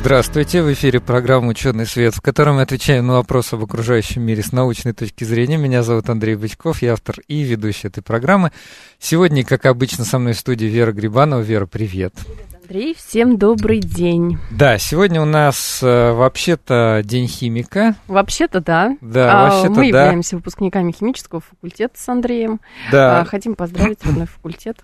Здравствуйте, 0.00 0.62
в 0.62 0.72
эфире 0.72 1.00
программа 1.00 1.48
«Ученый 1.48 1.84
свет», 1.84 2.14
в 2.14 2.20
которой 2.22 2.54
мы 2.54 2.62
отвечаем 2.62 3.08
на 3.08 3.14
вопросы 3.14 3.54
об 3.54 3.64
окружающем 3.64 4.22
мире 4.22 4.44
с 4.44 4.52
научной 4.52 4.92
точки 4.92 5.24
зрения. 5.24 5.56
Меня 5.56 5.82
зовут 5.82 6.08
Андрей 6.08 6.36
Бычков, 6.36 6.82
я 6.82 6.92
автор 6.92 7.16
и 7.26 7.42
ведущий 7.42 7.88
этой 7.88 8.00
программы. 8.00 8.52
Сегодня, 9.00 9.44
как 9.44 9.66
обычно, 9.66 10.04
со 10.04 10.20
мной 10.20 10.34
в 10.34 10.38
студии 10.38 10.66
Вера 10.66 10.92
Грибанова. 10.92 11.40
Вера, 11.40 11.66
привет. 11.66 12.14
Андрей, 12.62 12.94
всем 12.94 13.38
добрый 13.38 13.80
день. 13.80 14.38
Да, 14.52 14.78
сегодня 14.78 15.20
у 15.20 15.26
нас 15.26 15.80
э, 15.82 16.12
вообще-то 16.12 17.02
День 17.04 17.26
химика. 17.26 17.96
Вообще-то 18.06 18.60
да. 18.60 18.96
Да, 19.00 19.32
а, 19.32 19.50
вообще-то 19.50 19.70
Мы 19.70 19.90
да. 19.90 20.04
являемся 20.04 20.36
выпускниками 20.36 20.92
химического 20.92 21.40
факультета 21.40 21.98
с 21.98 22.08
Андреем. 22.08 22.60
Да. 22.92 23.20
А, 23.20 23.24
хотим 23.24 23.56
поздравить 23.56 24.04
родной 24.06 24.26
факультет. 24.26 24.78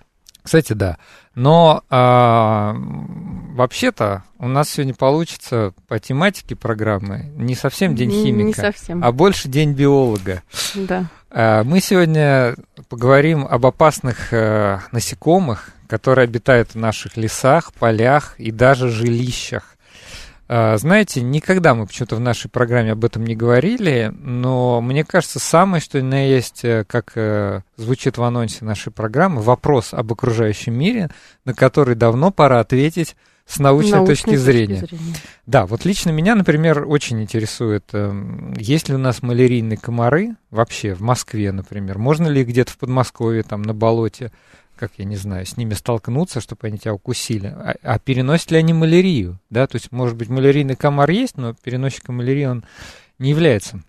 Кстати, 0.45 0.73
да. 0.73 0.97
Но 1.33 1.83
а, 1.89 2.75
вообще-то 3.55 4.23
у 4.37 4.47
нас 4.47 4.69
сегодня 4.69 4.93
получится 4.93 5.73
по 5.87 5.99
тематике 5.99 6.55
программы 6.55 7.31
не 7.35 7.55
совсем 7.55 7.95
День 7.95 8.09
Не- 8.11 8.17
не 8.17 8.25
химика, 8.25 8.61
совсем. 8.61 9.03
а 9.03 9.11
больше 9.11 9.49
День 9.49 9.73
биолога. 9.73 10.43
Да. 10.75 11.05
А, 11.31 11.63
Мы 11.63 11.81
сегодня 11.81 12.55
поговорим 12.89 13.45
об 13.49 13.65
опасных 13.65 14.31
э, 14.31 14.79
насекомых, 14.91 15.71
которые 15.87 16.23
обитают 16.23 16.71
в 16.73 16.75
наших 16.77 17.17
лесах, 17.17 17.73
полях 17.73 18.35
и 18.39 18.51
даже 18.51 18.89
жилищах. 18.89 19.74
А, 20.47 20.77
Знаете, 20.77 21.21
никогда 21.21 21.73
мы 21.73 21.87
почему-то 21.87 22.15
в 22.15 22.19
нашей 22.19 22.49
программе 22.49 22.91
об 22.91 23.03
этом 23.03 23.25
не 23.25 23.35
говорили, 23.35 24.13
но 24.19 24.79
мне 24.79 25.03
кажется, 25.03 25.39
самое, 25.39 25.81
что 25.81 26.01
на 26.03 26.27
есть, 26.27 26.63
э, 26.63 26.85
как 26.87 27.13
э, 27.15 27.61
звучит 27.77 28.17
в 28.17 28.23
анонсе 28.23 28.63
нашей 28.63 28.91
программы, 28.91 29.41
вопрос 29.41 29.93
об 29.93 30.13
окружающем 30.13 30.77
мире, 30.77 31.09
на 31.45 31.55
который 31.55 31.95
давно 31.95 32.31
пора 32.31 32.59
ответить 32.59 33.15
с 33.47 33.59
научной, 33.59 33.99
Научной 33.99 34.15
точки 34.15 34.35
зрения. 34.35 34.87
Да, 35.45 35.65
вот 35.65 35.85
лично 35.85 36.09
меня, 36.09 36.35
например, 36.35 36.85
очень 36.87 37.21
интересует, 37.21 37.85
эм, 37.93 38.53
есть 38.57 38.89
ли 38.89 38.95
у 38.95 38.97
нас 38.97 39.21
малярийные 39.21 39.77
комары 39.77 40.35
вообще 40.49 40.95
в 40.95 41.01
Москве, 41.01 41.51
например? 41.51 41.99
Можно 41.99 42.27
ли 42.27 42.43
где-то 42.43 42.71
в 42.71 42.77
Подмосковье, 42.77 43.43
там, 43.43 43.61
на 43.61 43.73
болоте, 43.73 44.31
как 44.75 44.93
я 44.97 45.05
не 45.05 45.15
знаю, 45.15 45.45
с 45.45 45.57
ними 45.57 45.73
столкнуться, 45.73 46.41
чтобы 46.41 46.67
они 46.67 46.77
тебя 46.77 46.93
укусили? 46.93 47.47
А, 47.47 47.75
а 47.81 47.99
переносят 47.99 48.51
ли 48.51 48.57
они 48.57 48.73
малярию? 48.73 49.39
Да, 49.49 49.67
то 49.67 49.75
есть, 49.75 49.91
может 49.91 50.15
быть, 50.15 50.29
малярийный 50.29 50.75
комар 50.75 51.09
есть, 51.09 51.37
но 51.37 51.53
переносчиком 51.53 52.17
малярии 52.17 52.45
он 52.45 52.65
не 53.19 53.29
является. 53.31 53.81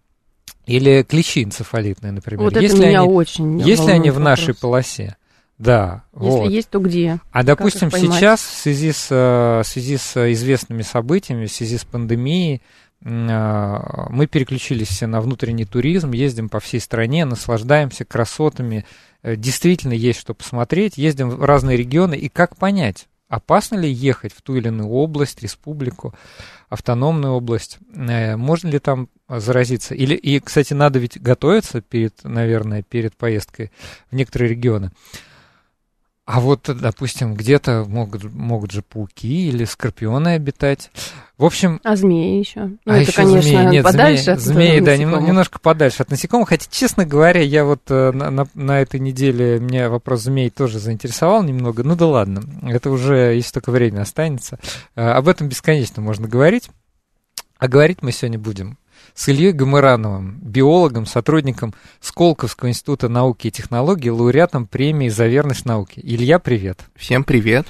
Или 0.66 1.04
клещи 1.04 1.44
энцефалитные, 1.44 2.12
например. 2.12 2.42
Вот 2.42 2.60
есть 2.60 2.74
это 2.74 2.86
меня 2.86 3.02
они, 3.02 3.12
очень 3.12 3.60
есть 3.60 3.86
ли 3.86 3.92
они 3.92 4.10
в 4.10 4.18
нашей 4.18 4.48
вопрос. 4.48 4.60
полосе? 4.60 5.16
Да, 5.58 6.04
Если 6.12 6.28
вот. 6.28 6.50
есть, 6.50 6.68
то 6.68 6.80
где? 6.80 7.18
А 7.32 7.42
допустим, 7.42 7.90
сейчас 7.90 8.40
в 8.40 8.58
связи 8.58 8.92
с, 8.92 9.08
э, 9.10 9.62
в 9.62 9.66
связи 9.66 9.96
с 9.96 10.32
известными 10.32 10.82
событиями, 10.82 11.46
в 11.46 11.52
связи 11.52 11.78
с 11.78 11.84
пандемией, 11.84 12.60
э, 13.02 14.06
мы 14.10 14.26
переключились 14.26 14.88
все 14.88 15.06
на 15.06 15.22
внутренний 15.22 15.64
туризм, 15.64 16.12
ездим 16.12 16.50
по 16.50 16.60
всей 16.60 16.80
стране, 16.80 17.24
наслаждаемся 17.24 18.04
красотами, 18.04 18.84
действительно 19.34 19.94
есть 19.94 20.20
что 20.20 20.34
посмотреть, 20.34 20.98
ездим 20.98 21.30
в 21.30 21.44
разные 21.44 21.76
регионы, 21.76 22.14
и 22.14 22.28
как 22.28 22.56
понять, 22.56 23.08
опасно 23.28 23.76
ли 23.76 23.90
ехать 23.90 24.32
в 24.32 24.42
ту 24.42 24.56
или 24.56 24.68
иную 24.68 24.88
область, 24.88 25.42
республику, 25.42 26.14
автономную 26.68 27.34
область, 27.34 27.78
э, 27.94 28.36
можно 28.36 28.68
ли 28.68 28.78
там 28.78 29.08
заразиться? 29.28 29.94
Или, 29.94 30.14
и, 30.14 30.38
кстати, 30.40 30.74
надо 30.74 30.98
ведь 30.98 31.20
готовиться 31.20 31.80
перед, 31.80 32.22
наверное, 32.22 32.82
перед 32.82 33.16
поездкой 33.16 33.72
в 34.10 34.14
некоторые 34.14 34.50
регионы. 34.50 34.92
А 36.26 36.40
вот, 36.40 36.68
допустим, 36.68 37.34
где-то 37.34 37.84
могут, 37.86 38.24
могут 38.24 38.72
же 38.72 38.82
пауки 38.82 39.48
или 39.48 39.64
скорпионы 39.64 40.30
обитать. 40.30 40.90
В 41.38 41.44
общем, 41.44 41.80
А 41.84 41.94
змеи 41.94 42.40
еще? 42.40 42.64
Ну, 42.64 42.78
а 42.84 42.94
это, 42.96 43.02
еще 43.02 43.12
конечно, 43.12 43.42
змеи. 43.42 43.66
Нет, 43.66 43.84
подальше 43.84 44.22
змеи, 44.24 44.34
от 44.34 44.40
змеи, 44.40 44.80
да, 44.80 44.90
насекомых. 44.90 44.98
немно- 45.20 45.26
немножко 45.28 45.58
подальше 45.60 46.02
от 46.02 46.10
насекомых. 46.10 46.48
Хотя, 46.48 46.66
честно 46.68 47.06
говоря, 47.06 47.42
я 47.42 47.64
вот 47.64 47.82
э, 47.90 48.10
на, 48.10 48.30
на- 48.30 48.48
на 48.54 48.80
этой 48.80 48.98
неделе 48.98 49.60
меня 49.60 49.88
вопрос 49.88 50.22
змей 50.22 50.50
тоже 50.50 50.80
заинтересовал 50.80 51.44
немного. 51.44 51.84
Ну 51.84 51.94
да 51.94 52.06
ладно, 52.06 52.42
это 52.70 52.90
уже, 52.90 53.34
если 53.36 53.52
только 53.52 53.70
время 53.70 54.00
останется. 54.00 54.58
Э, 54.96 55.10
об 55.10 55.28
этом 55.28 55.48
бесконечно 55.48 56.02
можно 56.02 56.26
говорить. 56.26 56.70
А 57.58 57.68
говорить 57.68 58.02
мы 58.02 58.10
сегодня 58.10 58.38
будем 58.40 58.78
с 59.14 59.28
Ильей 59.28 59.52
Гамырановым, 59.52 60.38
биологом, 60.42 61.06
сотрудником 61.06 61.74
Сколковского 62.00 62.68
института 62.68 63.08
науки 63.08 63.48
и 63.48 63.50
технологий, 63.50 64.10
лауреатом 64.10 64.66
премии 64.66 65.08
за 65.08 65.26
верность 65.26 65.64
науке. 65.64 66.00
Илья, 66.02 66.38
привет. 66.38 66.80
Всем 66.94 67.24
привет. 67.24 67.66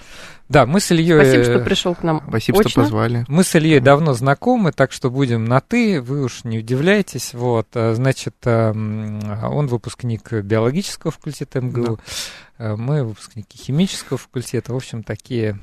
Да, 0.48 0.64
мы 0.64 0.80
с 0.80 0.92
Ильей... 0.92 1.18
Спасибо, 1.18 1.44
что 1.44 1.58
пришел 1.60 1.94
к 1.94 2.02
нам. 2.04 2.22
Спасибо, 2.28 2.58
что 2.60 2.68
очно. 2.68 2.82
позвали. 2.84 3.24
Мы 3.26 3.42
с 3.42 3.54
Ильей 3.56 3.80
давно 3.80 4.14
знакомы, 4.14 4.70
так 4.70 4.92
что 4.92 5.10
будем 5.10 5.44
на 5.44 5.60
«ты», 5.60 6.00
вы 6.00 6.22
уж 6.22 6.44
не 6.44 6.58
удивляйтесь. 6.58 7.34
Вот, 7.34 7.66
а, 7.74 7.94
значит, 7.94 8.36
эм, 8.44 9.20
он 9.42 9.66
выпускник 9.66 10.32
биологического 10.32 11.10
факультета 11.10 11.60
МГУ, 11.60 11.98
э, 12.58 12.76
мы 12.76 13.02
выпускники 13.02 13.58
химического 13.58 14.18
факультета, 14.18 14.72
в 14.72 14.76
общем, 14.76 15.02
такие 15.02 15.58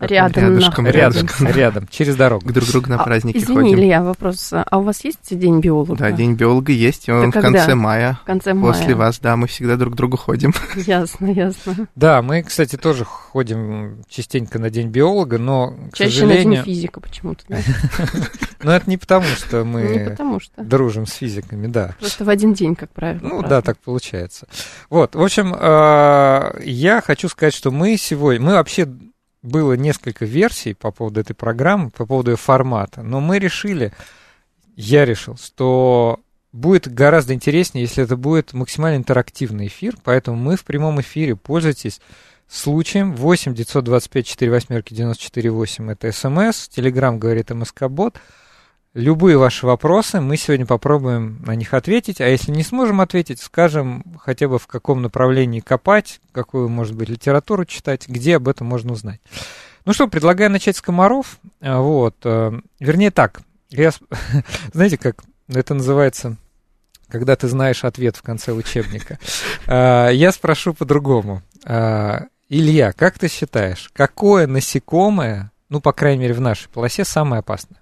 Рядом. 0.00 0.44
Рядышком, 0.44 0.84
нахуй. 0.84 1.00
рядом, 1.00 1.28
рядом, 1.40 1.88
через 1.90 2.16
дорогу. 2.16 2.52
Друг 2.52 2.68
к 2.68 2.70
другу 2.70 2.88
на 2.88 3.00
А, 3.00 3.04
праздники 3.04 3.38
Извини, 3.38 3.60
ходим. 3.60 3.78
Илья, 3.78 4.02
вопрос. 4.02 4.52
А 4.52 4.78
у 4.78 4.82
вас 4.82 5.04
есть 5.04 5.36
День 5.36 5.60
биолога? 5.60 5.96
Да, 5.96 6.12
День 6.12 6.34
биолога 6.34 6.72
есть, 6.72 7.08
он 7.08 7.30
Это 7.30 7.40
в 7.40 7.42
конце 7.42 7.58
когда? 7.60 7.74
мая. 7.74 8.18
В 8.22 8.26
конце 8.26 8.54
мая. 8.54 8.72
После 8.72 8.94
вас, 8.94 9.18
да, 9.18 9.36
мы 9.36 9.48
всегда 9.48 9.76
друг 9.76 9.94
к 9.94 9.96
другу 9.96 10.16
ходим. 10.16 10.54
Ясно, 10.76 11.26
ясно. 11.26 11.88
Да, 11.96 12.22
мы, 12.22 12.42
кстати, 12.42 12.76
тоже 12.76 13.04
ходим 13.04 14.04
частенько 14.08 14.58
на 14.58 14.70
День 14.70 14.88
биолога, 14.88 15.38
но, 15.38 15.74
к 15.92 15.96
Чаще 15.96 16.22
на 16.22 16.28
сожалению... 16.28 16.64
День 16.64 16.74
физика 16.74 17.00
почему-то, 17.00 17.44
да? 17.48 17.58
Но 18.62 18.72
это 18.72 18.90
не 18.90 18.96
потому, 18.96 19.24
что 19.24 19.64
мы 19.64 20.16
дружим 20.56 21.06
с 21.06 21.12
физиками, 21.12 21.66
да. 21.68 21.94
Просто 22.00 22.24
в 22.24 22.28
один 22.28 22.54
день, 22.54 22.74
как 22.74 22.90
правило. 22.90 23.20
Ну 23.22 23.42
да, 23.42 23.62
так 23.62 23.78
получается. 23.78 24.48
Вот, 24.90 25.14
в 25.14 25.22
общем, 25.22 25.54
э, 25.58 26.60
я 26.64 27.00
хочу 27.00 27.28
сказать, 27.28 27.54
что 27.54 27.70
мы 27.70 27.96
сегодня, 27.96 28.44
мы 28.44 28.52
вообще 28.54 28.88
было 29.42 29.74
несколько 29.74 30.24
версий 30.24 30.74
по 30.74 30.90
поводу 30.90 31.20
этой 31.20 31.34
программы, 31.34 31.90
по 31.90 32.06
поводу 32.06 32.32
ее 32.32 32.36
формата, 32.36 33.02
но 33.02 33.20
мы 33.20 33.38
решили, 33.38 33.92
я 34.76 35.04
решил, 35.04 35.36
что 35.36 36.20
будет 36.52 36.92
гораздо 36.92 37.34
интереснее, 37.34 37.84
если 37.84 38.04
это 38.04 38.16
будет 38.16 38.52
максимально 38.52 38.96
интерактивный 38.96 39.66
эфир, 39.66 39.96
поэтому 40.02 40.36
мы 40.36 40.56
в 40.56 40.64
прямом 40.64 41.00
эфире, 41.00 41.36
пользуйтесь 41.36 42.00
случаем. 42.48 43.14
8 43.14 43.54
925 43.54 44.26
4 44.26 44.50
восьмерки 44.50 44.94
94 44.94 45.50
8 45.50 45.90
это 45.92 46.10
смс, 46.10 46.68
телеграм 46.68 47.18
говорит 47.18 47.50
МСК-бот, 47.50 48.18
Любые 48.94 49.36
ваши 49.36 49.66
вопросы, 49.66 50.20
мы 50.20 50.38
сегодня 50.38 50.64
попробуем 50.64 51.42
на 51.44 51.54
них 51.54 51.74
ответить, 51.74 52.22
а 52.22 52.26
если 52.26 52.52
не 52.52 52.62
сможем 52.62 53.02
ответить, 53.02 53.40
скажем 53.40 54.02
хотя 54.18 54.48
бы 54.48 54.58
в 54.58 54.66
каком 54.66 55.02
направлении 55.02 55.60
копать, 55.60 56.20
какую, 56.32 56.70
может 56.70 56.96
быть, 56.96 57.10
литературу 57.10 57.66
читать, 57.66 58.08
где 58.08 58.36
об 58.36 58.48
этом 58.48 58.66
можно 58.66 58.92
узнать. 58.92 59.20
Ну 59.84 59.92
что, 59.92 60.08
предлагаю 60.08 60.50
начать 60.50 60.76
с 60.76 60.80
комаров. 60.80 61.38
А, 61.60 61.80
Вот, 61.80 62.16
э, 62.24 62.52
вернее 62.80 63.10
так, 63.10 63.42
я, 63.68 63.90
знаете, 64.72 64.96
как 64.96 65.22
это 65.48 65.74
называется, 65.74 66.36
когда 67.08 67.36
ты 67.36 67.46
знаешь 67.46 67.84
ответ 67.84 68.16
в 68.16 68.22
конце 68.22 68.52
учебника. 68.52 69.18
А, 69.66 70.08
Я 70.08 70.32
спрошу 70.32 70.72
по-другому. 70.72 71.42
А, 71.64 72.22
Илья, 72.48 72.92
как 72.92 73.18
ты 73.18 73.28
считаешь, 73.28 73.90
какое 73.92 74.46
насекомое, 74.46 75.52
ну, 75.68 75.82
по 75.82 75.92
крайней 75.92 76.22
мере, 76.22 76.34
в 76.34 76.40
нашей 76.40 76.70
полосе, 76.70 77.04
самое 77.04 77.40
опасное? 77.40 77.78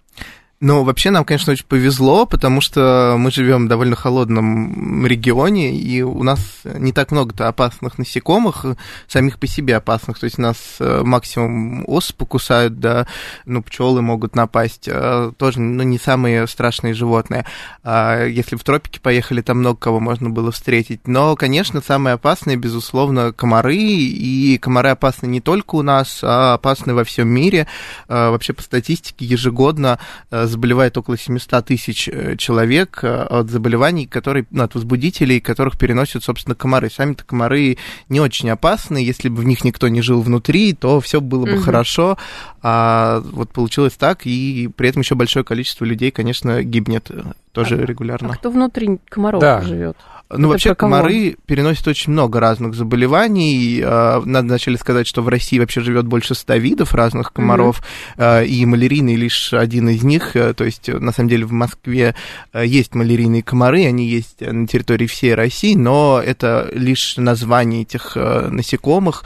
Ну, 0.59 0.85
вообще 0.85 1.11
нам, 1.11 1.27
конечно, 1.27 1.53
очень 1.53 1.67
повезло, 1.67 2.25
потому 2.25 2.63
что 2.63 3.17
мы 3.19 3.31
живем 3.31 3.67
в 3.67 3.69
довольно 3.69 3.95
холодном 3.95 5.05
регионе, 5.05 5.77
и 5.77 6.01
у 6.01 6.23
нас 6.23 6.63
не 6.65 6.93
так 6.93 7.11
много-то 7.11 7.47
опасных 7.49 7.99
насекомых, 7.99 8.65
самих 9.07 9.39
по 9.39 9.47
себе 9.47 9.77
опасных. 9.77 10.19
То 10.19 10.25
есть 10.25 10.39
нас 10.39 10.57
э, 10.81 11.03
максимум 11.05 11.85
ос 11.87 12.11
покусают, 12.13 12.81
да, 12.81 13.07
ну, 13.45 13.63
пчелы 13.63 14.01
могут 14.01 14.35
напасть, 14.35 14.89
э, 14.89 15.31
тоже, 15.37 15.61
ну, 15.61 15.83
не 15.83 15.99
самые 15.99 16.47
страшные 16.47 16.95
животные. 16.95 17.45
А 17.85 18.25
если 18.25 18.57
в 18.57 18.65
тропики 18.65 18.99
поехали, 18.99 19.43
там 19.43 19.59
много 19.59 19.79
кого 19.79 20.01
можно 20.01 20.31
было 20.31 20.53
встретить. 20.53 21.07
Но, 21.07 21.37
конечно, 21.37 21.83
самые 21.83 22.15
опасные, 22.15 22.57
безусловно, 22.57 23.35
комары, 23.35 23.77
и 23.77 24.57
комары 24.57 24.89
опасны 24.89 25.27
не 25.27 25.43
только 25.43 25.75
у 25.75 25.83
нас, 25.83 26.21
а 26.23 26.55
опасны 26.55 26.95
во 26.95 27.05
всем 27.05 27.29
мире. 27.29 27.67
Э, 28.09 28.31
Вообще, 28.31 28.55
по 28.55 28.63
статистике, 28.63 29.27
ежегодно 29.27 29.99
э, 30.31 30.46
заболевает 30.47 30.97
около 30.99 31.17
700 31.19 31.65
тысяч 31.67 32.09
э, 32.09 32.37
человек 32.37 33.01
э, 33.03 33.23
от 33.23 33.51
заболеваний, 33.51 34.07
которые, 34.07 34.47
ну, 34.51 34.63
от 34.65 34.75
возбудителей, 34.75 35.41
которых 35.41 35.79
переносят, 35.79 36.25
собственно, 36.25 36.55
комары. 36.55 36.91
Сами-то 36.91 37.25
комары 37.25 37.79
не 38.09 38.21
очень 38.21 38.49
опасны, 38.51 38.99
если 38.99 39.29
бы 39.29 39.43
в 39.43 39.45
них 39.45 39.65
никто 39.65 39.89
не 39.89 40.03
жил 40.03 40.21
внутри, 40.23 40.73
то 40.73 41.01
все 41.01 41.21
было 41.21 41.45
бы 41.45 41.53
Мгм. 41.53 41.63
хорошо, 41.63 42.19
а 42.63 43.21
вот 43.33 43.51
получилось 43.51 43.95
так, 43.95 44.27
и 44.27 44.69
при 44.77 44.89
этом 44.89 45.03
еще 45.03 45.15
большое 45.15 45.45
количество 45.45 45.85
людей, 45.85 46.11
конечно, 46.11 46.63
гибнет 46.63 47.11
э, 47.11 47.23
тоже 47.53 47.77
А 47.77 47.87
регулярно. 47.87 48.35
кто 48.35 48.51
внутри 48.51 48.99
комаров 49.09 49.41
Да. 49.41 49.63
живет? 49.63 49.97
Ну, 50.29 50.39
Это 50.39 50.49
вообще, 50.49 50.75
комары 50.75 51.37
переносят 51.47 51.87
очень 51.87 52.13
много 52.13 52.41
разных 52.41 52.75
заболеваний. 52.75 53.81
Э, 53.81 54.21
Надо 54.25 54.49
вначале 54.49 54.77
сказать, 54.77 55.07
что 55.07 55.23
в 55.23 55.29
России 55.29 55.59
вообще 55.61 55.81
живет 55.81 56.07
больше 56.07 56.35
ста 56.35 56.57
видов 56.57 56.95
разных 56.95 57.33
комаров, 57.33 57.81
э, 58.17 58.45
и 58.45 58.67
малярийный 58.67 59.15
лишь 59.15 59.53
один 59.53 59.89
из 59.89 60.03
них. 60.03 60.35
Э, 60.35 60.53
То 60.53 60.65
есть, 60.65 60.89
на 60.89 61.13
самом 61.13 61.29
деле, 61.29 61.47
в 61.47 61.53
Москве 61.53 62.17
э, 62.53 62.67
есть 62.67 62.95
малярийные 62.97 63.45
комары, 63.45 63.87
они 63.87 64.09
есть 64.09 64.37
э, 64.41 64.51
на 64.51 64.67
территории 64.67 65.07
всей 65.07 65.35
России, 65.35 65.77
но 65.77 66.21
это 66.25 66.69
лишь 66.73 67.17
название 67.17 67.83
этих 67.83 68.17
насекомых, 68.17 69.25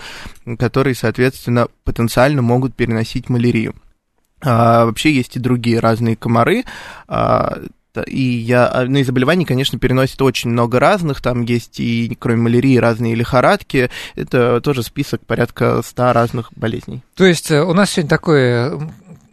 которые, 0.59 0.95
соответственно, 0.95 1.69
потенциально 1.85 2.43
могут 2.43 2.75
переносить 2.75 3.29
малярию. 3.31 3.75
А, 4.43 4.87
вообще 4.87 5.13
есть 5.13 5.37
и 5.37 5.41
другие 5.41 5.79
разные 5.81 6.17
комары. 6.17 6.65
а, 7.09 7.59
и 8.07 8.21
я, 8.21 8.67
а, 8.67 8.85
ну 8.85 8.99
и 8.99 9.05
заболеваний, 9.05 9.45
конечно, 9.45 9.79
переносит 9.79 10.21
очень 10.23 10.51
много 10.51 10.81
разных. 10.81 11.21
Там 11.21 11.43
есть 11.43 11.81
и, 11.81 12.17
кроме 12.19 12.43
малярии, 12.43 12.77
разные 12.77 13.15
лихорадки. 13.15 13.91
Это 14.15 14.61
тоже 14.61 14.83
список 14.83 15.25
порядка 15.27 15.83
100 15.83 16.13
разных 16.13 16.53
болезней. 16.55 17.03
То 17.15 17.25
есть 17.25 17.51
э, 17.51 17.63
у 17.63 17.73
нас 17.75 17.91
сегодня 17.91 18.09
такое, 18.11 18.81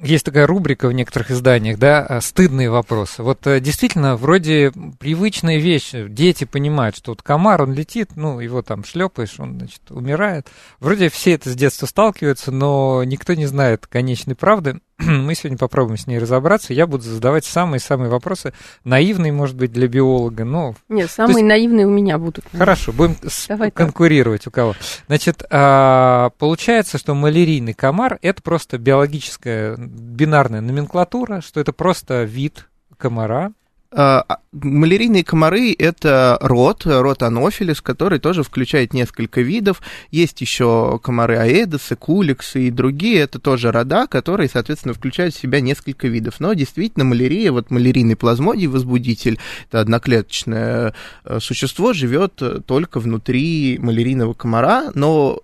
есть 0.01 0.25
такая 0.25 0.45
рубрика 0.45 0.87
в 0.87 0.93
некоторых 0.93 1.31
изданиях, 1.31 1.79
да, 1.79 2.05
э, 2.07 2.21
стыдные 2.21 2.69
вопросы. 2.69 3.23
Вот 3.23 3.45
э, 3.47 3.59
действительно, 3.59 4.15
вроде 4.15 4.71
привычная 4.99 5.57
вещь, 5.57 5.91
дети 5.93 6.43
понимают, 6.43 6.95
что 6.95 7.11
вот 7.11 7.21
комар, 7.21 7.61
он 7.61 7.73
летит, 7.73 8.11
ну, 8.15 8.39
его 8.39 8.61
там 8.61 8.83
шлепаешь, 8.83 9.39
он, 9.39 9.57
значит, 9.57 9.81
умирает. 9.89 10.47
Вроде 10.79 11.09
все 11.09 11.33
это 11.33 11.49
с 11.49 11.55
детства 11.55 11.85
сталкиваются, 11.85 12.51
но 12.51 13.03
никто 13.03 13.33
не 13.33 13.45
знает 13.45 13.87
конечной 13.87 14.35
правды. 14.35 14.79
Мы 15.07 15.35
сегодня 15.35 15.57
попробуем 15.57 15.97
с 15.97 16.07
ней 16.07 16.17
разобраться. 16.17 16.73
Я 16.73 16.87
буду 16.87 17.03
задавать 17.03 17.45
самые-самые 17.45 18.09
вопросы, 18.09 18.53
наивные, 18.83 19.31
может 19.31 19.55
быть, 19.55 19.71
для 19.71 19.87
биолога, 19.87 20.43
но 20.43 20.75
Нет, 20.89 21.11
самые 21.11 21.43
наивные 21.43 21.85
у 21.85 21.89
меня 21.91 22.17
будут. 22.17 22.45
Хорошо, 22.51 22.91
будем 22.93 23.15
Давай 23.47 23.69
так. 23.69 23.77
конкурировать 23.77 24.47
у 24.47 24.51
кого. 24.51 24.73
Значит, 25.07 25.43
а, 25.51 26.31
получается, 26.39 26.97
что 26.97 27.13
малярийный 27.13 27.73
комар 27.73 28.17
это 28.21 28.41
просто 28.41 28.79
биологическая 28.79 29.75
бинарная 29.77 30.61
номенклатура, 30.61 31.41
что 31.41 31.59
это 31.59 31.73
просто 31.73 32.23
вид 32.23 32.67
комара. 32.97 33.51
А, 33.91 34.23
а, 34.27 34.39
Малярийные 34.51 35.23
комары– 35.23 35.73
это 35.79 36.37
род, 36.41 36.83
род 36.85 37.21
анофилис, 37.21 37.81
который 37.81 38.19
тоже 38.19 38.43
включает 38.43 38.93
несколько 38.93 39.41
видов. 39.41 39.81
Есть 40.09 40.41
еще 40.41 40.99
комары 41.03 41.37
аэдосы, 41.37 41.95
куликсы 41.95 42.67
и 42.67 42.71
другие. 42.71 43.19
Это 43.19 43.39
тоже 43.39 43.71
рода, 43.71 44.07
которые, 44.07 44.49
соответственно, 44.49 44.93
включают 44.93 45.35
в 45.35 45.39
себя 45.39 45.61
несколько 45.61 46.07
видов. 46.07 46.39
Но 46.39 46.53
действительно, 46.53 47.05
малярия, 47.05 47.51
вот 47.51 47.69
малярийный 47.71 48.15
плазмодий, 48.15 48.67
возбудитель, 48.67 49.39
это 49.69 49.81
одноклеточное 49.81 50.93
э, 51.23 51.39
существо, 51.39 51.93
живет 51.93 52.41
только 52.65 52.99
внутри 52.99 53.77
малярийного 53.79 54.33
комара. 54.33 54.91
Но 54.95 55.39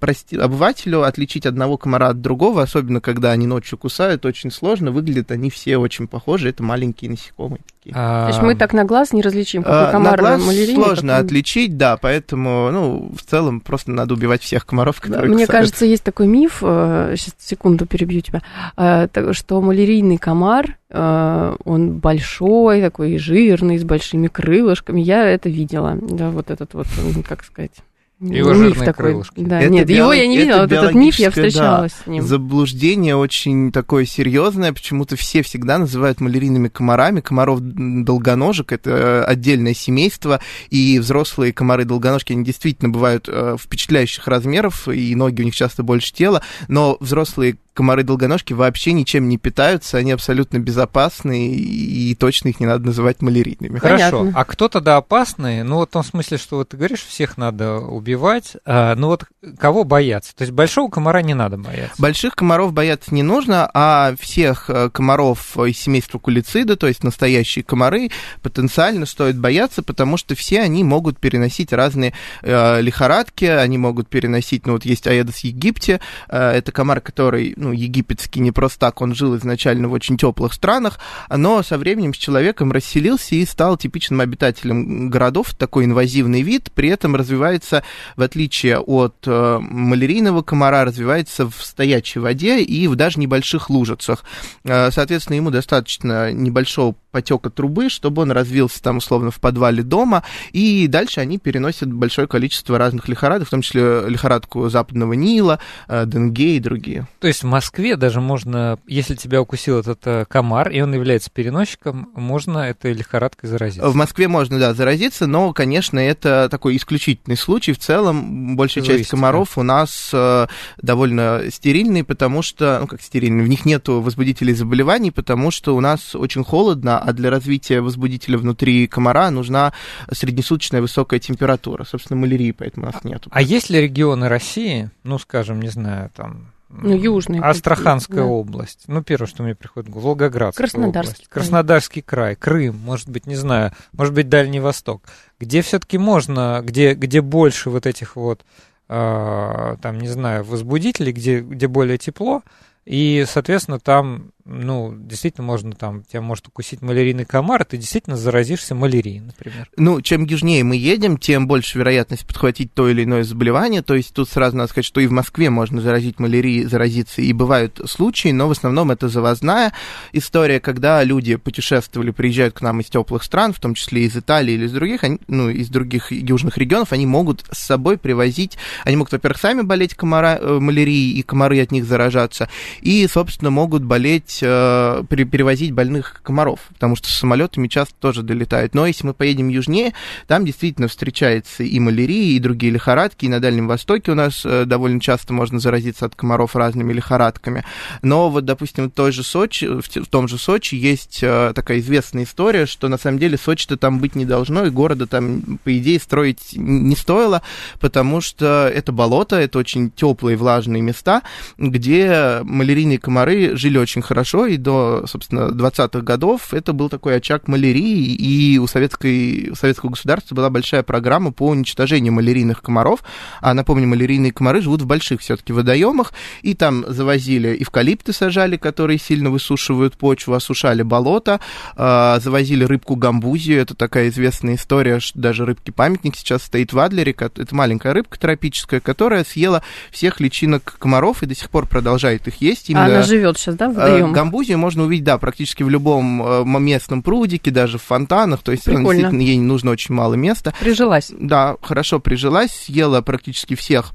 прости, 0.00 0.36
обывателю 0.36 1.02
отличить 1.02 1.44
одного 1.44 1.76
комара 1.76 2.08
от 2.08 2.22
другого, 2.22 2.62
особенно 2.62 3.00
когда 3.00 3.32
они 3.32 3.46
ночью 3.46 3.78
кусают, 3.78 4.24
очень 4.24 4.50
сложно. 4.50 4.90
Выглядят 4.90 5.30
они 5.30 5.50
все 5.50 5.76
очень 5.76 6.08
похожи. 6.08 6.48
Это 6.48 6.62
маленькие 6.62 7.10
насекомые. 7.10 7.60
Такие. 7.84 7.94
А, 7.96 8.22
То 8.24 8.28
есть 8.28 8.42
мы 8.42 8.54
так 8.56 8.72
на 8.72 8.84
глаз 8.84 9.12
не 9.12 9.22
различим, 9.22 9.62
какой 9.62 9.88
А, 9.88 9.90
комар 9.92 10.16
на 10.20 10.28
глаз 10.36 10.46
малярийный, 10.46 10.82
сложно 10.82 11.12
какой- 11.14 11.26
отличить, 11.26 11.76
да, 11.76 11.96
поэтому, 11.96 12.70
ну, 12.72 13.12
в 13.16 13.22
целом 13.22 13.60
просто 13.60 13.90
надо 13.90 14.14
убивать 14.14 14.42
всех 14.42 14.66
комаров, 14.66 15.00
которые 15.00 15.28
Мне 15.28 15.44
кусают. 15.46 15.50
кажется, 15.50 15.84
есть 15.84 16.02
такой 16.02 16.26
миф, 16.26 16.56
сейчас 16.60 17.34
секунду 17.38 17.86
перебью 17.86 18.20
тебя, 18.20 18.42
э, 18.76 19.08
что 19.32 19.60
малярийный 19.60 20.18
комар, 20.18 20.78
э, 20.90 21.56
он 21.64 21.98
большой, 21.98 22.80
такой 22.80 23.18
жирный, 23.18 23.78
с 23.78 23.84
большими 23.84 24.28
крылышками. 24.28 25.00
Я 25.00 25.24
это 25.28 25.48
видела, 25.48 25.96
да, 26.00 26.30
вот 26.30 26.50
этот 26.50 26.74
вот, 26.74 26.86
как 27.28 27.44
сказать, 27.44 27.72
Его 28.20 28.52
миф 28.52 28.56
жирные 28.74 28.84
такой. 28.86 29.10
крылышки. 29.10 29.40
Да, 29.40 29.60
Это 29.60 29.72
нет, 29.72 29.90
его 29.90 30.12
биолог- 30.12 30.16
я 30.16 30.26
не 30.26 30.36
это 30.36 30.42
видела, 30.44 30.60
вот 30.62 30.72
этот 30.72 30.94
миф 30.94 31.18
я 31.18 31.30
встречалась 31.30 31.92
с 31.92 32.06
ним. 32.06 32.22
Заблуждение 32.22 33.16
очень 33.16 33.72
такое 33.72 34.06
серьезное, 34.06 34.72
почему-то 34.72 35.16
все 35.16 35.42
всегда 35.42 35.78
называют 35.78 36.20
малярийными 36.20 36.68
комарами. 36.68 37.20
Комаров 37.20 37.58
долгоножек 37.60 38.72
это 38.72 39.24
отдельное 39.24 39.74
семейство, 39.74 40.40
и 40.70 40.98
взрослые 40.98 41.52
комары-долгоножки, 41.52 42.32
они 42.32 42.44
действительно 42.44 42.90
бывают 42.90 43.28
э, 43.28 43.56
впечатляющих 43.60 44.26
размеров, 44.28 44.88
и 44.88 45.14
ноги 45.14 45.42
у 45.42 45.44
них 45.44 45.54
часто 45.54 45.82
больше 45.82 46.12
тела, 46.12 46.42
но 46.68 46.96
взрослые 47.00 47.56
комары-долгоножки 47.74 48.52
вообще 48.52 48.92
ничем 48.92 49.28
не 49.28 49.36
питаются, 49.36 49.98
они 49.98 50.12
абсолютно 50.12 50.58
безопасны, 50.58 51.48
и, 51.48 52.12
и 52.12 52.14
точно 52.14 52.48
их 52.48 52.60
не 52.60 52.66
надо 52.66 52.86
называть 52.86 53.20
малярийными. 53.20 53.78
Хорошо, 53.78 54.18
Понятно. 54.18 54.40
а 54.40 54.44
кто 54.44 54.68
тогда 54.68 54.96
опасный? 54.96 55.62
Ну, 55.64 55.76
вот 55.76 55.90
в 55.90 55.92
том 55.92 56.04
смысле, 56.04 56.38
что 56.38 56.56
вот 56.56 56.70
ты 56.70 56.76
говоришь, 56.76 57.04
всех 57.04 57.36
надо 57.36 57.78
убивать, 57.78 58.56
а, 58.64 58.94
ну 58.94 59.08
вот 59.08 59.24
кого 59.58 59.84
бояться? 59.84 60.34
То 60.34 60.42
есть 60.42 60.52
большого 60.52 60.88
комара 60.88 61.20
не 61.20 61.34
надо 61.34 61.56
бояться. 61.56 62.00
Больших 62.00 62.36
комаров 62.36 62.72
бояться 62.72 63.14
не 63.14 63.22
нужно, 63.22 63.68
а 63.74 64.14
всех 64.18 64.70
э, 64.70 64.90
комаров 64.90 65.58
из 65.58 65.78
семейства 65.78 66.18
кулицида, 66.18 66.76
то 66.76 66.86
есть 66.86 67.02
настоящие 67.02 67.64
комары, 67.64 68.10
потенциально 68.42 69.04
стоит 69.06 69.38
бояться, 69.38 69.82
потому 69.82 70.16
что 70.16 70.34
все 70.34 70.60
они 70.60 70.84
могут 70.84 71.18
переносить 71.18 71.72
разные 71.72 72.14
э, 72.42 72.80
лихорадки, 72.80 73.44
они 73.44 73.78
могут 73.78 74.08
переносить, 74.08 74.66
ну 74.66 74.74
вот 74.74 74.84
есть 74.84 75.06
Аэдос 75.06 75.38
египте, 75.40 76.00
э, 76.28 76.38
это 76.38 76.70
комар, 76.72 77.00
который, 77.00 77.54
ну, 77.64 77.72
египетский 77.72 78.40
не 78.40 78.52
просто 78.52 78.78
так, 78.78 79.00
он 79.00 79.14
жил 79.14 79.36
изначально 79.36 79.88
в 79.88 79.92
очень 79.92 80.16
теплых 80.16 80.52
странах, 80.52 80.98
но 81.30 81.62
со 81.62 81.78
временем 81.78 82.14
с 82.14 82.18
человеком 82.18 82.72
расселился 82.72 83.34
и 83.34 83.44
стал 83.46 83.76
типичным 83.76 84.20
обитателем 84.20 85.10
городов, 85.10 85.54
такой 85.54 85.86
инвазивный 85.86 86.42
вид, 86.42 86.70
при 86.74 86.90
этом 86.90 87.16
развивается, 87.16 87.82
в 88.16 88.22
отличие 88.22 88.78
от 88.78 89.16
э, 89.26 89.58
малярийного 89.60 90.42
комара, 90.42 90.84
развивается 90.84 91.48
в 91.48 91.56
стоячей 91.60 92.20
воде 92.20 92.60
и 92.60 92.86
в 92.86 92.96
даже 92.96 93.18
небольших 93.18 93.70
лужицах. 93.70 94.24
Э, 94.64 94.90
Соответственно, 94.90 95.36
ему 95.36 95.50
достаточно 95.50 96.32
небольшого 96.32 96.94
потека 97.10 97.48
трубы, 97.48 97.88
чтобы 97.88 98.22
он 98.22 98.32
развился 98.32 98.82
там 98.82 98.98
условно 98.98 99.30
в 99.30 99.40
подвале 99.40 99.82
дома, 99.82 100.24
и 100.52 100.86
дальше 100.88 101.20
они 101.20 101.38
переносят 101.38 101.92
большое 101.92 102.26
количество 102.26 102.76
разных 102.76 103.08
лихорадок, 103.08 103.48
в 103.48 103.50
том 103.50 103.62
числе 103.62 104.02
лихорадку 104.08 104.68
западного 104.68 105.12
Нила, 105.14 105.60
э, 105.88 106.04
денге 106.06 106.56
и 106.56 106.60
другие. 106.60 107.06
То 107.20 107.28
есть 107.28 107.44
Москве 107.54 107.94
даже 107.94 108.20
можно, 108.20 108.80
если 108.88 109.14
тебя 109.14 109.40
укусил 109.40 109.78
этот 109.78 110.00
э, 110.06 110.24
комар, 110.28 110.70
и 110.70 110.80
он 110.80 110.92
является 110.92 111.30
переносчиком, 111.30 112.10
можно 112.16 112.58
этой 112.58 112.92
лихорадкой 112.92 113.48
заразиться. 113.48 113.88
В 113.88 113.94
Москве 113.94 114.26
можно, 114.26 114.58
да, 114.58 114.74
заразиться, 114.74 115.28
но, 115.28 115.52
конечно, 115.52 116.00
это 116.00 116.48
такой 116.50 116.76
исключительный 116.76 117.36
случай. 117.36 117.72
В 117.72 117.78
целом, 117.78 118.56
большая 118.56 118.82
часть 118.82 118.94
Зависит, 118.94 119.10
комаров 119.12 119.56
у 119.56 119.62
нас 119.62 120.10
э, 120.12 120.48
довольно 120.82 121.42
стерильные, 121.50 122.02
потому 122.02 122.42
что, 122.42 122.78
ну, 122.80 122.86
как 122.88 123.00
стерильные, 123.00 123.46
в 123.46 123.48
них 123.48 123.64
нету 123.64 124.00
возбудителей 124.00 124.52
заболеваний, 124.54 125.12
потому 125.12 125.52
что 125.52 125.76
у 125.76 125.80
нас 125.80 126.16
очень 126.16 126.42
холодно, 126.42 126.98
а 126.98 127.12
для 127.12 127.30
развития 127.30 127.80
возбудителя 127.80 128.36
внутри 128.36 128.88
комара 128.88 129.30
нужна 129.30 129.72
среднесуточная 130.10 130.80
высокая 130.80 131.20
температура. 131.20 131.84
Собственно, 131.84 132.18
малярии 132.18 132.50
поэтому 132.50 132.88
у 132.88 132.90
нас 132.90 133.04
нету. 133.04 133.30
А 133.32 133.40
есть 133.40 133.70
ли 133.70 133.80
регионы 133.80 134.28
России, 134.28 134.90
ну, 135.04 135.20
скажем, 135.20 135.60
не 135.60 135.68
знаю, 135.68 136.10
там... 136.16 136.53
Ну, 136.68 136.96
южные 136.96 137.40
Астраханская 137.40 138.24
да. 138.24 138.24
область. 138.24 138.84
Ну, 138.86 139.02
первое, 139.02 139.28
что 139.28 139.42
мне 139.42 139.54
приходит 139.54 139.88
в 139.88 139.92
голову, 139.92 140.08
Волгоградская 140.08 140.66
Краснодарский 140.66 141.10
область. 141.10 141.28
край. 141.28 141.42
Краснодарский 141.42 142.02
край, 142.02 142.36
Крым, 142.36 142.78
может 142.78 143.08
быть, 143.08 143.26
не 143.26 143.36
знаю, 143.36 143.72
может 143.92 144.14
быть, 144.14 144.28
Дальний 144.28 144.60
Восток. 144.60 145.02
Где 145.38 145.62
все-таки 145.62 145.98
можно, 145.98 146.60
где, 146.64 146.94
где 146.94 147.20
больше 147.20 147.70
вот 147.70 147.86
этих 147.86 148.16
вот, 148.16 148.44
э, 148.88 149.76
там, 149.80 149.98
не 150.00 150.08
знаю, 150.08 150.44
возбудителей, 150.44 151.12
где, 151.12 151.40
где 151.40 151.68
более 151.68 151.98
тепло, 151.98 152.42
и, 152.84 153.24
соответственно, 153.28 153.78
там, 153.78 154.32
ну, 154.46 154.94
действительно 154.94 155.46
можно 155.46 155.72
там, 155.72 156.02
тебя 156.04 156.20
может 156.20 156.48
укусить 156.48 156.82
малярийный 156.82 157.24
комар, 157.24 157.62
и 157.62 157.64
ты 157.64 157.76
действительно 157.78 158.16
заразишься 158.16 158.74
малярией, 158.74 159.20
например. 159.20 159.70
Ну, 159.76 160.02
чем 160.02 160.24
южнее 160.24 160.62
мы 160.64 160.76
едем, 160.76 161.16
тем 161.16 161.46
больше 161.46 161.78
вероятность 161.78 162.26
подхватить 162.26 162.74
то 162.74 162.88
или 162.88 163.04
иное 163.04 163.24
заболевание. 163.24 163.80
То 163.80 163.94
есть 163.94 164.12
тут 164.12 164.28
сразу 164.28 164.56
надо 164.56 164.68
сказать, 164.68 164.84
что 164.84 165.00
и 165.00 165.06
в 165.06 165.12
Москве 165.12 165.48
можно 165.48 165.80
заразить 165.80 166.18
малярией, 166.18 166.64
заразиться, 166.64 167.22
и 167.22 167.32
бывают 167.32 167.80
случаи, 167.86 168.28
но 168.28 168.48
в 168.48 168.50
основном 168.50 168.90
это 168.90 169.08
завозная 169.08 169.72
история, 170.12 170.60
когда 170.60 171.02
люди 171.04 171.36
путешествовали, 171.36 172.10
приезжают 172.10 172.54
к 172.54 172.60
нам 172.60 172.80
из 172.80 172.90
теплых 172.90 173.22
стран, 173.22 173.54
в 173.54 173.60
том 173.60 173.74
числе 173.74 174.02
из 174.02 174.14
Италии 174.14 174.54
или 174.54 174.66
из 174.66 174.72
других, 174.72 175.04
они, 175.04 175.20
ну, 175.26 175.48
из 175.48 175.68
других 175.68 176.12
южных 176.12 176.58
регионов, 176.58 176.92
они 176.92 177.06
могут 177.06 177.44
с 177.50 177.60
собой 177.60 177.96
привозить, 177.96 178.58
они 178.84 178.96
могут, 178.96 179.12
во-первых, 179.12 179.40
сами 179.40 179.62
болеть 179.62 179.94
комара, 179.94 180.38
э, 180.38 180.58
малярией, 180.60 181.18
и 181.18 181.22
комары 181.22 181.62
от 181.62 181.72
них 181.72 181.86
заражаться, 181.86 182.50
и, 182.82 183.06
собственно, 183.06 183.50
могут 183.50 183.82
болеть 183.82 184.33
перевозить, 184.40 184.40
э, 184.42 185.24
перевозить 185.26 185.72
больных 185.72 186.20
комаров, 186.22 186.60
потому 186.72 186.96
что 186.96 187.08
с 187.08 187.14
самолетами 187.14 187.68
часто 187.68 187.94
тоже 188.00 188.22
долетают. 188.22 188.74
Но 188.74 188.86
если 188.86 189.06
мы 189.06 189.14
поедем 189.14 189.48
южнее, 189.48 189.92
там 190.26 190.44
действительно 190.44 190.88
встречается 190.88 191.62
и 191.62 191.78
малярия, 191.78 192.36
и 192.36 192.38
другие 192.38 192.72
лихорадки, 192.72 193.26
и 193.26 193.28
на 193.28 193.40
Дальнем 193.40 193.68
Востоке 193.68 194.12
у 194.12 194.14
нас 194.14 194.42
э, 194.44 194.64
довольно 194.64 195.00
часто 195.00 195.32
можно 195.32 195.58
заразиться 195.58 196.06
от 196.06 196.14
комаров 196.14 196.56
разными 196.56 196.92
лихорадками. 196.92 197.64
Но 198.02 198.30
вот, 198.30 198.44
допустим, 198.44 198.90
в, 198.90 198.90
той 198.90 199.12
же 199.12 199.22
Сочи, 199.22 199.66
в 199.66 200.06
том 200.06 200.28
же 200.28 200.38
Сочи 200.38 200.74
есть 200.74 201.20
э, 201.22 201.52
такая 201.54 201.78
известная 201.78 202.24
история, 202.24 202.66
что 202.66 202.88
на 202.88 202.98
самом 202.98 203.18
деле 203.18 203.36
Сочи-то 203.36 203.76
там 203.76 203.98
быть 203.98 204.14
не 204.14 204.24
должно, 204.24 204.64
и 204.64 204.70
города 204.70 205.06
там, 205.06 205.58
по 205.64 205.76
идее, 205.76 205.98
строить 206.00 206.54
не 206.54 206.96
стоило, 206.96 207.42
потому 207.80 208.20
что 208.20 208.70
это 208.72 208.92
болото, 208.92 209.36
это 209.36 209.58
очень 209.58 209.90
теплые 209.90 210.36
влажные 210.36 210.82
места, 210.82 211.22
где 211.58 212.40
малярийные 212.42 212.98
комары 212.98 213.56
жили 213.56 213.78
очень 213.78 214.02
хорошо, 214.02 214.23
и 214.46 214.56
до, 214.56 215.04
собственно, 215.06 215.50
20-х 215.50 216.00
годов 216.00 216.54
это 216.54 216.72
был 216.72 216.88
такой 216.88 217.16
очаг 217.16 217.48
малярии, 217.48 218.14
и 218.14 218.58
у, 218.58 218.66
советской, 218.66 219.50
у 219.50 219.54
советского 219.54 219.90
государства 219.90 220.34
была 220.34 220.50
большая 220.50 220.82
программа 220.82 221.32
по 221.32 221.48
уничтожению 221.48 222.12
малярийных 222.12 222.62
комаров. 222.62 223.02
А 223.40 223.54
напомню, 223.54 223.86
малярийные 223.86 224.32
комары 224.32 224.62
живут 224.62 224.82
в 224.82 224.86
больших 224.86 225.20
все-таки 225.20 225.52
водоемах, 225.52 226.12
и 226.42 226.54
там 226.54 226.84
завозили 226.88 227.56
эвкалипты 227.60 228.12
сажали, 228.12 228.56
которые 228.56 228.98
сильно 228.98 229.30
высушивают 229.30 229.96
почву, 229.96 230.34
осушали 230.34 230.82
болото, 230.82 231.40
а, 231.76 232.18
завозили 232.20 232.64
рыбку 232.64 232.96
гамбузию, 232.96 233.60
это 233.60 233.74
такая 233.74 234.08
известная 234.08 234.54
история, 234.54 235.00
что 235.00 235.18
даже 235.18 235.44
рыбки-памятник 235.44 236.16
сейчас 236.16 236.42
стоит 236.42 236.72
в 236.72 236.78
Адлере, 236.78 237.12
это 237.18 237.54
маленькая 237.54 237.92
рыбка 237.92 238.18
тропическая, 238.18 238.80
которая 238.80 239.24
съела 239.24 239.62
всех 239.90 240.20
личинок 240.20 240.76
комаров 240.78 241.22
и 241.22 241.26
до 241.26 241.34
сих 241.34 241.50
пор 241.50 241.66
продолжает 241.66 242.26
их 242.28 242.40
есть. 242.40 242.70
Именно, 242.70 242.84
а 242.84 242.88
она 242.88 243.02
живет 243.02 243.38
сейчас, 243.38 243.56
да, 243.56 243.68
в 243.68 243.72
э, 243.72 243.74
водоемах? 243.74 244.13
Гамбузию 244.14 244.58
можно 244.58 244.84
увидеть, 244.84 245.04
да, 245.04 245.18
практически 245.18 245.62
в 245.62 245.68
любом 245.68 246.22
э, 246.22 246.44
местном 246.44 247.02
прудике, 247.02 247.50
даже 247.50 247.78
в 247.78 247.82
фонтанах, 247.82 248.42
то 248.42 248.52
есть 248.52 248.64
Прикольно. 248.64 248.90
действительно 248.90 249.20
ей 249.20 249.38
нужно 249.38 249.70
очень 249.70 249.94
мало 249.94 250.14
места. 250.14 250.54
Прижилась. 250.60 251.12
Да, 251.18 251.56
хорошо 251.60 252.00
прижилась, 252.00 252.52
съела 252.52 253.00
практически 253.02 253.54
всех 253.54 253.92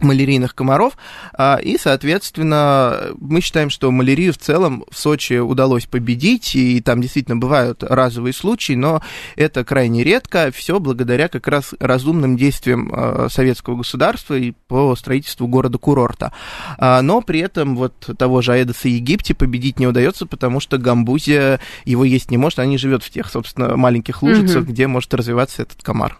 малярийных 0.00 0.54
комаров, 0.54 0.96
а, 1.32 1.56
и, 1.56 1.76
соответственно, 1.78 3.10
мы 3.18 3.40
считаем, 3.40 3.70
что 3.70 3.90
малярию 3.90 4.32
в 4.32 4.38
целом 4.38 4.84
в 4.90 4.98
Сочи 4.98 5.38
удалось 5.38 5.86
победить, 5.86 6.54
и 6.54 6.80
там 6.80 7.00
действительно 7.00 7.36
бывают 7.36 7.82
разовые 7.82 8.32
случаи, 8.32 8.74
но 8.74 9.02
это 9.36 9.64
крайне 9.64 10.04
редко, 10.04 10.50
все 10.54 10.78
благодаря 10.78 11.28
как 11.28 11.48
раз 11.48 11.74
разумным 11.80 12.36
действиям 12.36 12.92
а, 12.92 13.28
советского 13.28 13.76
государства 13.76 14.34
и 14.34 14.52
по 14.68 14.94
строительству 14.94 15.48
города-курорта. 15.48 16.32
А, 16.78 17.02
но 17.02 17.20
при 17.20 17.40
этом 17.40 17.76
вот 17.76 18.10
того 18.18 18.40
же 18.42 18.52
Аэдоса 18.52 18.88
Египте 18.88 19.34
победить 19.34 19.80
не 19.80 19.86
удается, 19.86 20.26
потому 20.26 20.60
что 20.60 20.78
Гамбузия 20.78 21.60
его 21.84 22.04
есть 22.04 22.30
не 22.30 22.36
может, 22.36 22.60
они 22.60 22.78
живет 22.78 23.02
в 23.02 23.10
тех, 23.10 23.30
собственно, 23.30 23.76
маленьких 23.76 24.22
лужицах, 24.22 24.62
угу. 24.62 24.72
где 24.72 24.86
может 24.86 25.12
развиваться 25.14 25.62
этот 25.62 25.82
комар. 25.82 26.18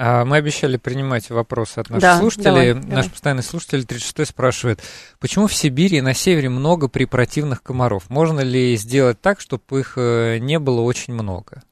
А 0.00 0.24
мы 0.24 0.36
обещали 0.36 0.76
принимать 0.76 1.28
вопросы 1.28 1.80
от 1.80 1.90
наших 1.90 2.02
да, 2.02 2.18
слушателей. 2.18 2.72
Давай, 2.72 2.74
Наш 2.74 2.84
давай. 2.84 3.10
постоянный 3.10 3.42
слушатель 3.42 3.84
36 3.84 4.30
спрашивает, 4.30 4.80
почему 5.18 5.48
в 5.48 5.54
Сибири 5.54 5.98
и 5.98 6.00
на 6.00 6.14
севере 6.14 6.48
много 6.48 6.86
препротивных 6.86 7.64
комаров? 7.64 8.08
Можно 8.08 8.38
ли 8.40 8.76
сделать 8.76 9.20
так, 9.20 9.40
чтобы 9.40 9.80
их 9.80 9.94
э, 9.96 10.38
не 10.38 10.60
было 10.60 10.82
очень 10.82 11.14
много? 11.14 11.64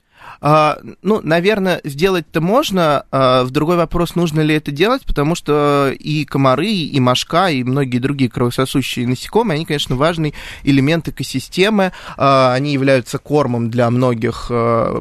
А, 0.49 0.79
ну, 1.03 1.21
наверное, 1.25 1.81
сделать-то 1.83 2.41
можно. 2.41 3.05
А, 3.11 3.43
в 3.43 3.51
другой 3.51 3.77
вопрос, 3.77 4.15
нужно 4.15 4.43
ли 4.43 4.55
это 4.55 4.71
делать, 4.71 5.03
потому 5.05 5.35
что 5.35 5.93
и 5.99 6.25
комары, 6.25 6.71
и 6.71 7.01
мошка, 7.01 7.51
и 7.51 7.65
многие 7.65 7.99
другие 7.99 8.31
кровососущие 8.31 9.09
насекомые, 9.09 9.57
они, 9.57 9.65
конечно, 9.65 9.97
важный 9.97 10.35
элемент 10.63 11.09
экосистемы. 11.09 11.91
А, 12.17 12.55
они 12.55 12.73
являются 12.73 13.19
кормом 13.19 13.71
для 13.73 13.91
многих 13.91 14.49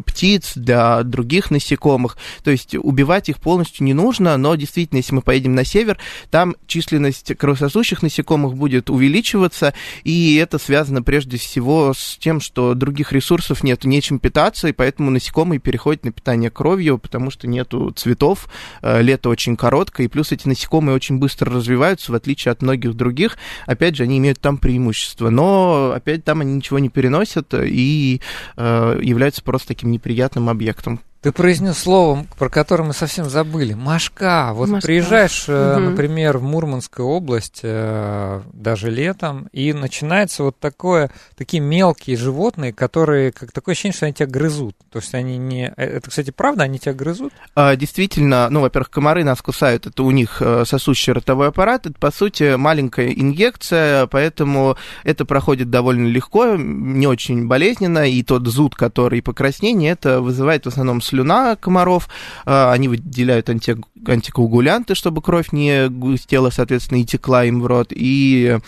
птиц, 0.07 0.53
для 0.55 1.03
других 1.03 1.51
насекомых. 1.51 2.17
То 2.43 2.49
есть 2.49 2.73
убивать 2.73 3.29
их 3.29 3.39
полностью 3.39 3.85
не 3.85 3.93
нужно, 3.93 4.37
но 4.37 4.55
действительно, 4.55 4.97
если 4.97 5.13
мы 5.13 5.21
поедем 5.21 5.53
на 5.53 5.63
север, 5.63 5.99
там 6.31 6.55
численность 6.65 7.35
кровососущих 7.37 8.01
насекомых 8.01 8.55
будет 8.55 8.89
увеличиваться, 8.89 9.75
и 10.03 10.37
это 10.37 10.57
связано 10.57 11.03
прежде 11.03 11.37
всего 11.37 11.93
с 11.95 12.17
тем, 12.19 12.41
что 12.41 12.73
других 12.73 13.11
ресурсов 13.11 13.61
нет, 13.61 13.83
нечем 13.83 14.17
питаться, 14.17 14.69
и 14.69 14.71
поэтому 14.71 15.11
насекомые 15.11 15.34
переходят 15.59 16.05
на 16.05 16.11
питание 16.11 16.49
кровью, 16.49 16.97
потому 16.97 17.29
что 17.29 17.47
нету 17.47 17.91
цветов, 17.91 18.47
э, 18.81 19.01
лето 19.01 19.29
очень 19.29 19.55
короткое, 19.55 20.05
и 20.05 20.09
плюс 20.09 20.31
эти 20.31 20.47
насекомые 20.47 20.95
очень 20.95 21.17
быстро 21.17 21.51
развиваются, 21.51 22.11
в 22.11 22.15
отличие 22.15 22.51
от 22.51 22.61
многих 22.61 22.93
других. 22.95 23.37
Опять 23.65 23.95
же, 23.95 24.03
они 24.03 24.17
имеют 24.17 24.39
там 24.39 24.57
преимущество, 24.57 25.29
но 25.29 25.91
опять 25.95 26.23
там 26.23 26.41
они 26.41 26.53
ничего 26.53 26.79
не 26.79 26.89
переносят 26.89 27.53
и 27.53 28.21
э, 28.57 28.99
являются 29.01 29.43
просто 29.43 29.69
таким 29.69 29.91
неприятным 29.91 30.49
объектом. 30.49 31.01
Ты 31.25 31.31
произнес 31.31 31.79
слово, 31.79 32.23
про 32.37 32.49
которое 32.49 32.83
мы 32.83 32.93
совсем 32.93 33.27
забыли. 33.27 33.73
Машка. 33.73 34.51
Вот 34.53 34.69
Машка. 34.69 34.85
приезжаешь, 34.85 35.49
угу. 35.49 35.89
например, 35.89 36.37
в 36.37 36.43
Мурманскую 36.43 37.07
область 37.07 37.61
э, 37.63 38.41
даже 38.53 38.91
летом, 38.91 39.49
и 39.51 39.73
начинается 39.73 40.43
вот 40.43 40.59
такое, 40.59 41.09
такие 41.35 41.63
мелкие 41.63 42.15
животные, 42.15 42.73
которые, 42.73 43.31
как 43.31 43.51
такое 43.51 43.73
ощущение, 43.73 43.95
что 43.95 44.05
они 44.05 44.13
тебя 44.13 44.27
грызут. 44.27 44.75
То 44.91 44.99
есть 44.99 45.15
они 45.15 45.39
не... 45.39 45.73
Э, 45.75 45.97
это, 45.97 46.11
кстати, 46.11 46.29
правда, 46.29 46.65
они 46.65 46.77
тебя 46.77 46.93
грызут? 46.93 47.33
А, 47.55 47.75
действительно, 47.75 48.47
ну, 48.51 48.61
во-первых, 48.61 48.91
комары 48.91 49.23
нас 49.23 49.41
кусают, 49.41 49.87
это 49.87 50.03
у 50.03 50.11
них 50.11 50.43
сосущий 50.65 51.11
ротовой 51.11 51.47
аппарат, 51.47 51.87
это, 51.87 51.99
по 51.99 52.11
сути, 52.11 52.55
маленькая 52.55 53.09
инъекция, 53.09 54.05
поэтому 54.05 54.77
это 55.03 55.25
проходит 55.25 55.71
довольно 55.71 56.05
легко, 56.05 56.55
не 56.55 57.07
очень 57.07 57.47
болезненно, 57.47 58.07
и 58.07 58.21
тот 58.21 58.45
зуд, 58.45 58.75
который 58.75 59.23
покраснение, 59.23 59.91
это 59.93 60.21
вызывает 60.21 60.65
в 60.65 60.67
основном 60.67 61.01
слезы 61.01 61.14
слюна 61.15 61.55
комаров, 61.55 62.09
а, 62.45 62.73
они 62.73 62.87
выделяют 62.87 63.49
анти, 63.49 63.77
антикоагулянты, 64.05 64.95
чтобы 64.95 65.21
кровь 65.21 65.51
не 65.51 65.87
густела, 65.89 66.49
соответственно, 66.49 66.99
и 66.99 67.05
текла 67.05 67.45
им 67.45 67.61
в 67.61 67.65
рот, 67.65 67.87
и 67.91 68.59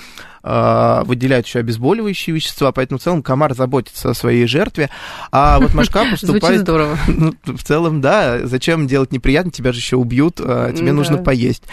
выделяют 1.05 1.45
еще 1.45 1.59
обезболивающие 1.59 2.33
вещества, 2.33 2.71
поэтому 2.71 2.99
в 2.99 3.03
целом 3.03 3.21
комар 3.21 3.53
заботится 3.53 4.11
о 4.11 4.13
своей 4.13 4.47
жертве, 4.47 4.89
а 5.31 5.59
вот 5.59 5.73
мошка 5.73 6.05
поступает... 6.11 6.61
здорово. 6.61 6.97
Ну, 7.17 7.33
в 7.45 7.63
целом, 7.63 7.99
да, 7.99 8.45
зачем 8.45 8.87
делать 8.87 9.11
неприятно, 9.11 9.51
тебя 9.51 9.71
же 9.71 9.79
еще 9.79 9.95
убьют, 9.95 10.39
а 10.39 10.71
тебе 10.71 10.91
нужно 10.93 11.17
поесть. 11.17 11.63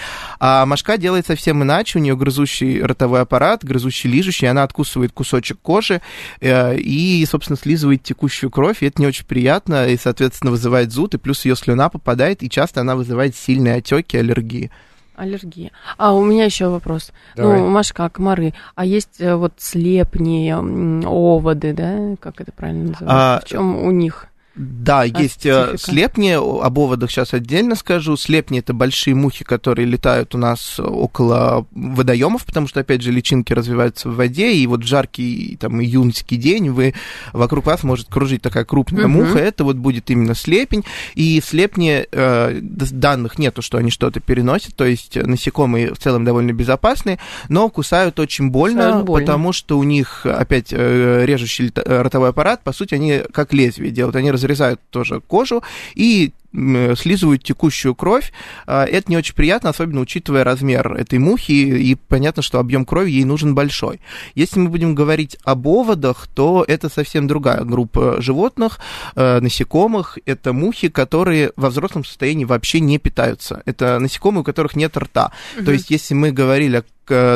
А 0.41 0.65
мошка 0.67 0.97
делает 0.97 1.27
совсем 1.27 1.63
иначе, 1.63 1.99
у 1.99 2.03
нее 2.03 2.17
грызущий 2.17 2.83
ротовой 2.83 3.21
аппарат, 3.21 3.65
грызущий, 3.65 4.11
лижущий, 4.11 4.47
она 4.47 4.63
откусывает 4.63 5.13
кусочек 5.13 5.59
кожи 5.61 6.01
э, 6.41 6.77
и, 6.77 7.25
собственно, 7.27 7.59
слизывает 7.59 8.03
текущую 8.03 8.51
кровь, 8.51 8.83
и 8.83 8.87
это 8.87 9.01
не 9.01 9.07
очень 9.07 9.27
приятно, 9.27 9.89
и, 9.89 9.97
соответственно, 9.97 10.51
вызывает 10.51 10.93
зуд, 10.93 11.15
и 11.15 11.19
плюс 11.19 11.45
ее 11.45 11.57
слюна 11.57 11.89
попадает, 11.89 12.43
и 12.43 12.51
часто 12.51 12.81
она 12.81 12.97
вызывает 12.97 13.37
сильные 13.37 13.77
отеки, 13.77 14.17
аллергии. 14.17 14.71
Аллергия. 15.17 15.71
А 15.97 16.13
у 16.15 16.25
меня 16.25 16.45
еще 16.45 16.69
вопрос. 16.69 17.13
Давай. 17.37 17.61
Ну, 17.61 17.69
Машка, 17.69 18.09
комары. 18.09 18.55
А 18.75 18.85
есть 18.85 19.21
э, 19.21 19.35
вот 19.35 19.55
слепни, 19.59 20.51
оводы, 20.51 21.73
да? 21.73 22.17
Как 22.21 22.41
это 22.41 22.53
правильно 22.53 22.91
называется? 22.91 23.37
А, 23.37 23.41
в 23.41 23.45
чем 23.45 23.77
у 23.85 23.91
них? 23.91 24.29
Да, 24.57 25.01
а 25.01 25.05
есть 25.05 25.47
э, 25.47 25.75
слепни, 25.79 26.31
об 26.31 26.79
оводах 26.79 27.11
сейчас 27.11 27.35
отдельно 27.35 27.75
скажу. 27.75 28.17
Слепни 28.17 28.61
это 28.61 28.73
большие 28.73 29.15
мухи, 29.15 29.45
которые 29.45 29.87
летают 29.87 30.35
у 30.37 30.39
нас 30.39 30.79
около 30.79 31.67
водоемов, 31.73 32.45
потому 32.45 32.69
что, 32.69 32.81
опять 32.81 33.03
же, 33.03 33.11
личинки 33.11 33.53
развиваются 33.53 34.09
в 34.09 34.15
воде, 34.15 34.53
и 34.55 34.65
вот 34.69 34.85
в 34.85 34.87
жаркий 34.87 35.57
там 35.59 35.83
июньский 35.83 36.37
день 36.37 36.71
вы 36.71 36.95
вокруг 37.33 37.67
вас 37.67 37.83
может 37.83 38.09
кружить 38.09 38.43
такая 38.43 38.65
крупная 38.65 39.07
угу. 39.07 39.25
муха, 39.25 39.39
это 39.39 39.65
вот 39.65 39.77
будет 39.77 40.09
именно 40.11 40.37
слепень. 40.37 40.85
И 41.17 41.43
слепни, 41.45 42.07
э, 42.11 42.61
данных 42.61 43.39
нету, 43.39 43.61
что 43.61 43.79
они 43.79 43.91
что-то 43.91 44.21
переносят, 44.21 44.77
то 44.77 44.85
есть 44.85 45.17
насекомые 45.17 45.95
в 45.95 45.99
целом 45.99 46.25
довольно 46.25 46.53
безопасные, 46.53 47.19
но 47.49 47.69
кусают 47.69 48.21
очень 48.21 48.51
больно, 48.51 49.03
больно. 49.03 49.27
потому 49.27 49.53
что 49.53 49.79
у 49.79 49.83
них 49.83 50.25
опять 50.27 50.69
э, 50.71 51.25
режущий 51.27 51.73
ротовой 51.75 52.29
аппарат, 52.29 52.63
по 52.63 52.73
сути, 52.73 52.95
они 52.95 53.23
как 53.33 53.53
лезвие 53.53 53.91
делают, 53.91 54.15
они 54.15 54.31
разрезают 54.45 54.81
тоже 54.91 55.21
кожу. 55.21 55.63
И 55.95 56.33
слизывают 56.55 57.43
текущую 57.43 57.95
кровь. 57.95 58.33
А, 58.67 58.85
это 58.85 59.11
не 59.11 59.17
очень 59.17 59.35
приятно, 59.35 59.71
особенно 59.71 60.01
учитывая 60.01 60.45
размер 60.45 60.95
этой 60.95 61.19
мухи, 61.19 61.53
и 61.53 61.95
понятно, 61.95 62.43
что 62.43 62.61
объем 62.61 62.85
крови 62.85 63.11
ей 63.11 63.25
нужен 63.25 63.55
большой. 63.55 64.01
Если 64.35 64.61
мы 64.61 64.69
будем 64.69 64.95
говорить 64.95 65.37
об 65.45 65.67
оводах, 65.67 66.29
то 66.29 66.65
это 66.67 66.89
совсем 66.89 67.27
другая 67.27 67.65
группа 67.65 68.21
животных, 68.21 68.79
э, 69.17 69.41
насекомых. 69.41 70.19
Это 70.27 70.53
мухи, 70.53 70.89
которые 70.89 71.53
во 71.57 71.71
взрослом 71.71 72.05
состоянии 72.05 72.45
вообще 72.45 72.81
не 72.81 72.99
питаются. 72.99 73.63
Это 73.67 73.99
насекомые, 73.99 74.43
у 74.43 74.45
которых 74.45 74.77
нет 74.77 74.97
рта. 74.97 75.33
Угу. 75.57 75.65
То 75.65 75.73
есть, 75.73 75.91
если 75.91 76.15
мы 76.15 76.31
говорили 76.31 76.79
о 76.79 76.85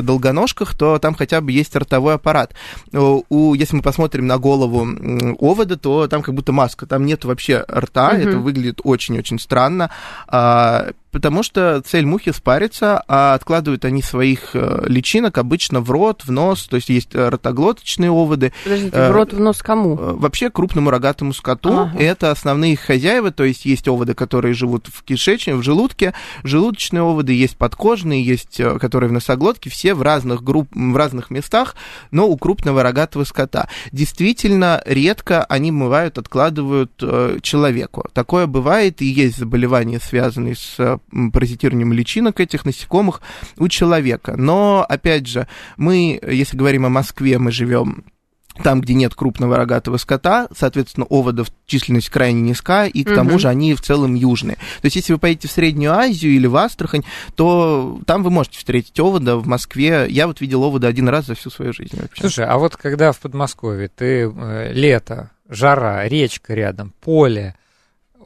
долгоножках, 0.03 0.75
то 0.75 0.99
там 0.99 1.15
хотя 1.15 1.41
бы 1.41 1.53
есть 1.53 1.75
ротовой 1.77 2.15
аппарат. 2.15 2.55
У, 2.93 3.55
если 3.55 3.77
мы 3.77 3.83
посмотрим 3.83 4.27
на 4.27 4.39
голову 4.39 4.87
овода, 5.39 5.77
то 5.77 6.07
там 6.09 6.23
как 6.23 6.35
будто 6.35 6.53
маска, 6.53 6.87
там 6.87 7.05
нет 7.05 7.25
вообще 7.25 7.65
рта, 7.71 8.11
угу. 8.11 8.17
это 8.17 8.39
выглядит 8.39 8.81
очень 8.85 9.08
очень-очень 9.09 9.39
странно. 9.39 9.91
А, 10.29 10.91
потому 11.11 11.43
что 11.43 11.83
цель 11.85 12.07
мухи 12.07 12.33
спариться, 12.33 13.03
а 13.09 13.35
откладывают 13.35 13.85
они 13.85 14.03
своих 14.03 14.51
э, 14.55 14.85
личинок 14.87 15.39
обычно 15.39 15.81
в 15.81 15.91
рот, 15.91 16.23
в 16.25 16.31
нос, 16.31 16.67
то 16.67 16.77
есть 16.77 16.89
есть 16.89 17.15
э, 17.15 17.29
ротоглоточные 17.29 18.11
оводы. 18.11 18.53
Подождите, 18.65 19.09
в 19.09 19.13
рот, 19.13 19.33
в 19.33 19.41
нос 19.41 19.63
кому? 19.63 19.97
Вообще 19.97 20.51
крупному 20.51 20.91
рогатому 20.91 21.33
скоту. 21.33 21.73
Ага. 21.73 21.99
Это 21.99 22.31
основные 22.31 22.75
их 22.75 22.81
хозяева, 22.81 23.31
то 23.31 23.45
есть 23.45 23.65
есть 23.65 23.89
оводы, 23.89 24.15
которые 24.15 24.55
живут 24.55 24.89
в 24.89 25.03
кишечнике, 25.03 25.55
в 25.55 25.63
желудке, 25.63 26.15
желудочные 26.43 27.03
оводы, 27.03 27.33
есть 27.33 27.57
подкожные, 27.57 28.23
есть 28.23 28.61
которые 28.81 29.11
в 29.11 29.13
носоглотке, 29.13 29.71
все 29.71 29.95
в 29.95 30.03
разных 30.03 30.43
групп, 30.43 30.69
в 30.73 30.97
разных 30.97 31.31
местах, 31.31 31.77
но 32.11 32.29
у 32.29 32.37
крупного 32.37 32.83
рогатого 32.83 33.25
скота. 33.25 33.69
Действительно, 33.93 34.83
редко 34.85 35.45
они 35.45 35.73
мывают, 35.73 36.19
откладывают 36.19 36.93
человеку. 37.43 38.07
Такое 38.13 38.47
бывает, 38.47 39.01
и 39.03 39.07
есть 39.07 39.39
заболевания, 39.39 40.01
связанные 40.01 40.57
с 40.57 40.98
паразитированием 41.33 41.93
личинок 41.93 42.41
этих 42.41 42.65
насекомых 42.65 43.21
у 43.59 43.69
человека. 43.69 44.37
Но, 44.37 44.85
опять 44.89 45.27
же, 45.27 45.47
мы, 45.77 46.21
если 46.27 46.57
говорим 46.57 46.87
о 46.87 46.91
Москве, 46.91 47.39
мы 47.39 47.53
живем 47.53 48.05
там, 48.63 48.81
где 48.81 48.95
нет 48.95 49.15
крупного 49.15 49.57
рогатого 49.57 49.97
скота, 49.97 50.49
соответственно, 50.57 51.07
оводов 51.07 51.49
численность 51.67 52.11
крайне 52.11 52.41
низка, 52.41 52.87
и 52.87 53.05
к 53.05 53.15
тому 53.15 53.39
же 53.39 53.49
они 53.49 53.75
в 53.75 53.81
целом 53.81 54.15
южные. 54.15 54.57
То 54.57 54.85
есть, 54.85 54.97
если 54.97 55.13
вы 55.13 55.19
поедете 55.19 55.49
в 55.49 55.53
Среднюю 55.53 55.93
Азию 55.93 56.33
или 56.33 56.47
в 56.47 56.57
Астрахань, 56.57 57.05
то 57.37 58.01
там 58.07 58.23
вы 58.23 58.31
можете 58.31 58.59
встретить 58.59 58.99
овода 58.99 59.37
в 59.37 59.47
Москве. 59.47 60.07
Я 60.09 60.27
вот 60.27 60.41
видел 60.41 60.63
овода 60.65 60.89
один 60.89 61.09
раз 61.09 61.27
за 61.27 61.35
всю 61.35 61.51
свою 61.51 61.73
жизнь 61.73 61.99
вообще. 62.01 62.21
Слушай, 62.21 62.47
а 62.47 62.59
вот 62.59 62.77
когда 62.77 63.13
в 63.13 63.21
Подмосковье 63.21 63.89
ты 63.89 64.29
э, 64.29 64.73
лето, 64.73 65.31
жара, 65.49 66.07
речка 66.09 66.55
рядом, 66.55 66.93
поле, 67.01 67.55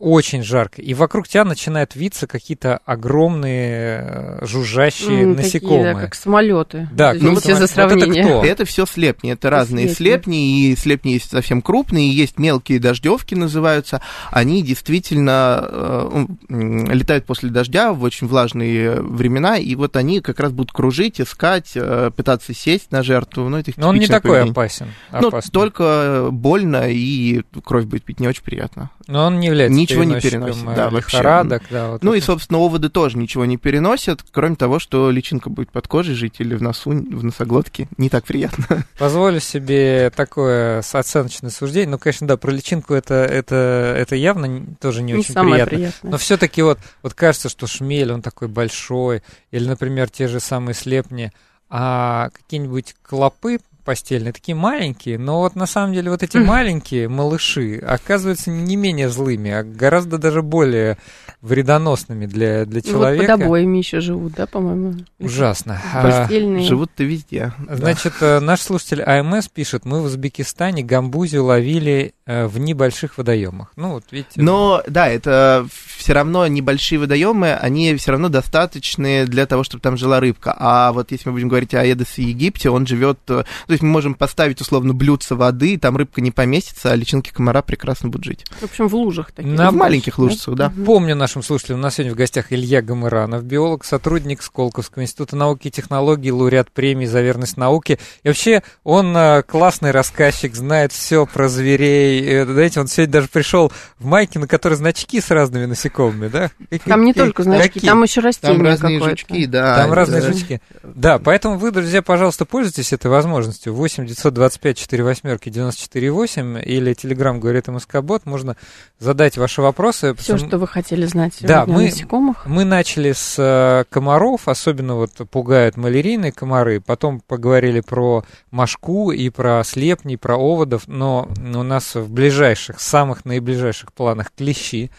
очень 0.03 0.43
жарко, 0.43 0.83
и 0.83 0.95
вокруг 0.95 1.29
тебя 1.29 1.45
начинают 1.45 1.95
виться 1.95 2.27
какие-то 2.27 2.81
огромные 2.85 4.01
э, 4.03 4.45
жужжащие 4.45 5.23
М, 5.23 5.35
насекомые. 5.37 5.79
Такие, 5.85 5.95
да, 5.95 6.01
как 6.01 6.15
самолеты. 6.17 6.89
Да, 6.93 7.13
ну, 7.15 7.29
за 7.29 7.35
вот 7.35 7.47
это 7.47 7.67
сравнение. 7.69 8.25
кто? 8.25 8.45
Это 8.45 8.65
все 8.65 8.85
слепни, 8.85 9.31
это 9.31 9.49
разные 9.49 9.89
слепни. 9.89 9.95
слепни, 10.03 10.71
и 10.73 10.77
слепни 10.77 11.11
есть 11.13 11.31
совсем 11.31 11.63
крупные, 11.63 12.11
есть 12.11 12.37
мелкие 12.37 12.81
дождевки 12.81 13.37
называются. 13.37 14.03
Они 14.33 14.63
действительно 14.65 15.61
э, 15.69 16.27
летают 16.49 17.25
после 17.25 17.51
дождя 17.51 17.93
в 17.93 18.03
очень 18.03 18.27
влажные 18.27 19.01
времена, 19.01 19.57
и 19.57 19.77
вот 19.77 19.97
они 19.97 20.21
как 20.21 20.41
раз 20.41 20.51
будут 20.51 20.73
кружить, 20.73 21.21
искать, 21.21 21.73
э, 21.77 22.11
пытаться 22.17 22.53
сесть 22.55 22.91
на 22.91 23.05
жертву. 23.05 23.49
Ну, 23.49 23.57
это 23.57 23.71
их 23.71 23.77
Но 23.77 23.91
он 23.91 23.99
не 23.99 24.09
такой 24.09 24.31
поведение. 24.33 24.51
опасен. 24.51 24.87
Ну, 25.13 25.31
только 25.53 26.27
больно, 26.33 26.91
и 26.91 27.43
кровь 27.65 27.85
будет 27.85 28.03
пить 28.03 28.19
не 28.19 28.27
очень 28.27 28.43
приятно. 28.43 28.91
Но 29.07 29.27
он 29.27 29.41
не 29.41 29.49
является 29.49 29.79
Ничего 29.79 30.05
не 30.05 30.21
переносит, 30.21 30.63
э, 30.63 30.75
да, 30.75 30.91
вообще. 30.91 31.17
лихорадок, 31.17 31.63
да, 31.71 31.91
вот 31.91 32.03
Ну 32.03 32.15
и, 32.15 32.19
это. 32.19 32.27
собственно, 32.27 32.59
оводы 32.61 32.89
тоже 32.89 33.19
ничего 33.19 33.45
не 33.45 33.57
переносят, 33.57 34.23
кроме 34.31 34.57
того, 34.57 34.79
что 34.79 35.11
личинка 35.11 35.51
будет 35.51 35.71
под 35.71 35.89
кожей 35.89 36.15
жить 36.15 36.37
или 36.39 36.55
в 36.55 36.63
носу, 36.63 36.91
в 36.91 37.25
носоглотке. 37.25 37.89
Не 37.97 38.09
так 38.09 38.25
приятно. 38.25 38.85
Позволю 38.99 39.41
себе 39.41 40.11
такое 40.15 40.81
оценочное 40.81 41.51
суждение. 41.51 41.91
Ну, 41.91 41.99
конечно, 41.99 42.27
да, 42.27 42.37
про 42.37 42.51
личинку 42.51 42.95
это, 42.95 43.15
это, 43.15 43.95
это 43.99 44.15
явно 44.17 44.65
тоже 44.81 45.03
не, 45.03 45.13
Не 45.13 45.19
очень 45.21 45.35
самое 45.35 45.55
приятно. 45.67 45.77
приятное. 45.77 46.11
Но 46.13 46.19
все-таки 46.19 46.63
вот, 46.63 46.79
вот 47.03 47.15
кажется, 47.15 47.49
что 47.49 47.67
шмель, 47.67 48.13
он 48.13 48.23
такой 48.23 48.49
большой, 48.49 49.23
или, 49.51 49.67
например, 49.67 50.09
те 50.11 50.29
же 50.29 50.41
самые 50.41 50.75
слепни, 50.75 51.33
а 51.69 52.31
какие-нибудь 52.31 52.95
клопы 53.03 53.59
постельные, 53.83 54.33
такие 54.33 54.55
маленькие, 54.55 55.19
но 55.19 55.41
вот 55.41 55.57
на 55.57 55.67
самом 55.67 55.93
деле 55.93 56.11
вот 56.11 56.23
эти 56.23 56.37
маленькие 56.39 57.09
малыши 57.09 57.77
оказываются 57.79 58.51
не 58.51 58.77
менее 58.77 59.09
злыми, 59.09 59.51
а 59.51 59.63
гораздо 59.63 60.19
даже 60.19 60.43
более 60.43 60.97
вредоносными 61.41 62.27
для, 62.27 62.65
для 62.65 62.81
Ну, 62.85 62.93
Вот 62.93 62.99
человека. 63.01 63.37
под 63.37 63.43
обоями 63.47 63.79
еще 63.79 64.01
живут, 64.01 64.35
да, 64.35 64.47
по-моему? 64.47 64.95
Ужасно. 65.19 65.81
А, 65.93 66.03
Постельные. 66.21 66.65
Живут-то 66.67 67.05
везде. 67.05 67.53
да. 67.59 67.77
Значит, 67.77 68.15
э, 68.21 68.41
наш 68.41 68.61
слушатель 68.61 69.03
АМС 69.03 69.49
пишет, 69.49 69.85
мы 69.85 70.01
в 70.01 70.05
Узбекистане 70.05 70.83
гамбузию 70.83 71.45
ловили 71.45 72.15
в 72.27 72.59
небольших 72.59 73.19
водоемах. 73.19 73.73
Ну, 73.77 73.93
вот 73.95 74.05
видите. 74.11 74.41
Но 74.41 74.83
да, 74.87 75.09
это 75.09 75.67
все 75.97 76.13
равно 76.13 76.47
небольшие 76.47 76.99
водоемы, 76.99 77.53
они 77.55 77.95
все 77.97 78.13
равно 78.13 78.29
достаточны 78.29 79.27
для 79.27 79.47
того, 79.47 79.65
чтобы 79.65 79.83
там 79.83 79.97
жила 79.97 80.21
рыбка. 80.21 80.55
А 80.57 80.93
вот 80.93 81.11
если 81.11 81.29
мы 81.29 81.35
будем 81.35 81.49
говорить 81.49 81.75
о 81.75 81.85
Эдесе 81.85 82.23
Египте, 82.23 82.71
он 82.71 82.87
живет. 82.87 83.19
э, 83.29 83.43
То 83.67 83.73
есть 83.73 83.83
мы 83.83 83.89
можем 83.89 84.15
поставить 84.15 84.61
условно 84.61 84.95
блюдце 84.95 85.35
воды, 85.35 85.79
там 85.79 85.97
рыбка 85.97 86.21
не 86.21 86.31
поместится, 86.31 86.93
а 86.93 86.95
личинки 86.95 87.31
комара 87.31 87.63
прекрасно 87.63 88.09
будут 88.09 88.25
жить. 88.25 88.45
В 88.61 88.65
общем, 88.65 88.89
в 88.89 88.95
лужах 88.95 89.33
таких. 89.33 89.53
На 89.53 89.71
в 89.71 89.75
маленьких 89.75 90.19
лужицах, 90.19 90.55
да. 90.55 90.73
Помню 90.87 91.17
нашим 91.17 91.43
слушателям, 91.43 91.81
у 91.81 91.83
нас 91.83 91.95
сегодня 91.95 92.15
в 92.15 92.17
гостях 92.17 92.53
Илья 92.53 92.83
Гамыранов, 92.83 93.43
биолог, 93.45 93.85
сотрудник 93.85 94.43
Сколковского 94.43 95.03
института 95.03 95.35
науки 95.35 95.69
и 95.69 95.71
технологий, 95.71 96.31
лауреат 96.31 96.71
премии 96.71 97.07
за 97.07 97.21
верность 97.21 97.57
науке. 97.57 97.99
И 98.23 98.29
вообще, 98.29 98.63
он 98.85 99.17
э, 99.17 99.43
классный 99.43 99.91
рассказчик, 99.91 100.55
знает 100.55 100.93
все 100.93 101.27
про 101.27 101.49
зверей. 101.49 102.12
Э, 102.21 102.45
Знаете, 102.45 102.81
он 102.81 102.89
сегодня 102.89 103.13
даже 103.13 103.29
пришел 103.29 103.73
в 103.99 104.05
майке, 104.05 104.39
на 104.39 104.47
которой 104.47 104.75
значки 104.75 105.21
с 105.21 105.31
разными 105.31 105.67
насекомыми, 105.67 106.29
да? 106.29 106.51
Там 106.85 107.05
не 107.05 107.13
только 107.13 107.43
значки, 107.43 107.81
там 107.81 108.03
еще 108.03 108.21
растения 108.21 108.55
Там 108.55 108.63
разные 108.67 109.01
жучки, 109.01 109.47
да. 109.47 109.77
Там 109.77 109.93
разные 109.93 110.23
жучки. 110.23 110.61
Да, 110.83 111.19
поэтому 111.19 111.57
вы, 111.59 111.71
друзья, 111.71 112.03
пожалуйста, 112.03 112.45
пользуйтесь 112.45 112.93
этой 112.93 113.11
возможностью. 113.11 113.75
8 113.75 114.07
925 114.07 114.79
4 114.79 115.05
восьмерки 115.05 115.49
94 115.49 116.11
8 116.11 116.59
или 116.65 116.95
Телеграм 116.95 117.41
говорит 117.41 117.69
МСК-бот. 117.69 118.27
Можно 118.27 118.57
задать 118.99 119.37
ваши 119.39 119.63
вопросы. 119.63 120.15
Все, 120.15 120.37
что 120.39 120.59
вы 120.59 120.67
хотели 120.67 121.07
знать 121.07 121.35
Да, 121.41 121.65
мы- 121.67 121.85
насекомых. 121.85 122.47
Мы 122.47 122.65
начали 122.65 123.13
с 123.13 123.37
э, 123.39 123.85
комаров, 123.91 124.49
особенно 124.49 124.97
вот 124.97 125.13
пугают 125.31 125.77
малярийные 125.77 126.33
комары, 126.33 126.81
потом 126.81 127.21
поговорили 127.21 127.81
про 127.81 128.25
мошку 128.51 129.13
и 129.13 129.29
про 129.31 129.63
слепни, 129.65 130.17
про 130.17 130.37
оводов, 130.37 130.83
но 130.87 131.29
у 131.55 131.63
нас 131.63 131.95
в 132.03 132.11
ближайших, 132.11 132.81
самых 132.81 133.25
наиближайших 133.25 133.93
планах 133.93 134.33
клещи, 134.37 134.91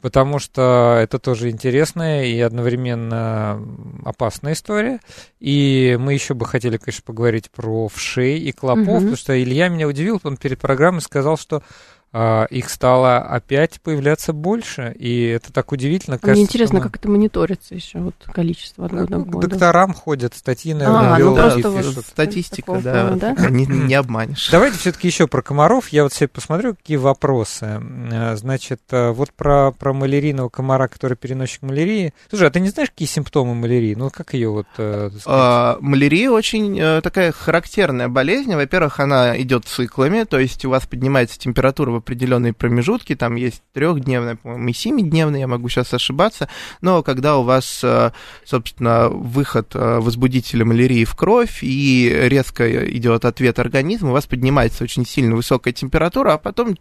потому 0.00 0.38
что 0.38 0.98
это 1.00 1.18
тоже 1.18 1.50
интересная 1.50 2.24
и 2.24 2.38
одновременно 2.40 3.60
опасная 4.04 4.52
история. 4.52 5.00
И 5.40 5.96
мы 5.98 6.12
еще 6.12 6.34
бы 6.34 6.44
хотели, 6.46 6.76
конечно, 6.76 7.02
поговорить 7.06 7.50
про 7.50 7.88
вшей 7.88 8.38
и 8.38 8.52
клопов, 8.52 8.86
Мгм. 8.86 8.94
потому 8.96 9.16
что 9.16 9.42
Илья 9.42 9.68
меня 9.68 9.88
удивил, 9.88 10.20
он 10.22 10.36
перед 10.36 10.58
программой 10.60 11.00
сказал, 11.00 11.38
что 11.38 11.62
их 12.50 12.70
стало 12.70 13.18
опять 13.18 13.80
появляться 13.80 14.32
больше, 14.32 14.94
и 14.98 15.24
это 15.26 15.52
так 15.52 15.72
удивительно. 15.72 16.18
Кажется, 16.18 16.36
Мне 16.40 16.44
что 16.44 16.52
интересно, 16.52 16.78
мы- 16.78 16.82
как 16.84 16.96
это 16.96 17.08
мониторится 17.08 17.74
еще, 17.74 17.98
вот 17.98 18.14
количество 18.32 18.86
от 18.86 18.92
года 18.92 19.18
Ну, 19.18 19.24
к 19.24 19.28
году. 19.28 19.48
докторам 19.48 19.92
ходят, 19.94 20.34
статьи, 20.34 20.72
А, 20.72 20.76
наверное, 20.76 21.10
ну 21.10 21.18
биологи 21.18 21.40
просто 21.62 21.70
вот 21.70 21.84
пишут. 21.84 22.06
Статистика, 22.06 22.72
да, 22.82 22.92
плана, 22.92 23.16
да? 23.16 23.34
Не, 23.50 23.66
не 23.66 23.94
обманешь. 23.94 24.48
Давайте 24.50 24.78
все-таки 24.78 25.08
еще 25.08 25.26
про 25.26 25.42
комаров. 25.42 25.88
Я 25.88 26.04
вот 26.04 26.12
себе 26.12 26.28
посмотрю, 26.28 26.74
какие 26.74 26.96
вопросы. 26.96 27.80
Э, 28.12 28.36
Значит, 28.36 28.80
э, 28.90 29.10
вот 29.10 29.32
про, 29.32 29.72
про 29.72 29.92
малярийного 29.92 30.48
комара, 30.48 30.88
который 30.88 31.16
переносчик 31.16 31.62
малярии. 31.62 32.12
Слушай, 32.30 32.48
а 32.48 32.50
ты 32.50 32.60
не 32.60 32.68
знаешь, 32.68 32.90
какие 32.90 33.08
симптомы 33.08 33.54
малярии? 33.54 33.94
Ну, 33.94 34.10
как 34.10 34.34
ее 34.34 34.50
вот... 34.50 34.66
э? 34.78 35.10
А, 35.26 35.78
Малярия 35.80 36.30
очень 36.30 36.78
э, 36.78 37.00
такая 37.02 37.32
характерная 37.32 38.08
болезнь. 38.08 38.54
Во-первых, 38.54 39.00
она 39.00 39.40
идет 39.40 39.64
циклами, 39.66 40.24
то 40.24 40.38
есть 40.38 40.64
у 40.64 40.70
вас 40.70 40.86
поднимается 40.86 41.38
температура 41.38 41.90
в 41.90 41.96
определенные 42.04 42.52
промежутки, 42.52 43.16
там 43.16 43.36
есть 43.36 43.62
трехдневная, 43.72 44.36
по-моему, 44.36 44.68
и 44.68 44.72
семидневная, 44.74 45.40
я 45.40 45.46
могу 45.46 45.68
сейчас 45.68 45.94
ошибаться, 45.94 46.48
но 46.82 47.02
когда 47.02 47.38
у 47.38 47.42
вас, 47.42 47.80
э, 47.82 48.10
собственно, 48.44 49.08
выход 49.08 49.72
э, 49.74 49.98
возбудителя 50.00 50.64
малярии 50.66 51.04
в 51.04 51.14
кровь 51.16 51.60
и 51.62 52.14
резко 52.28 52.86
идет 52.86 53.24
ответ 53.24 53.58
организма, 53.58 54.10
у 54.10 54.12
вас 54.12 54.26
поднимается 54.26 54.84
очень 54.84 55.06
сильно 55.06 55.34
высокая 55.34 55.72
температура, 55.72 56.34
а 56.34 56.38
потом 56.38 56.76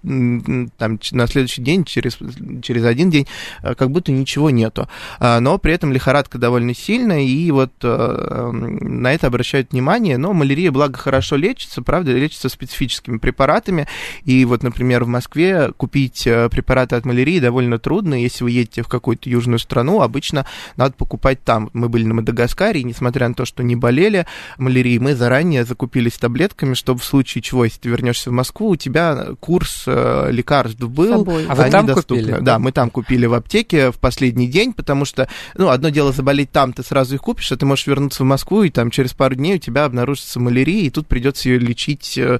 там 0.78 1.00
на 1.12 1.28
следующий 1.28 1.62
день, 1.62 1.86
через, 1.86 2.18
через 2.62 2.84
один 2.84 3.10
день, 3.10 3.28
э, 3.62 3.76
как 3.76 3.92
будто 3.92 4.12
ничего 4.12 4.50
нету. 4.50 4.90
А, 5.20 5.40
но 5.40 5.58
при 5.58 5.74
этом 5.74 5.94
лихорадка 5.94 6.38
довольно 6.38 6.76
сильная, 6.76 7.22
и 7.22 7.50
вот 7.52 7.72
на 7.82 9.14
это 9.14 9.28
обращают 9.28 9.72
внимание. 9.72 10.18
Но 10.18 10.34
малярия, 10.34 10.72
благо, 10.72 10.98
хорошо 10.98 11.36
лечится, 11.36 11.82
правда, 11.82 12.12
лечится 12.12 12.50
специфическими 12.50 13.18
препаратами. 13.18 13.88
И 14.26 14.44
вот, 14.46 14.64
например, 14.64 15.04
в 15.04 15.08
Москве 15.14 15.72
купить 15.78 16.28
э, 16.28 16.50
препараты 16.50 16.96
от 16.96 17.06
малярии 17.06 17.40
довольно 17.40 17.80
трудно. 17.80 18.16
Если 18.16 18.44
вы 18.44 18.52
едете 18.52 18.82
в 18.84 18.88
какую-то 18.88 19.30
южную 19.30 19.60
страну, 19.60 20.02
обычно 20.02 20.46
надо 20.76 20.94
покупать 20.96 21.44
там. 21.44 21.70
Мы 21.74 21.88
были 21.90 22.04
на 22.06 22.16
Мадагаскаре, 22.16 22.82
и 22.82 22.84
несмотря 22.84 23.28
на 23.28 23.34
то, 23.36 23.46
что 23.46 23.64
не 23.64 23.76
болели 23.76 24.26
малярией, 24.58 25.00
мы 25.00 25.16
заранее 25.16 25.64
закупились 25.66 26.14
таблетками, 26.18 26.74
чтобы 26.74 27.00
в 27.00 27.06
случае 27.06 27.42
чего, 27.42 27.64
если 27.66 27.80
ты 27.80 27.90
вернешься 27.90 28.30
в 28.30 28.34
Москву, 28.34 28.70
у 28.70 28.76
тебя 28.76 29.28
курс 29.40 29.84
э, 29.88 30.30
лекарств 30.32 30.80
был. 30.80 31.22
А 31.48 31.56
вы 31.56 31.64
они 31.64 31.72
там 31.72 31.86
доступны. 31.86 32.24
купили? 32.24 32.38
Да, 32.42 32.60
мы 32.60 32.72
там 32.72 32.90
купили 32.90 33.26
в 33.26 33.34
аптеке 33.34 33.92
в 33.92 34.00
последний 34.00 34.48
день, 34.48 34.74
потому 34.74 35.06
что, 35.06 35.28
ну, 35.56 35.70
одно 35.70 35.90
дело 35.90 36.12
заболеть 36.12 36.52
там, 36.52 36.74
ты 36.74 36.84
сразу 36.84 37.16
их 37.16 37.22
купишь, 37.22 37.52
а 37.52 37.58
ты 37.58 37.66
можешь 37.66 37.88
вернуться 37.88 38.24
в 38.24 38.26
Москву, 38.26 38.64
и 38.64 38.70
там 38.70 38.90
через 38.92 39.14
пару 39.14 39.36
дней 39.36 39.56
у 39.56 39.60
тебя 39.60 39.86
обнаружится 39.86 40.40
малярия, 40.40 40.84
и 40.84 40.90
тут 40.90 41.08
придется 41.08 41.50
ее 41.50 41.60
лечить 41.60 42.18
э, 42.18 42.40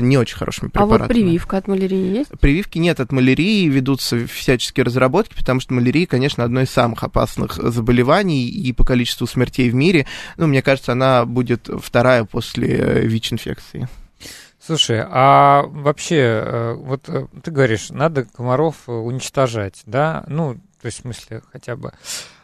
не 0.00 0.16
очень 0.18 0.36
хорошими 0.36 0.68
А 0.68 0.70
препаратами. 0.70 0.98
вот 0.98 1.08
прививка 1.08 1.56
от 1.58 1.68
малярии 1.68 2.03
есть? 2.04 2.30
Прививки 2.40 2.78
нет 2.78 3.00
от 3.00 3.12
малярии, 3.12 3.68
ведутся 3.68 4.26
всяческие 4.26 4.84
разработки, 4.84 5.34
потому 5.34 5.60
что 5.60 5.74
малярия, 5.74 6.06
конечно, 6.06 6.44
одно 6.44 6.62
из 6.62 6.70
самых 6.70 7.02
опасных 7.02 7.54
заболеваний 7.54 8.46
и 8.48 8.72
по 8.72 8.84
количеству 8.84 9.26
смертей 9.26 9.70
в 9.70 9.74
мире. 9.74 10.06
Ну, 10.36 10.46
мне 10.46 10.62
кажется, 10.62 10.92
она 10.92 11.24
будет 11.24 11.68
вторая 11.82 12.24
после 12.24 12.76
э, 12.76 13.00
ВИЧ-инфекции. 13.06 13.88
Слушай, 14.64 15.04
а 15.06 15.64
вообще, 15.66 16.16
э, 16.16 16.74
вот 16.74 17.08
э, 17.08 17.26
ты 17.42 17.50
говоришь, 17.50 17.90
надо 17.90 18.24
комаров 18.24 18.88
уничтожать, 18.88 19.82
да? 19.84 20.24
Ну, 20.26 20.54
то 20.80 20.86
есть, 20.86 20.98
в 20.98 21.02
смысле, 21.02 21.42
хотя 21.52 21.76
бы... 21.76 21.92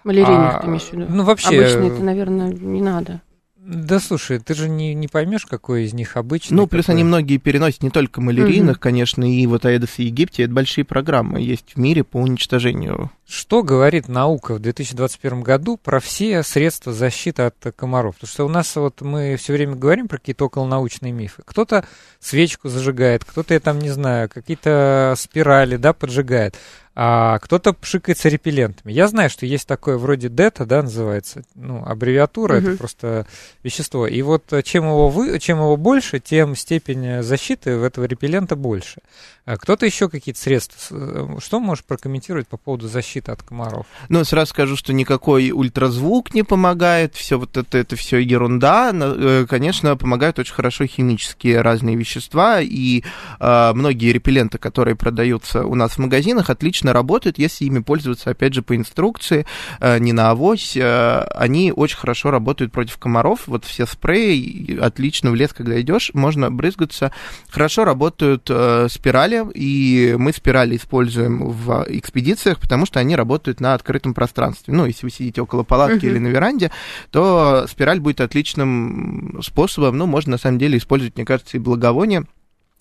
Малярийных, 0.05 0.55
а, 0.57 0.61
ты 0.61 0.66
имеешь 0.66 0.83
в 0.83 0.92
виду? 0.92 1.07
Ну, 1.09 1.25
вообще... 1.25 1.59
Обычно 1.59 1.92
это, 1.92 2.03
наверное, 2.03 2.53
не 2.53 2.81
надо. 2.81 3.20
Да 3.62 4.01
слушай, 4.01 4.38
ты 4.38 4.55
же 4.55 4.68
не, 4.68 4.94
не 4.94 5.07
поймешь, 5.07 5.44
какой 5.44 5.85
из 5.85 5.92
них 5.92 6.16
обычный. 6.16 6.55
Ну, 6.55 6.66
плюс 6.66 6.87
какой... 6.87 6.94
они 6.94 7.05
многие 7.05 7.37
переносят 7.37 7.83
не 7.83 7.90
только 7.90 8.20
малярийных, 8.20 8.77
угу. 8.77 8.81
конечно, 8.81 9.31
и 9.31 9.46
вот 9.46 9.66
Аэдос 9.66 9.99
и 9.99 10.05
Египте. 10.05 10.44
Это 10.44 10.53
большие 10.53 10.85
программы 10.85 11.40
есть 11.40 11.75
в 11.75 11.79
мире 11.79 12.03
по 12.03 12.16
уничтожению. 12.16 13.11
Что 13.31 13.62
говорит 13.62 14.09
наука 14.09 14.55
в 14.55 14.59
2021 14.59 15.43
году 15.43 15.77
про 15.77 16.01
все 16.01 16.43
средства 16.43 16.93
защиты 16.93 17.43
от 17.43 17.55
комаров? 17.77 18.16
Потому 18.16 18.29
что 18.29 18.45
у 18.45 18.49
нас 18.49 18.75
вот 18.75 19.03
мы 19.03 19.37
все 19.37 19.53
время 19.53 19.77
говорим 19.77 20.09
про 20.09 20.19
какие-то 20.19 20.47
околонаучные 20.47 21.12
мифы. 21.12 21.43
Кто-то 21.45 21.87
свечку 22.19 22.69
зажигает, 22.69 23.25
кто-то, 23.25 23.55
я 23.55 23.61
там 23.61 23.79
не 23.79 23.90
знаю, 23.90 24.29
какие-то 24.29 25.14
спирали, 25.16 25.77
да, 25.77 25.93
поджигает 25.93 26.57
а 27.03 27.38
кто-то 27.38 27.73
пшикается 27.73 28.29
репеллентами. 28.29 28.93
Я 28.93 29.07
знаю, 29.07 29.31
что 29.31 29.47
есть 29.47 29.66
такое 29.66 29.97
вроде 29.97 30.29
дета, 30.29 30.66
да, 30.66 30.83
называется, 30.83 31.45
ну, 31.55 31.85
аббревиатура, 31.87 32.59
угу. 32.59 32.69
это 32.69 32.77
просто 32.77 33.27
вещество. 33.62 34.07
И 34.07 34.21
вот 34.23 34.53
чем 34.64 34.85
его, 34.85 35.09
вы, 35.09 35.38
чем 35.38 35.59
его 35.59 35.77
больше, 35.77 36.19
тем 36.19 36.57
степень 36.57 37.23
защиты 37.23 37.77
у 37.77 37.85
этого 37.85 38.07
репеллента 38.07 38.57
больше. 38.57 39.01
А 39.45 39.57
кто-то 39.57 39.87
еще 39.87 40.09
какие-то 40.09 40.40
средства. 40.40 40.77
Э, 40.90 41.38
что 41.40 41.61
можешь 41.61 41.85
прокомментировать 41.85 42.49
по 42.49 42.57
поводу 42.57 42.88
защиты 42.88 43.20
от 43.29 43.43
комаров? 43.43 43.87
Ну, 44.09 44.25
сразу 44.25 44.51
скажу, 44.51 44.77
что 44.77 44.93
никакой 44.93 45.51
ультразвук 45.51 46.35
не 46.35 46.43
помогает, 46.43 47.15
все 47.15 47.39
вот 47.39 47.57
это, 47.57 47.79
это 47.79 47.97
все 47.97 48.19
ерунда. 48.19 48.91
Э, 48.93 49.47
конечно, 49.49 49.97
помогают 49.97 50.39
очень 50.39 50.55
хорошо 50.55 50.87
химические 50.87 51.61
разные 51.61 51.97
вещества, 51.97 52.61
и 52.61 53.03
э, 53.39 53.73
многие 53.75 54.13
репелленты, 54.13 54.59
которые 54.59 54.97
продаются 54.97 55.65
у 55.65 55.75
нас 55.75 55.93
в 55.93 55.99
магазинах, 55.99 56.51
отлично 56.51 56.93
работают, 56.93 57.39
если 57.39 57.65
ими 57.65 57.81
пользоваться, 57.81 58.31
опять 58.31 58.55
же, 58.55 58.63
по 58.63 58.77
инструкции, 58.77 59.47
э, 59.81 59.99
не 59.99 60.13
на 60.13 60.31
авось. 60.31 60.77
Э, 60.77 61.25
они 61.35 61.73
очень 61.73 61.97
хорошо 61.97 62.31
работают 62.31 62.73
против 62.73 62.99
комаров. 62.99 63.43
Вот 63.47 63.65
все 63.65 63.87
спреи 63.87 64.79
отлично 64.79 65.31
в 65.31 65.35
лес, 65.35 65.53
когда 65.53 65.81
идешь, 65.81 66.11
можно 66.15 66.51
брызгаться. 66.51 67.13
Хорошо 67.49 67.85
работают 67.85 68.49
э, 68.49 68.89
спирали, 68.91 69.45
и 69.55 70.15
мы 70.19 70.33
спирали 70.33 70.77
используем 70.77 71.51
в 71.51 71.87
экспедициях, 71.89 72.61
потому 72.61 72.87
что 72.87 73.01
они 73.01 73.10
работают 73.16 73.61
на 73.61 73.75
открытом 73.75 74.14
пространстве. 74.14 74.75
Ну, 74.75 74.87
если 74.87 75.07
вы 75.07 75.11
сидите 75.11 75.42
около 75.42 75.62
палатки 75.62 76.05
uh-huh. 76.05 76.11
или 76.11 76.18
на 76.18 76.29
веранде, 76.29 76.70
то 77.11 77.66
спираль 77.68 78.01
будет 78.01 78.20
отличным 78.20 79.40
способом. 79.42 79.99
Ну, 79.99 80.07
можно 80.07 80.33
на 80.33 80.38
самом 80.38 80.59
деле 80.59 80.79
использовать, 80.79 81.16
мне 81.16 81.25
кажется, 81.25 81.57
и 81.57 81.61
благовоние 81.61 82.27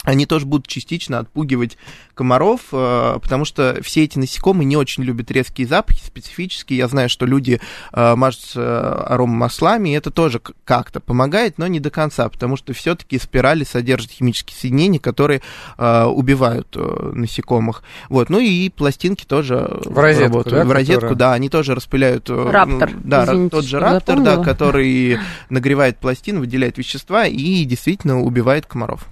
они 0.04 0.26
тоже 0.26 0.46
будут 0.46 0.68
частично 0.68 1.20
отпугивать 1.20 1.78
комаров, 2.14 2.62
э, 2.72 3.20
потому 3.22 3.44
что 3.44 3.80
все 3.82 4.06
эти 4.06 4.18
насекомые 4.18 4.66
не 4.66 4.78
очень 4.78 5.04
любят 5.04 5.30
резкие 5.30 5.68
запахи, 5.68 6.02
специфические. 6.06 6.80
Я 6.80 6.88
знаю, 6.88 7.10
что 7.10 7.26
люди 7.26 7.60
э, 7.92 8.16
мажутся 8.16 8.94
аромамаслами, 9.04 9.90
и 9.90 9.92
это 9.94 10.10
тоже 10.10 10.42
как-то 10.64 11.02
помогает, 11.02 11.58
но 11.58 11.68
не 11.68 11.82
до 11.82 11.90
конца, 11.90 12.30
потому 12.30 12.56
что 12.56 12.72
все-таки 12.72 13.20
спирали 13.20 13.66
содержат 13.66 14.12
химические 14.12 14.58
соединения, 14.58 15.02
которые 15.02 15.42
э, 15.78 16.04
убивают 16.06 16.78
насекомых. 16.78 17.84
Вот. 18.08 18.30
Ну 18.30 18.40
и 18.40 18.70
пластинки 18.70 19.26
тоже 19.26 19.82
в 19.84 20.00
розетку, 20.00 20.38
работают. 20.38 20.60
Да, 20.60 20.66
в 20.66 20.72
розетку, 20.72 21.16
да, 21.16 21.34
они 21.34 21.50
тоже 21.50 21.76
распыляют... 21.76 22.30
Раптор. 22.30 22.92
Да, 23.04 23.26
Извините, 23.26 23.50
тот 23.50 23.66
же 23.66 23.80
раптор, 23.80 24.22
да, 24.22 24.38
который 24.38 25.20
нагревает 25.50 25.98
пластину, 25.98 26.40
выделяет 26.40 26.78
вещества 26.78 27.26
и 27.26 27.66
действительно 27.66 28.22
убивает 28.22 28.66
комаров. 28.66 29.08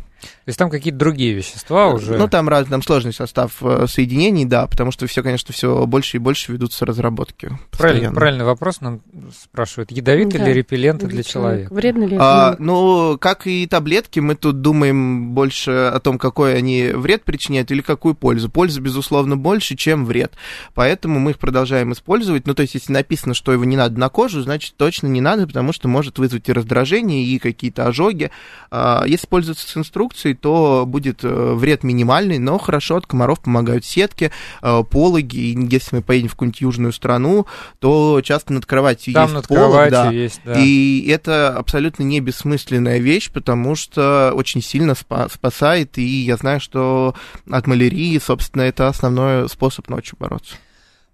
То 0.47 0.49
есть 0.51 0.60
там 0.60 0.69
какие-то 0.69 0.97
другие 0.97 1.33
вещества 1.33 1.89
уже? 1.89 2.17
Ну, 2.17 2.29
там, 2.29 2.47
раз, 2.47 2.67
там 2.67 2.81
сложный 2.81 3.12
состав 3.12 3.57
э, 3.60 3.86
соединений, 3.86 4.45
да, 4.45 4.65
потому 4.65 4.93
что 4.93 5.05
все, 5.05 5.21
конечно, 5.21 5.53
все 5.53 5.86
больше 5.86 6.15
и 6.15 6.19
больше 6.21 6.53
ведутся 6.53 6.86
разработки. 6.86 7.51
Правильный, 7.71 8.13
правильный 8.13 8.45
вопрос 8.45 8.79
нам 8.79 9.01
спрашивают. 9.38 9.91
Ядовиты 9.91 10.38
да. 10.38 10.45
ли 10.45 10.53
репелленты 10.53 11.07
для 11.07 11.23
человека? 11.23 11.73
Вредно 11.73 12.05
ли 12.05 12.15
а, 12.17 12.55
Ну, 12.60 13.17
как 13.19 13.45
и 13.45 13.67
таблетки, 13.67 14.21
мы 14.21 14.36
тут 14.36 14.62
думаем 14.62 15.31
больше 15.31 15.71
о 15.71 15.99
том, 15.99 16.17
какой 16.17 16.55
они 16.55 16.91
вред 16.93 17.25
причиняют 17.25 17.69
или 17.71 17.81
какую 17.81 18.15
пользу. 18.15 18.49
Польза, 18.49 18.79
безусловно, 18.79 19.36
больше, 19.36 19.75
чем 19.75 20.05
вред. 20.05 20.31
Поэтому 20.73 21.19
мы 21.19 21.31
их 21.31 21.39
продолжаем 21.39 21.91
использовать. 21.91 22.47
Ну, 22.47 22.53
то 22.53 22.62
есть, 22.62 22.73
если 22.73 22.93
написано, 22.93 23.33
что 23.33 23.51
его 23.51 23.65
не 23.65 23.75
надо 23.75 23.99
на 23.99 24.07
кожу, 24.07 24.41
значит, 24.43 24.75
точно 24.77 25.07
не 25.07 25.19
надо, 25.19 25.45
потому 25.45 25.73
что 25.73 25.89
может 25.89 26.19
вызвать 26.19 26.47
и 26.47 26.53
раздражение, 26.53 27.25
и 27.25 27.38
какие-то 27.38 27.86
ожоги. 27.86 28.31
А, 28.71 29.03
если 29.05 29.27
пользоваться 29.27 29.67
с 29.67 29.75
инструкцией, 29.75 30.37
то 30.39 30.86
будет 30.88 31.23
э, 31.23 31.54
вред 31.54 31.84
минимальный, 31.84 32.39
но 32.39 32.58
хорошо 32.58 32.97
от 32.97 33.06
комаров 33.06 33.41
помогают 33.41 33.86
сетки, 33.86 34.32
э, 34.62 34.84
пологи. 34.89 35.38
И 35.38 35.67
если 35.69 35.97
мы 35.97 36.02
поедем 36.02 36.30
в 36.30 36.32
какую-нибудь 36.32 36.62
южную 36.62 36.93
страну, 36.93 37.45
то 37.80 38.21
часто 38.21 38.54
над 38.54 38.65
кроватью 38.65 39.13
Там 39.13 39.23
есть 39.23 39.36
над 39.36 39.47
полог. 39.47 39.71
Кроватью 39.71 39.91
да. 39.91 40.12
есть, 40.12 40.41
да. 40.45 40.54
И 40.58 41.08
это 41.08 41.58
абсолютно 41.58 42.04
не 42.04 42.19
бессмысленная 42.19 43.00
вещь, 43.00 43.32
потому 43.32 43.76
что 43.76 44.32
очень 44.34 44.62
сильно 44.62 44.91
спа- 44.91 45.32
спасает. 45.34 45.97
И 45.97 46.04
я 46.04 46.38
знаю, 46.38 46.60
что 46.60 47.15
от 47.50 47.67
малярии, 47.67 48.17
собственно, 48.19 48.63
это 48.63 48.88
основной 48.88 49.50
способ 49.50 49.89
ночью 49.89 50.17
бороться. 50.19 50.56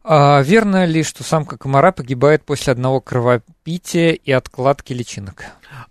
А 0.05 0.41
верно 0.41 0.85
ли, 0.85 1.01
что 1.01 1.23
самка 1.23 1.57
комара 1.57 1.93
погибает 1.93 2.43
после 2.43 2.73
одного 2.73 2.99
кровопития 2.99 4.11
и 4.11 4.31
откладки 4.31 4.91
личинок? 4.91 5.45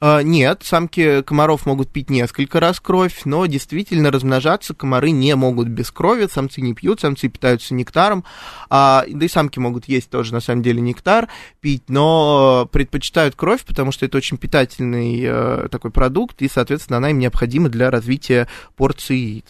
А, 0.05 0.21
нет, 0.21 0.63
самки 0.65 1.23
комаров 1.23 1.65
могут 1.65 1.89
пить 1.89 2.11
несколько 2.11 2.59
раз 2.59 2.81
кровь, 2.81 3.21
но 3.25 3.47
действительно 3.47 4.11
размножаться 4.11 4.75
комары 4.75 5.13
не 5.13 5.37
могут 5.37 5.69
без 5.69 5.93
крови, 5.93 6.27
самцы 6.29 6.61
не 6.61 6.75
пьют, 6.75 7.01
самцы 7.01 7.29
питаются 7.29 7.73
нектаром, 7.73 8.25
а, 8.69 9.05
да 9.09 9.25
и 9.25 9.29
самки 9.29 9.61
могут 9.61 9.87
есть 9.87 10.11
тоже 10.11 10.33
на 10.33 10.41
самом 10.41 10.65
деле 10.65 10.81
нектар, 10.81 11.29
пить, 11.61 11.85
но 11.87 12.69
предпочитают 12.73 13.37
кровь, 13.37 13.65
потому 13.65 13.93
что 13.93 14.05
это 14.05 14.17
очень 14.17 14.39
питательный 14.39 15.21
э, 15.23 15.69
такой 15.71 15.93
продукт, 15.93 16.43
и, 16.43 16.49
соответственно, 16.49 16.97
она 16.97 17.11
им 17.11 17.21
необходима 17.21 17.69
для 17.69 17.89
развития 17.89 18.49
порции 18.75 19.15
яиц. 19.15 19.45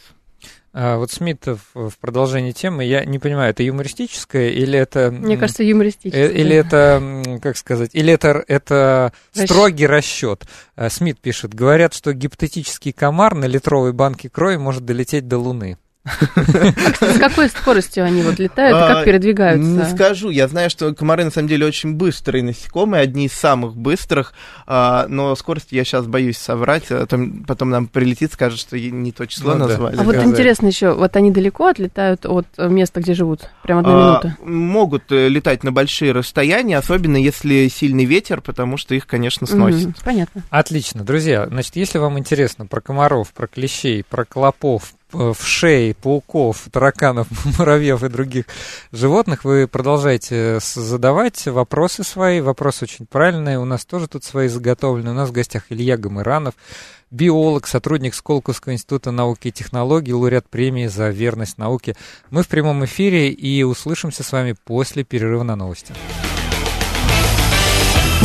А 0.75 0.97
вот 0.97 1.11
Смит 1.11 1.45
в 1.47 1.93
продолжении 2.01 2.53
темы, 2.53 2.85
я 2.85 3.05
не 3.05 3.19
понимаю, 3.19 3.51
это 3.51 3.63
юмористическое 3.63 4.49
или 4.49 4.79
это... 4.79 5.11
Мне 5.11 5.37
кажется, 5.37 5.63
юмористическое. 5.63 6.29
Э, 6.29 6.33
или 6.33 6.57
это, 6.57 7.41
как 7.43 7.59
сказать, 7.59 7.91
или 7.93 8.13
это, 8.13 8.43
это 8.49 9.13
строгий 9.33 9.87
расчет. 9.87 10.47
А 10.75 10.89
Смит 10.89 11.19
пишет, 11.21 11.53
говорят, 11.53 11.93
что 11.93 12.15
гипотетический 12.15 12.93
комар 12.93 13.35
на 13.35 13.45
литровой 13.45 13.93
банке 13.93 14.31
крови 14.31 14.57
может 14.57 14.87
долететь 14.87 15.29
до 15.29 15.37
Луны. 15.37 15.77
А 16.05 17.12
с 17.15 17.19
какой 17.19 17.49
скоростью 17.49 18.05
они 18.05 18.23
вот 18.23 18.38
летают 18.38 18.77
и 18.77 18.81
как 18.81 19.03
а, 19.03 19.05
передвигаются? 19.05 19.69
Не 19.69 19.85
скажу. 19.85 20.31
Я 20.31 20.49
знаю, 20.49 20.69
что 20.69 20.93
комары 20.95 21.25
на 21.25 21.31
самом 21.31 21.49
деле 21.49 21.65
очень 21.65 21.95
быстрые 21.95 22.43
насекомые, 22.43 23.03
одни 23.03 23.27
из 23.27 23.33
самых 23.33 23.77
быстрых, 23.77 24.33
а, 24.67 25.07
но 25.09 25.35
скорость 25.37 25.69
я 25.71 25.85
сейчас 25.85 26.07
боюсь 26.07 26.38
соврать, 26.38 26.87
а 26.91 27.07
потом 27.47 27.71
нам 27.71 27.87
прилетит, 27.87 28.33
скажет, 28.33 28.59
что 28.59 28.79
не 28.79 29.12
то 29.12 29.27
число 29.27 29.55
ну, 29.55 29.69
назвали. 29.69 29.97
А 29.97 30.03
вот 30.03 30.17
интересно 30.17 30.67
еще, 30.67 30.93
вот 30.93 31.15
они 31.15 31.31
далеко 31.31 31.69
отлетают 31.69 32.27
от 32.27 32.47
места, 32.59 33.01
где 33.01 33.15
живут? 33.15 33.49
Прям 33.62 33.79
одну 33.79 33.93
минуту? 33.93 34.33
Могут 34.45 35.12
э, 35.12 35.29
летать 35.29 35.62
на 35.62 35.71
большие 35.71 36.11
расстояния, 36.11 36.79
особенно 36.79 37.17
если 37.17 37.69
сильный 37.69 38.07
ветер, 38.07 38.41
потому 38.41 38.77
что 38.77 38.97
их, 38.97 39.07
конечно, 39.07 39.47
сносит. 39.47 39.91
Понятно. 40.05 40.43
Отлично. 40.51 41.05
Друзья, 41.05 41.47
значит, 41.47 41.77
если 41.77 41.99
вам 41.99 42.19
интересно 42.19 42.67
про 42.67 42.81
комаров, 42.81 43.33
про 43.33 43.47
клещей, 43.47 44.03
про 44.03 44.25
клопов, 44.25 44.95
в 45.12 45.37
шее 45.44 45.94
пауков, 45.94 46.68
тараканов, 46.70 47.29
муравьев 47.59 48.03
и 48.03 48.09
других 48.09 48.46
животных, 48.90 49.44
вы 49.44 49.68
продолжаете 49.68 50.59
задавать 50.61 51.46
вопросы 51.46 52.03
свои. 52.03 52.40
Вопросы 52.40 52.85
очень 52.85 53.07
правильные. 53.07 53.59
У 53.59 53.64
нас 53.64 53.85
тоже 53.85 54.09
тут 54.09 54.25
свои 54.25 54.48
заготовлены. 54.48 55.11
У 55.11 55.14
нас 55.14 55.29
в 55.29 55.33
гостях 55.33 55.64
Илья 55.68 55.96
Гамыранов, 55.96 56.55
биолог, 57.11 57.66
сотрудник 57.66 58.14
Сколковского 58.14 58.72
института 58.72 59.11
науки 59.11 59.48
и 59.48 59.53
технологий, 59.53 60.12
лауреат 60.12 60.48
премии 60.48 60.87
за 60.87 61.11
верность 61.11 61.59
науке. 61.59 61.96
Мы 62.31 62.42
в 62.42 62.48
прямом 62.48 62.85
эфире 62.85 63.31
и 63.31 63.62
услышимся 63.62 64.22
с 64.22 64.33
вами 64.33 64.55
после 64.64 65.05
перерыва 65.05 65.42
на 65.42 65.57
новости. 65.57 65.94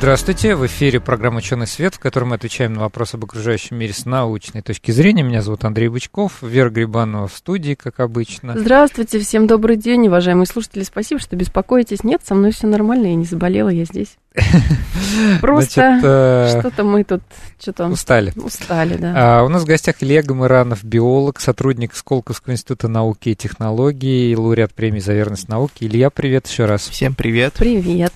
Здравствуйте, 0.00 0.54
в 0.56 0.64
эфире 0.64 0.98
программа 0.98 1.40
«Ученый 1.40 1.66
свет», 1.66 1.94
в 1.94 1.98
которой 1.98 2.24
мы 2.24 2.36
отвечаем 2.36 2.72
на 2.72 2.80
вопросы 2.80 3.16
об 3.16 3.24
окружающем 3.26 3.76
мире 3.76 3.92
с 3.92 4.06
научной 4.06 4.62
точки 4.62 4.92
зрения. 4.92 5.22
Меня 5.22 5.42
зовут 5.42 5.62
Андрей 5.64 5.88
Бычков, 5.88 6.38
Вера 6.40 6.70
Грибанова 6.70 7.28
в 7.28 7.34
студии, 7.34 7.74
как 7.74 8.00
обычно. 8.00 8.58
Здравствуйте, 8.58 9.18
всем 9.18 9.46
добрый 9.46 9.76
день, 9.76 10.06
уважаемые 10.06 10.46
слушатели, 10.46 10.84
спасибо, 10.84 11.20
что 11.20 11.36
беспокоитесь. 11.36 12.02
Нет, 12.02 12.22
со 12.24 12.34
мной 12.34 12.52
все 12.52 12.66
нормально, 12.66 13.08
я 13.08 13.14
не 13.14 13.26
заболела, 13.26 13.68
я 13.68 13.84
здесь. 13.84 14.16
Просто 15.42 16.00
э, 16.02 16.58
что-то 16.58 16.82
мы 16.82 17.04
тут 17.04 17.20
что-то 17.60 17.88
устали. 17.88 18.32
Устали, 18.36 18.96
да. 18.96 19.40
А, 19.40 19.44
у 19.44 19.50
нас 19.50 19.64
в 19.64 19.66
гостях 19.66 19.96
Илья 20.00 20.22
Гамыранов, 20.22 20.82
биолог, 20.82 21.40
сотрудник 21.40 21.94
Сколковского 21.94 22.54
института 22.54 22.88
науки 22.88 23.28
и 23.28 23.34
технологий, 23.34 24.34
лауреат 24.34 24.72
премии 24.72 25.00
за 25.00 25.12
верность 25.12 25.50
науке. 25.50 25.84
Илья, 25.84 26.08
привет 26.08 26.46
еще 26.46 26.64
раз. 26.64 26.88
Всем 26.88 27.14
привет. 27.14 27.52
Привет. 27.58 28.14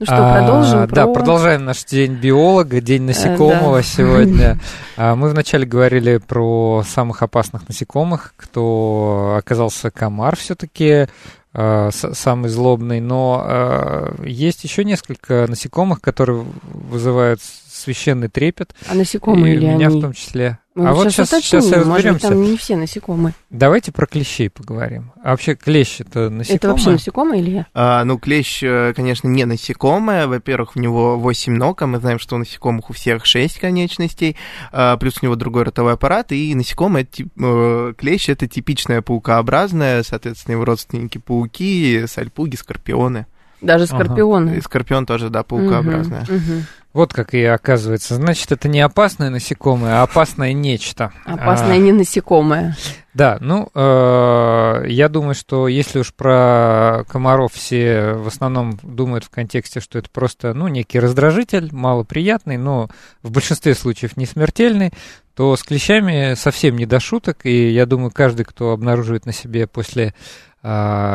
Ну 0.00 0.06
что, 0.06 0.16
продолжим? 0.16 0.78
А, 0.80 0.86
про... 0.86 0.94
Да, 0.94 1.06
продолжаем 1.06 1.64
наш 1.64 1.84
день 1.84 2.14
биолога, 2.14 2.80
день 2.80 3.02
э, 3.02 3.06
насекомого 3.06 3.76
да. 3.76 3.82
сегодня. 3.82 4.58
А, 4.96 5.16
мы 5.16 5.28
вначале 5.28 5.66
говорили 5.66 6.18
про 6.18 6.84
самых 6.86 7.22
опасных 7.22 7.66
насекомых, 7.66 8.32
кто 8.36 9.34
оказался 9.36 9.90
комар 9.90 10.36
все-таки 10.36 11.08
а, 11.52 11.90
самый 11.90 12.48
злобный, 12.48 13.00
но 13.00 14.14
есть 14.24 14.62
еще 14.62 14.84
несколько 14.84 15.46
насекомых, 15.48 16.00
которые 16.00 16.44
вызывают 16.62 17.40
священный 17.84 18.28
трепет. 18.28 18.74
А 18.88 18.94
насекомые 18.94 19.54
и 19.54 19.58
ли 19.58 19.66
меня 19.66 19.88
они? 19.88 19.98
в 19.98 20.00
том 20.00 20.12
числе. 20.12 20.58
Мы 20.74 20.88
а 20.88 20.92
вот 20.92 21.12
сейчас, 21.12 21.28
уточним, 21.28 21.60
сейчас 21.60 21.72
разберемся. 21.72 22.28
там 22.28 22.42
не 22.42 22.56
все 22.56 22.74
насекомые. 22.74 23.32
Давайте 23.48 23.92
про 23.92 24.06
клещей 24.06 24.50
поговорим. 24.50 25.12
А 25.22 25.30
вообще 25.30 25.54
клещ 25.54 26.00
это 26.00 26.30
насекомое? 26.30 26.56
Это 26.56 26.68
вообще 26.68 26.90
насекомое 26.90 27.38
или 27.38 27.50
я? 27.50 27.66
А, 27.74 28.02
ну, 28.04 28.18
клещ, 28.18 28.64
э, 28.64 28.92
конечно, 28.96 29.28
не 29.28 29.44
насекомое. 29.44 30.26
Во-первых, 30.26 30.74
у 30.74 30.80
него 30.80 31.16
8 31.16 31.52
ног, 31.52 31.80
а 31.82 31.86
мы 31.86 32.00
знаем, 32.00 32.18
что 32.18 32.34
у 32.34 32.38
насекомых 32.38 32.90
у 32.90 32.92
всех 32.92 33.24
6 33.24 33.60
конечностей. 33.60 34.36
А, 34.72 34.96
плюс 34.96 35.14
у 35.22 35.26
него 35.26 35.36
другой 35.36 35.62
ротовой 35.62 35.92
аппарат. 35.92 36.32
И 36.32 36.52
насекомое, 36.56 37.06
э, 37.06 37.92
клещ, 37.96 38.28
это 38.28 38.48
типичное 38.48 39.00
паукообразное, 39.00 40.02
соответственно, 40.02 40.54
его 40.54 40.64
родственники 40.64 41.18
пауки, 41.18 42.06
сальпуги, 42.08 42.56
скорпионы. 42.56 43.26
Даже 43.64 43.86
скорпионы. 43.86 44.50
Ага. 44.50 44.58
И 44.58 44.60
скорпион 44.60 45.06
тоже, 45.06 45.30
да, 45.30 45.42
паукообразное. 45.42 46.22
Угу, 46.22 46.34
угу. 46.34 46.62
Вот 46.94 47.12
как 47.12 47.34
и 47.34 47.42
оказывается. 47.44 48.14
Значит, 48.14 48.52
это 48.52 48.68
не 48.68 48.80
опасное 48.80 49.28
насекомое, 49.28 50.00
а 50.00 50.02
опасное 50.04 50.52
нечто. 50.52 51.12
Опасное 51.24 51.74
а, 51.74 51.78
не 51.78 51.90
насекомое. 51.90 52.76
Да, 53.14 53.38
ну, 53.40 53.68
э, 53.74 54.84
я 54.86 55.08
думаю, 55.08 55.34
что 55.34 55.66
если 55.66 55.98
уж 55.98 56.14
про 56.14 57.04
комаров 57.08 57.52
все 57.54 58.12
в 58.12 58.28
основном 58.28 58.78
думают 58.84 59.24
в 59.24 59.30
контексте, 59.30 59.80
что 59.80 59.98
это 59.98 60.08
просто, 60.08 60.54
ну, 60.54 60.68
некий 60.68 61.00
раздражитель, 61.00 61.70
малоприятный, 61.72 62.58
но 62.58 62.88
в 63.24 63.32
большинстве 63.32 63.74
случаев 63.74 64.16
не 64.16 64.26
смертельный, 64.26 64.92
то 65.34 65.56
с 65.56 65.64
клещами 65.64 66.34
совсем 66.34 66.76
не 66.76 66.86
до 66.86 67.00
шуток, 67.00 67.44
и 67.44 67.70
я 67.70 67.86
думаю, 67.86 68.12
каждый, 68.12 68.44
кто 68.44 68.70
обнаруживает 68.70 69.26
на 69.26 69.32
себе 69.32 69.66
после 69.66 70.14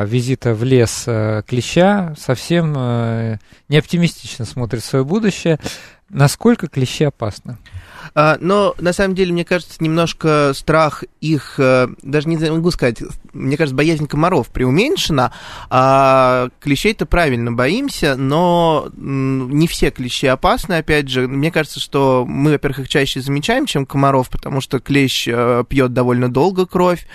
визита 0.05 0.53
в 0.53 0.63
лес 0.63 1.05
э, 1.07 1.41
клеща 1.47 2.13
совсем 2.17 2.75
э, 2.77 3.37
не 3.67 3.77
оптимистично 3.77 4.45
смотрит 4.45 4.83
свое 4.83 5.03
будущее. 5.03 5.59
Насколько 6.09 6.67
клещи 6.67 7.03
опасны? 7.03 7.57
А, 8.15 8.37
но 8.39 8.75
на 8.79 8.93
самом 8.93 9.15
деле, 9.15 9.33
мне 9.33 9.45
кажется, 9.45 9.75
немножко 9.79 10.51
страх 10.55 11.03
их, 11.21 11.55
э, 11.57 11.87
даже 12.01 12.27
не 12.27 12.37
могу 12.37 12.71
сказать, 12.71 13.01
мне 13.33 13.57
кажется, 13.57 13.75
боязнь 13.75 14.07
комаров 14.07 14.47
преуменьшена, 14.49 15.31
а 15.69 16.49
клещей-то 16.59 17.05
правильно 17.05 17.51
боимся, 17.51 18.15
но 18.15 18.89
не 18.95 19.67
все 19.67 19.91
клещи 19.91 20.25
опасны, 20.25 20.75
опять 20.75 21.09
же. 21.09 21.27
Мне 21.27 21.51
кажется, 21.51 21.79
что 21.79 22.25
мы, 22.27 22.51
во-первых, 22.51 22.79
их 22.79 22.89
чаще 22.89 23.21
замечаем, 23.21 23.65
чем 23.65 23.85
комаров, 23.85 24.29
потому 24.29 24.61
что 24.61 24.79
клещ 24.79 25.27
э, 25.27 25.63
пьет 25.67 25.93
довольно 25.93 26.31
долго 26.31 26.65
кровь, 26.65 27.05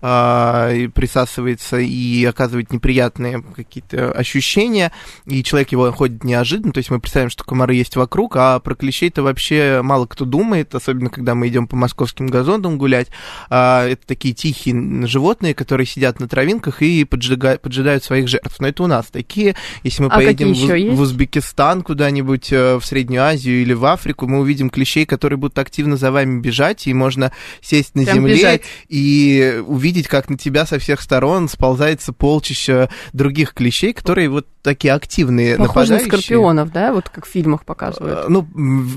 а, 0.00 0.72
и 0.72 0.88
присасывается 0.88 1.78
и 1.78 2.24
оказывает 2.24 2.72
неприятные 2.72 3.42
какие-то 3.42 4.12
ощущения, 4.12 4.92
и 5.26 5.42
человек 5.42 5.72
его 5.72 5.90
ходит 5.92 6.24
неожиданно, 6.24 6.72
то 6.72 6.78
есть 6.78 6.90
мы 6.90 7.00
представляем, 7.00 7.30
что 7.30 7.44
комары 7.44 7.74
есть 7.74 7.96
вокруг, 7.96 8.36
а 8.36 8.58
про 8.60 8.74
клещей-то 8.74 9.22
вообще 9.22 9.80
мало 9.82 10.06
кто 10.06 10.24
думает, 10.24 10.41
особенно 10.72 11.10
когда 11.10 11.34
мы 11.34 11.48
идем 11.48 11.66
по 11.66 11.76
московским 11.76 12.26
газонам 12.26 12.78
гулять. 12.78 13.08
А, 13.48 13.86
это 13.86 14.06
такие 14.06 14.34
тихие 14.34 15.06
животные, 15.06 15.54
которые 15.54 15.86
сидят 15.86 16.20
на 16.20 16.28
травинках 16.28 16.82
и 16.82 17.04
поджигают, 17.04 17.62
поджидают 17.62 18.04
своих 18.04 18.28
жертв. 18.28 18.56
Но 18.58 18.68
это 18.68 18.82
у 18.82 18.86
нас 18.86 19.06
такие. 19.06 19.54
Если 19.82 20.02
мы 20.02 20.08
а 20.08 20.16
поедем 20.16 20.52
в, 20.52 20.96
в 20.96 21.00
Узбекистан 21.00 21.82
куда-нибудь, 21.82 22.52
э, 22.52 22.76
в 22.76 22.84
Среднюю 22.84 23.22
Азию 23.22 23.62
или 23.62 23.72
в 23.72 23.84
Африку, 23.84 24.26
мы 24.26 24.40
увидим 24.40 24.70
клещей, 24.70 25.06
которые 25.06 25.36
будут 25.36 25.58
активно 25.58 25.96
за 25.96 26.10
вами 26.10 26.40
бежать, 26.40 26.86
и 26.86 26.94
можно 26.94 27.32
сесть 27.60 27.94
на 27.94 28.04
Прям 28.04 28.16
земле 28.16 28.36
бежать. 28.36 28.62
и 28.88 29.62
увидеть, 29.66 30.08
как 30.08 30.28
на 30.28 30.38
тебя 30.38 30.66
со 30.66 30.78
всех 30.78 31.00
сторон 31.00 31.48
сползается 31.48 32.12
полчища 32.12 32.90
других 33.12 33.54
клещей, 33.54 33.92
которые 33.92 34.28
вот 34.28 34.46
такие 34.62 34.94
активные 34.94 35.56
Похоже 35.56 35.92
нападающие. 35.92 36.12
на 36.12 36.18
скорпионов, 36.18 36.72
да? 36.72 36.92
Вот 36.92 37.08
как 37.08 37.26
в 37.26 37.28
фильмах 37.28 37.64
показывают. 37.64 38.20
Э, 38.20 38.24
ну, 38.28 38.46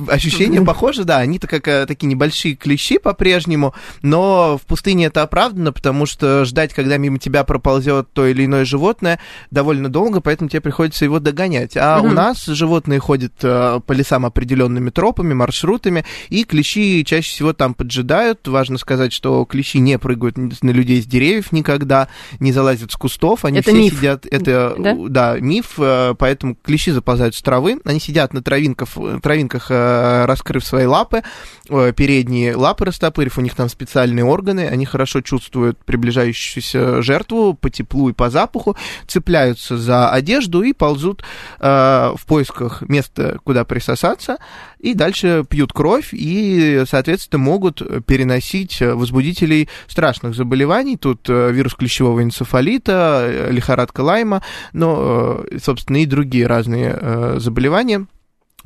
ощущения 0.08 0.62
похожи, 0.62 1.04
да. 1.04 1.18
Они-то 1.18 1.48
как 1.48 1.68
э, 1.68 1.86
такие 1.88 2.08
небольшие 2.08 2.56
клещи 2.56 3.00
по-прежнему, 3.00 3.74
но 4.02 4.58
в 4.58 4.66
пустыне 4.66 5.08
это 5.08 5.24
оправдано, 5.24 5.74
потому 5.74 6.06
что 6.06 6.46
ждать, 6.46 6.74
когда 6.74 6.98
мимо 6.98 7.18
тебя 7.18 7.44
проползет 7.44 8.08
то 8.14 8.28
или 8.28 8.46
иное 8.46 8.64
животное, 8.64 9.20
довольно 9.50 9.90
долго, 9.90 10.22
поэтому 10.22 10.50
тебе 10.50 10.62
приходится 10.62 11.04
его 11.04 11.20
догонять. 11.20 11.76
А 11.76 12.00
угу. 12.00 12.10
у 12.10 12.12
нас 12.12 12.46
животные 12.46 13.00
ходят 13.00 13.34
э, 13.42 13.80
по 13.86 13.92
лесам 13.92 14.26
определенными 14.26 14.92
тропами, 14.92 15.34
маршрутами, 15.34 16.06
и 16.30 16.44
клещи 16.44 17.04
чаще 17.04 17.32
всего 17.32 17.54
там 17.54 17.74
поджидают. 17.74 18.48
Важно 18.48 18.78
сказать, 18.78 19.14
что 19.14 19.44
клещи 19.46 19.78
не 19.78 19.98
прыгают 19.98 20.38
на 20.38 20.70
людей 20.70 21.02
с 21.02 21.06
деревьев 21.06 21.52
никогда, 21.52 22.08
не 22.40 22.52
залазят 22.52 22.92
с 22.92 22.96
кустов, 22.96 23.46
они 23.46 23.60
это 23.60 23.72
все 23.72 23.80
миф. 23.80 23.94
сидят... 23.94 24.26
Это, 24.30 24.76
да, 24.78 24.96
да 25.10 25.40
миф 25.40 25.55
миф, 25.56 25.76
э, 25.78 26.16
поэтому 26.18 26.56
клещи 26.56 26.92
заползают 26.92 27.36
с 27.36 27.42
травы, 27.42 27.80
они 27.86 28.00
сидят 28.00 28.34
на 28.34 28.42
травинках, 28.42 28.90
травинках 29.22 29.68
э, 29.70 30.26
раскрыв 30.26 30.66
свои 30.66 30.86
лапы, 30.86 31.24
э, 31.70 31.94
передние 31.96 32.56
лапы 32.56 32.86
растопырив, 32.86 33.38
у 33.38 33.42
них 33.42 33.56
там 33.56 33.70
специальные 33.70 34.26
органы, 34.26 34.68
они 34.68 34.86
хорошо 34.86 35.22
чувствуют 35.22 35.78
приближающуюся 35.86 37.02
жертву 37.02 37.54
по 37.54 37.70
теплу 37.70 38.10
и 38.10 38.14
по 38.14 38.30
запаху, 38.30 38.76
цепляются 39.08 39.78
за 39.78 40.10
одежду 40.10 40.62
и 40.62 40.74
ползут 40.74 41.24
в 41.60 42.20
поисках 42.28 42.82
места, 42.82 43.40
куда 43.44 43.64
присосаться, 43.64 44.38
и 44.86 44.94
дальше 44.94 45.44
пьют 45.50 45.74
кровь 45.74 46.10
и, 46.14 46.84
соответственно, 46.88 47.44
могут 47.44 47.82
переносить 48.06 48.80
возбудителей 48.82 49.68
страшных 49.88 50.36
заболеваний. 50.36 50.96
Тут 50.98 51.28
вирус 51.28 51.74
клещевого 51.74 52.22
энцефалита, 52.22 53.48
лихорадка 53.50 54.02
Лайма, 54.02 54.44
но 54.74 55.44
собственно, 55.62 55.98
и 55.98 56.06
другие 56.06 56.48
разные 56.48 56.98
э, 57.00 57.36
заболевания. 57.40 58.06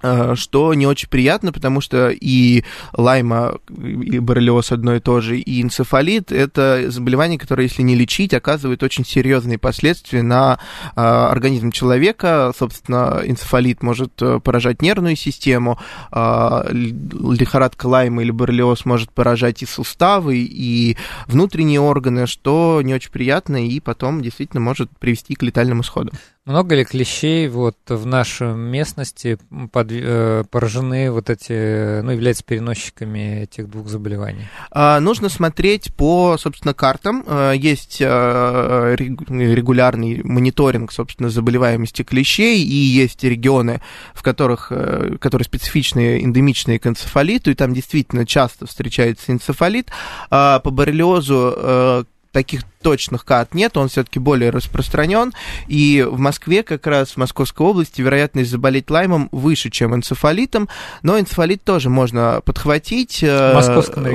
Э, 0.02 0.36
что 0.36 0.74
не 0.74 0.88
очень 0.88 1.10
приятно, 1.10 1.52
потому 1.52 1.82
что 1.82 2.10
и 2.10 2.64
лайма, 2.94 3.60
и 3.70 4.20
боррелиоз 4.20 4.72
одно 4.72 4.96
и 4.96 5.00
то 5.00 5.20
же, 5.22 5.38
и 5.40 5.62
энцефалит– 5.62 6.32
это 6.32 6.90
заболевание, 6.90 7.38
которое, 7.38 7.64
если 7.64 7.82
не 7.82 7.96
лечить, 7.96 8.34
оказывает 8.34 8.82
очень 8.84 9.06
серьезные 9.06 9.58
последствия 9.58 10.24
на 10.24 10.60
э, 10.96 11.02
организм 11.02 11.72
человека. 11.72 12.54
Собственно, 12.58 13.22
энцефалит 13.26 13.84
может 13.84 14.22
э, 14.22 14.40
поражать 14.40 14.82
нервную 14.82 15.16
систему, 15.16 15.80
лихорадка 16.12 17.88
лайма 17.88 18.22
или 18.22 18.32
боррелиоз 18.32 18.86
может 18.86 19.12
поражать 19.12 19.64
и 19.64 19.66
суставы, 19.66 20.38
и 20.38 20.98
внутренние 21.28 21.80
органы, 21.80 22.28
что 22.28 22.82
не 22.84 22.94
очень 22.94 23.12
приятно, 23.12 23.66
и 23.66 23.80
потом 23.80 24.22
действительно 24.22 24.62
может 24.62 24.90
привести 24.98 25.36
к 25.36 25.44
летальному 25.44 25.82
исходу. 25.82 26.12
Много 26.50 26.74
ли 26.74 26.84
клещей 26.84 27.48
вот 27.48 27.78
в 27.88 28.08
нашей 28.08 28.56
местности 28.56 29.38
под, 29.72 29.92
э, 29.92 30.44
поражены 30.50 31.12
вот 31.12 31.30
эти, 31.30 32.02
ну, 32.02 32.10
являются 32.10 32.44
переносчиками 32.44 33.44
этих 33.44 33.70
двух 33.70 33.88
заболеваний? 33.88 34.48
А, 34.72 35.00
нужно 35.00 35.30
смотреть 35.30 35.94
по, 35.94 36.38
собственно, 36.40 36.74
картам. 36.74 37.24
А, 37.28 37.52
есть 37.52 38.02
а, 38.04 38.96
регулярный 38.96 40.24
мониторинг, 40.24 40.92
собственно, 40.92 41.30
заболеваемости 41.30 42.02
клещей, 42.02 42.64
и 42.64 42.76
есть 42.76 43.24
регионы, 43.24 43.80
в 44.16 44.24
которых, 44.24 44.72
э, 44.72 45.18
которые 45.22 45.46
специфичные, 45.46 46.24
эндемичные 46.24 46.80
к 46.80 46.88
энцефалиту, 46.88 47.52
и 47.52 47.54
там 47.54 47.76
действительно 47.76 48.26
часто 48.26 48.66
встречается 48.66 49.32
энцефалит. 49.32 49.92
А, 50.32 50.58
по 50.62 50.72
боррелиозу 50.72 51.54
э, 51.56 52.04
таких 52.32 52.62
точных 52.82 53.26
кат 53.26 53.54
нет, 53.54 53.76
он 53.78 53.90
все-таки 53.90 54.20
более 54.20 54.52
распространен. 54.52 55.34
И 55.68 56.06
в 56.10 56.18
Москве, 56.18 56.64
как 56.64 56.88
раз 56.88 57.12
в 57.12 57.18
Московской 57.18 57.66
области, 57.66 58.02
вероятность 58.02 58.50
заболеть 58.50 58.90
лаймом 58.90 59.28
выше, 59.32 59.70
чем 59.70 59.94
энцефалитом. 59.94 60.70
Но 61.04 61.20
энцефалит 61.20 61.64
тоже 61.64 61.90
можно 61.90 62.42
подхватить. 62.46 63.22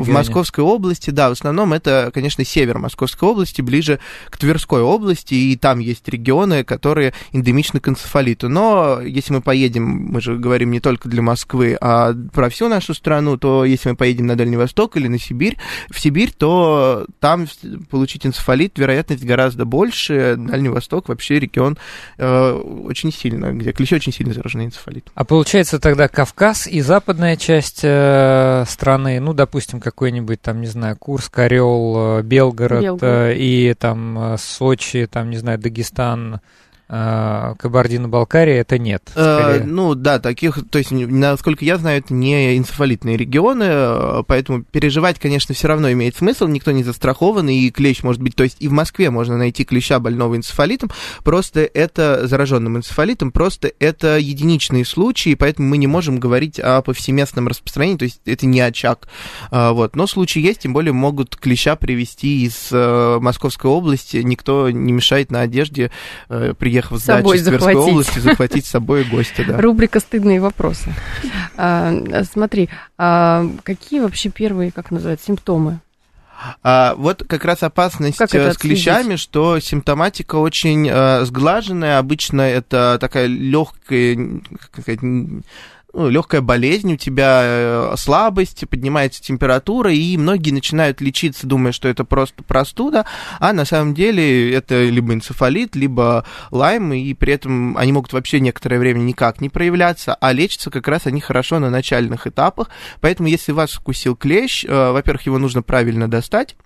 В, 0.00 0.04
в 0.04 0.08
Московской 0.08 0.64
области, 0.64 1.10
да, 1.10 1.28
в 1.28 1.32
основном 1.32 1.72
это, 1.74 2.10
конечно, 2.14 2.44
север 2.44 2.78
Московской 2.78 3.28
области, 3.28 3.60
ближе 3.60 4.00
к 4.30 4.38
Тверской 4.38 4.80
области, 4.80 5.34
и 5.34 5.56
там 5.56 5.78
есть 5.78 6.08
регионы, 6.08 6.64
которые 6.64 7.12
эндемичны 7.32 7.80
к 7.80 7.88
энцефалиту. 7.88 8.48
Но 8.48 9.00
если 9.02 9.34
мы 9.34 9.42
поедем, 9.42 9.84
мы 9.84 10.20
же 10.20 10.36
говорим 10.36 10.70
не 10.70 10.80
только 10.80 11.08
для 11.08 11.22
Москвы, 11.22 11.76
а 11.80 12.14
про 12.32 12.48
всю 12.48 12.68
нашу 12.68 12.94
страну, 12.94 13.36
то 13.36 13.64
если 13.64 13.90
мы 13.90 13.96
поедем 13.96 14.26
на 14.26 14.36
Дальний 14.36 14.56
Восток 14.56 14.96
или 14.96 15.08
на 15.08 15.18
Сибирь, 15.18 15.58
в 15.90 16.00
Сибирь, 16.00 16.32
то 16.32 17.06
там 17.20 17.46
получить 17.90 18.24
энцефалит 18.26 18.53
вероятность 18.76 19.24
гораздо 19.24 19.64
больше. 19.64 20.36
Дальний 20.36 20.68
Восток 20.68 21.08
вообще 21.08 21.38
регион 21.38 21.78
э, 22.18 22.52
очень 22.52 23.12
сильно, 23.12 23.52
где 23.52 23.72
клещи 23.72 23.94
очень 23.94 24.12
сильно 24.12 24.32
заражены 24.34 24.66
энцефалитом. 24.66 25.12
А 25.14 25.24
получается 25.24 25.78
тогда 25.78 26.08
Кавказ 26.08 26.66
и 26.66 26.80
западная 26.80 27.36
часть 27.36 27.80
э, 27.82 28.64
страны, 28.66 29.20
ну, 29.20 29.32
допустим, 29.32 29.80
какой-нибудь 29.80 30.40
там, 30.40 30.60
не 30.60 30.66
знаю, 30.66 30.96
Курск, 30.96 31.38
Орел, 31.38 32.18
э, 32.18 32.22
Белгород, 32.22 32.82
Белгород. 32.82 33.02
Э, 33.02 33.34
и 33.36 33.74
там 33.74 34.34
э, 34.34 34.36
Сочи, 34.38 35.06
там, 35.10 35.30
не 35.30 35.36
знаю, 35.36 35.58
Дагестан, 35.58 36.40
а, 36.86 37.54
Кабардино-Балкария 37.54 38.60
это 38.60 38.78
нет. 38.78 39.10
Э, 39.14 39.62
ну 39.64 39.94
да, 39.94 40.18
таких, 40.18 40.58
то 40.70 40.76
есть, 40.76 40.90
насколько 40.90 41.64
я 41.64 41.78
знаю, 41.78 41.98
это 42.00 42.12
не 42.12 42.58
энцефалитные 42.58 43.16
регионы, 43.16 43.64
э, 43.66 44.22
поэтому 44.26 44.64
переживать, 44.64 45.18
конечно, 45.18 45.54
все 45.54 45.68
равно 45.68 45.90
имеет 45.92 46.16
смысл, 46.16 46.46
никто 46.46 46.72
не 46.72 46.84
застрахован, 46.84 47.48
и 47.48 47.70
клещ 47.70 48.02
может 48.02 48.20
быть, 48.20 48.36
то 48.36 48.44
есть 48.44 48.58
и 48.60 48.68
в 48.68 48.72
Москве 48.72 49.08
можно 49.08 49.38
найти 49.38 49.64
клеща 49.64 49.98
больного 49.98 50.36
энцефалитом, 50.36 50.90
просто 51.22 51.60
это 51.60 52.26
зараженным 52.26 52.76
энцефалитом, 52.76 53.32
просто 53.32 53.72
это 53.78 54.18
единичные 54.18 54.84
случаи, 54.84 55.34
поэтому 55.36 55.68
мы 55.68 55.78
не 55.78 55.86
можем 55.86 56.20
говорить 56.20 56.60
о 56.60 56.82
повсеместном 56.82 57.48
распространении, 57.48 57.96
то 57.96 58.04
есть 58.04 58.20
это 58.26 58.44
не 58.44 58.60
очаг. 58.60 59.08
А, 59.50 59.72
вот. 59.72 59.96
Но 59.96 60.06
случаи 60.06 60.40
есть, 60.40 60.60
тем 60.60 60.74
более 60.74 60.92
могут 60.92 61.34
клеща 61.36 61.76
привезти 61.76 62.44
из 62.44 62.68
э, 62.70 63.18
Московской 63.20 63.70
области, 63.70 64.18
никто 64.18 64.68
не 64.68 64.92
мешает 64.92 65.30
на 65.30 65.40
одежде 65.40 65.90
при 66.28 66.73
приехав 66.74 66.98
с 67.00 67.04
дачи 67.04 67.36
из 67.36 67.44
Тверской 67.44 67.74
области, 67.74 68.18
захватить 68.18 68.66
с 68.66 68.70
собой 68.70 69.04
гостя. 69.04 69.44
Да. 69.46 69.60
Рубрика 69.60 70.00
«Стыдные 70.00 70.40
вопросы». 70.40 70.92
А, 71.56 71.94
смотри, 72.32 72.68
а 72.98 73.46
какие 73.62 74.00
вообще 74.00 74.30
первые, 74.30 74.72
как 74.72 74.90
называется, 74.90 75.26
симптомы 75.26 75.80
а, 76.62 76.94
вот 76.96 77.22
как 77.26 77.44
раз 77.44 77.62
опасность 77.62 78.18
как 78.18 78.34
э, 78.34 78.52
с 78.52 78.58
клещами, 78.58 79.16
что 79.16 79.60
симптоматика 79.60 80.34
очень 80.34 80.86
э, 80.90 81.24
сглаженная. 81.24 81.98
Обычно 81.98 82.42
это 82.42 82.98
такая 83.00 83.26
легкая, 83.26 84.42
ну, 85.94 86.08
легкая 86.08 86.40
болезнь, 86.40 86.92
у 86.92 86.96
тебя 86.96 87.40
э, 87.44 87.94
слабость, 87.96 88.68
поднимается 88.68 89.22
температура, 89.22 89.92
и 89.92 90.16
многие 90.16 90.50
начинают 90.50 91.00
лечиться, 91.00 91.46
думая, 91.46 91.72
что 91.72 91.88
это 91.88 92.04
просто 92.04 92.42
простуда, 92.42 93.06
а 93.38 93.52
на 93.52 93.64
самом 93.64 93.94
деле 93.94 94.52
это 94.52 94.82
либо 94.82 95.14
энцефалит, 95.14 95.76
либо 95.76 96.26
лайм, 96.50 96.92
и 96.92 97.14
при 97.14 97.34
этом 97.34 97.76
они 97.76 97.92
могут 97.92 98.12
вообще 98.12 98.40
некоторое 98.40 98.78
время 98.78 98.98
никак 98.98 99.40
не 99.40 99.48
проявляться, 99.48 100.14
а 100.14 100.32
лечатся 100.32 100.70
как 100.70 100.88
раз 100.88 101.06
они 101.06 101.20
хорошо 101.20 101.60
на 101.60 101.70
начальных 101.70 102.26
этапах. 102.26 102.70
Поэтому, 103.00 103.28
если 103.28 103.52
вас 103.52 103.72
вкусил 103.72 104.16
клещ, 104.16 104.64
э, 104.64 104.90
во-первых, 104.90 105.26
его 105.26 105.38
нужно 105.38 105.62
правильно 105.62 106.10
достать, 106.10 106.56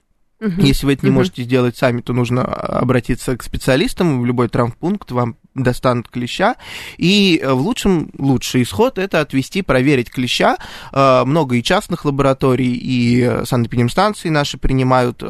Угу. 0.40 0.60
Если 0.60 0.86
вы 0.86 0.92
это 0.92 1.04
не 1.04 1.10
угу. 1.10 1.18
можете 1.18 1.42
сделать 1.42 1.76
сами, 1.76 2.00
то 2.00 2.12
нужно 2.12 2.44
обратиться 2.44 3.36
к 3.36 3.42
специалистам 3.42 4.20
в 4.20 4.24
любой 4.24 4.48
травмпункт, 4.48 5.10
вам 5.10 5.36
достанут 5.62 6.08
клеща. 6.08 6.56
И 6.96 7.40
э, 7.42 7.52
в 7.52 7.60
лучшем, 7.60 8.10
лучший 8.18 8.62
исход 8.62 8.98
это 8.98 9.20
отвести, 9.20 9.62
проверить 9.62 10.10
клеща. 10.10 10.56
Э, 10.92 11.24
много 11.24 11.56
и 11.56 11.62
частных 11.62 12.04
лабораторий, 12.04 12.74
и 12.74 13.22
э, 13.22 13.44
санэпидемстанции 13.44 14.28
наши 14.28 14.58
принимают 14.58 15.22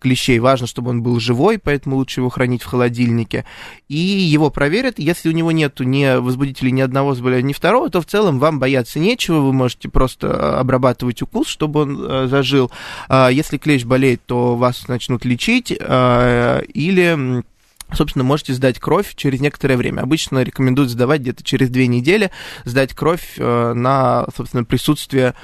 клещей. 0.00 0.38
Важно, 0.38 0.66
чтобы 0.66 0.90
он 0.90 1.02
был 1.02 1.20
живой, 1.20 1.58
поэтому 1.58 1.96
лучше 1.96 2.20
его 2.20 2.30
хранить 2.30 2.62
в 2.62 2.66
холодильнике. 2.66 3.44
И 3.88 3.96
его 3.96 4.50
проверят. 4.50 4.98
Если 4.98 5.28
у 5.28 5.32
него 5.32 5.52
нет 5.52 5.78
ни 5.80 6.18
возбудителей 6.18 6.72
ни 6.72 6.80
одного 6.80 7.14
заболевания, 7.14 7.48
ни 7.48 7.52
второго, 7.52 7.90
то 7.90 8.00
в 8.00 8.06
целом 8.06 8.38
вам 8.38 8.58
бояться 8.58 8.98
нечего. 8.98 9.40
Вы 9.40 9.52
можете 9.52 9.88
просто 9.88 10.58
обрабатывать 10.58 11.22
укус, 11.22 11.48
чтобы 11.48 11.82
он 11.82 12.28
зажил. 12.28 12.70
Если 13.10 13.58
клещ 13.58 13.84
болеет, 13.84 14.24
то 14.26 14.56
вас 14.56 14.88
начнут 14.88 15.24
лечить 15.24 15.70
или 15.70 17.44
собственно, 17.92 18.24
можете 18.24 18.52
сдать 18.52 18.78
кровь 18.78 19.14
через 19.14 19.40
некоторое 19.40 19.76
время. 19.76 20.00
Обычно 20.02 20.42
рекомендуют 20.42 20.90
сдавать 20.90 21.20
где-то 21.20 21.42
через 21.44 21.70
две 21.70 21.86
недели, 21.86 22.30
сдать 22.64 22.94
кровь 22.94 23.34
э, 23.38 23.72
на, 23.74 24.26
собственно, 24.34 24.64
присутствие 24.64 25.34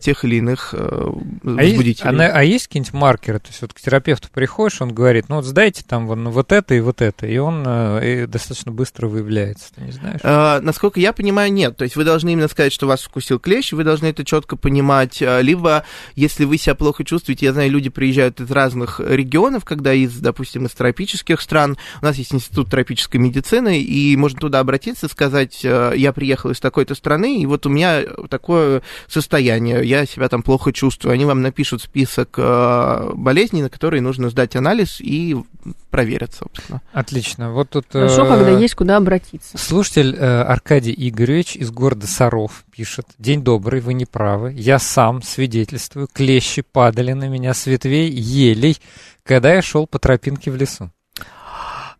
тех 0.00 0.24
или 0.24 0.36
иных 0.36 0.70
э, 0.72 1.10
возбудителей. 1.42 2.08
А, 2.08 2.12
есть, 2.12 2.34
а, 2.34 2.38
а 2.38 2.44
есть 2.44 2.66
какие-нибудь 2.68 2.92
маркеры? 2.92 3.40
То 3.40 3.48
есть 3.48 3.60
вот 3.60 3.72
к 3.72 3.80
терапевту 3.80 4.28
приходишь, 4.32 4.80
он 4.80 4.94
говорит, 4.94 5.28
ну 5.28 5.36
вот 5.36 5.44
сдайте 5.44 5.82
там 5.86 6.06
вон, 6.06 6.28
вот 6.28 6.52
это 6.52 6.74
и 6.74 6.80
вот 6.80 7.02
это, 7.02 7.26
и 7.26 7.38
он 7.38 7.64
э, 7.66 8.22
и 8.22 8.26
достаточно 8.26 8.70
быстро 8.70 9.08
выявляется, 9.08 9.74
ты 9.74 9.80
не 9.82 9.90
знаешь? 9.90 10.20
А, 10.22 10.60
насколько 10.60 11.00
я 11.00 11.12
понимаю, 11.12 11.52
нет. 11.52 11.76
То 11.76 11.82
есть 11.82 11.96
вы 11.96 12.04
должны 12.04 12.32
именно 12.32 12.46
сказать, 12.46 12.72
что 12.72 12.86
вас 12.86 13.02
вкусил 13.02 13.40
клещ, 13.40 13.72
вы 13.72 13.82
должны 13.82 14.06
это 14.06 14.24
четко 14.24 14.56
понимать. 14.56 15.20
Либо, 15.20 15.84
если 16.14 16.44
вы 16.44 16.56
себя 16.56 16.76
плохо 16.76 17.04
чувствуете, 17.04 17.46
я 17.46 17.52
знаю, 17.52 17.70
люди 17.70 17.88
приезжают 17.88 18.40
из 18.40 18.50
разных 18.52 19.00
регионов, 19.00 19.64
когда 19.64 19.92
из, 19.92 20.14
допустим, 20.18 20.66
из 20.66 20.70
тропических 20.70 21.40
стран, 21.40 21.76
у 22.00 22.04
нас 22.04 22.16
есть 22.16 22.32
институт 22.32 22.70
тропической 22.70 23.20
медицины, 23.20 23.80
и 23.80 24.16
можно 24.16 24.38
туда 24.38 24.60
обратиться, 24.60 25.08
сказать, 25.08 25.64
я 25.64 26.12
приехал 26.14 26.50
из 26.50 26.60
такой-то 26.60 26.94
страны, 26.94 27.40
и 27.40 27.46
вот 27.46 27.66
у 27.66 27.70
меня 27.70 28.02
такое 28.28 28.82
состояние 29.08 29.63
состояние, 29.64 29.88
я 29.88 30.06
себя 30.06 30.28
там 30.28 30.42
плохо 30.42 30.72
чувствую. 30.72 31.12
Они 31.12 31.24
вам 31.24 31.42
напишут 31.42 31.82
список 31.82 32.34
э, 32.36 33.10
болезней, 33.14 33.62
на 33.62 33.70
которые 33.70 34.00
нужно 34.00 34.30
сдать 34.30 34.56
анализ 34.56 35.00
и 35.00 35.36
проверят, 35.90 36.34
собственно. 36.34 36.80
Отлично. 36.92 37.52
Вот 37.52 37.70
тут... 37.70 37.86
Хорошо, 37.90 38.24
э, 38.24 38.28
когда 38.28 38.50
есть 38.50 38.74
куда 38.74 38.96
обратиться. 38.96 39.56
Слушатель 39.58 40.14
э, 40.14 40.42
Аркадий 40.42 40.94
Игоревич 40.96 41.56
из 41.56 41.70
города 41.70 42.06
Саров 42.06 42.64
пишет. 42.70 43.06
День 43.18 43.42
добрый, 43.42 43.80
вы 43.80 43.94
не 43.94 44.06
правы. 44.06 44.52
Я 44.56 44.78
сам 44.78 45.22
свидетельствую. 45.22 46.08
Клещи 46.12 46.62
падали 46.62 47.12
на 47.12 47.28
меня 47.28 47.54
с 47.54 47.66
ветвей 47.66 48.10
елей, 48.10 48.78
когда 49.22 49.54
я 49.54 49.62
шел 49.62 49.86
по 49.86 49.98
тропинке 49.98 50.50
в 50.50 50.56
лесу. 50.56 50.90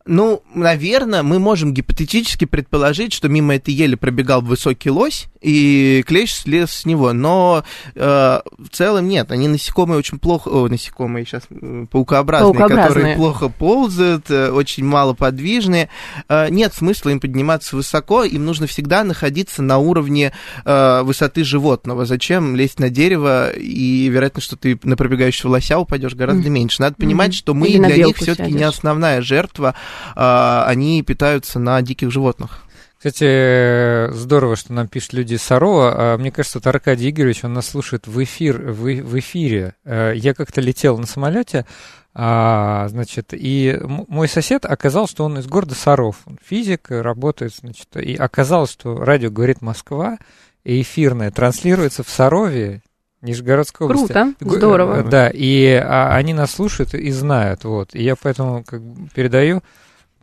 Ну, 0.06 0.42
наверное, 0.54 1.22
мы 1.22 1.38
можем 1.38 1.72
гипотетически 1.72 2.44
предположить, 2.44 3.14
что 3.14 3.28
мимо 3.28 3.54
этой 3.54 3.72
ели 3.72 3.94
пробегал 3.94 4.42
высокий 4.42 4.90
лось, 4.90 5.28
и 5.40 6.04
клещ 6.06 6.32
слез 6.32 6.70
с 6.72 6.84
него. 6.84 7.14
Но 7.14 7.64
э, 7.94 8.00
в 8.00 8.68
целом 8.70 9.08
нет, 9.08 9.32
они 9.32 9.48
насекомые 9.48 9.98
очень 9.98 10.18
плохо... 10.18 10.48
О, 10.48 10.68
насекомые 10.68 11.24
сейчас 11.24 11.44
э, 11.48 11.86
паукообразные, 11.90 12.52
паукообразные, 12.52 12.88
которые 12.88 13.16
плохо 13.16 13.48
ползают, 13.48 14.30
э, 14.30 14.50
очень 14.50 14.84
мало 14.84 15.14
подвижные. 15.14 15.88
Э, 16.28 16.48
нет 16.50 16.74
смысла 16.74 17.08
им 17.08 17.20
подниматься 17.20 17.74
высоко, 17.74 18.24
им 18.24 18.44
нужно 18.44 18.66
всегда 18.66 19.04
находиться 19.04 19.62
на 19.62 19.78
уровне 19.78 20.32
э, 20.66 21.02
высоты 21.02 21.44
животного. 21.44 22.04
Зачем 22.04 22.56
лезть 22.56 22.78
на 22.78 22.90
дерево, 22.90 23.50
и 23.52 24.08
вероятно, 24.08 24.42
что 24.42 24.56
ты 24.56 24.78
на 24.82 24.98
пробегающего 24.98 25.50
лося 25.50 25.78
упадешь 25.78 26.14
гораздо 26.14 26.48
mm. 26.48 26.52
меньше. 26.52 26.82
Надо 26.82 26.96
понимать, 26.96 27.30
mm-hmm. 27.30 27.38
что 27.38 27.54
мы 27.54 27.68
Или 27.68 27.78
для 27.78 28.04
них 28.04 28.16
все-таки 28.18 28.52
не 28.52 28.64
основная 28.64 29.22
жертва 29.22 29.74
они 30.14 31.02
питаются 31.02 31.58
на 31.58 31.80
диких 31.82 32.10
животных. 32.10 32.64
Кстати, 33.04 34.10
здорово, 34.14 34.56
что 34.56 34.72
нам 34.72 34.88
пишут 34.88 35.12
люди 35.12 35.34
из 35.34 35.42
Сарова. 35.42 36.14
А, 36.14 36.16
мне 36.16 36.30
кажется, 36.30 36.58
это 36.58 36.70
Аркадий 36.70 37.10
Игоревич, 37.10 37.44
он 37.44 37.52
нас 37.52 37.68
слушает 37.68 38.06
в, 38.06 38.22
эфир, 38.22 38.72
в, 38.72 38.80
в 38.80 39.18
эфире. 39.18 39.74
А, 39.84 40.12
я 40.12 40.32
как-то 40.32 40.62
летел 40.62 40.96
на 40.96 41.06
самолете, 41.06 41.66
а, 42.14 42.88
значит, 42.88 43.34
и 43.34 43.78
мой 43.82 44.26
сосед 44.26 44.64
оказал, 44.64 45.06
что 45.06 45.24
он 45.24 45.38
из 45.38 45.46
города 45.46 45.74
Саров. 45.74 46.22
Он 46.24 46.38
физик, 46.42 46.86
работает, 46.88 47.54
значит, 47.54 47.94
и 47.96 48.14
оказалось, 48.14 48.72
что 48.72 48.96
радио 48.96 49.30
говорит 49.30 49.60
Москва, 49.60 50.16
и 50.64 50.80
эфирное 50.80 51.30
транслируется 51.30 52.04
в 52.04 52.08
Сарове, 52.08 52.80
Нижегородской 53.20 53.86
области. 53.86 54.12
Круто, 54.12 54.34
здорово. 54.40 55.02
Да, 55.02 55.28
и 55.28 55.74
а, 55.74 56.16
они 56.16 56.32
нас 56.32 56.52
слушают 56.52 56.94
и 56.94 57.10
знают, 57.10 57.64
вот. 57.64 57.94
И 57.94 58.02
я 58.02 58.16
поэтому 58.16 58.64
как 58.64 58.80
бы 58.80 59.10
передаю 59.10 59.62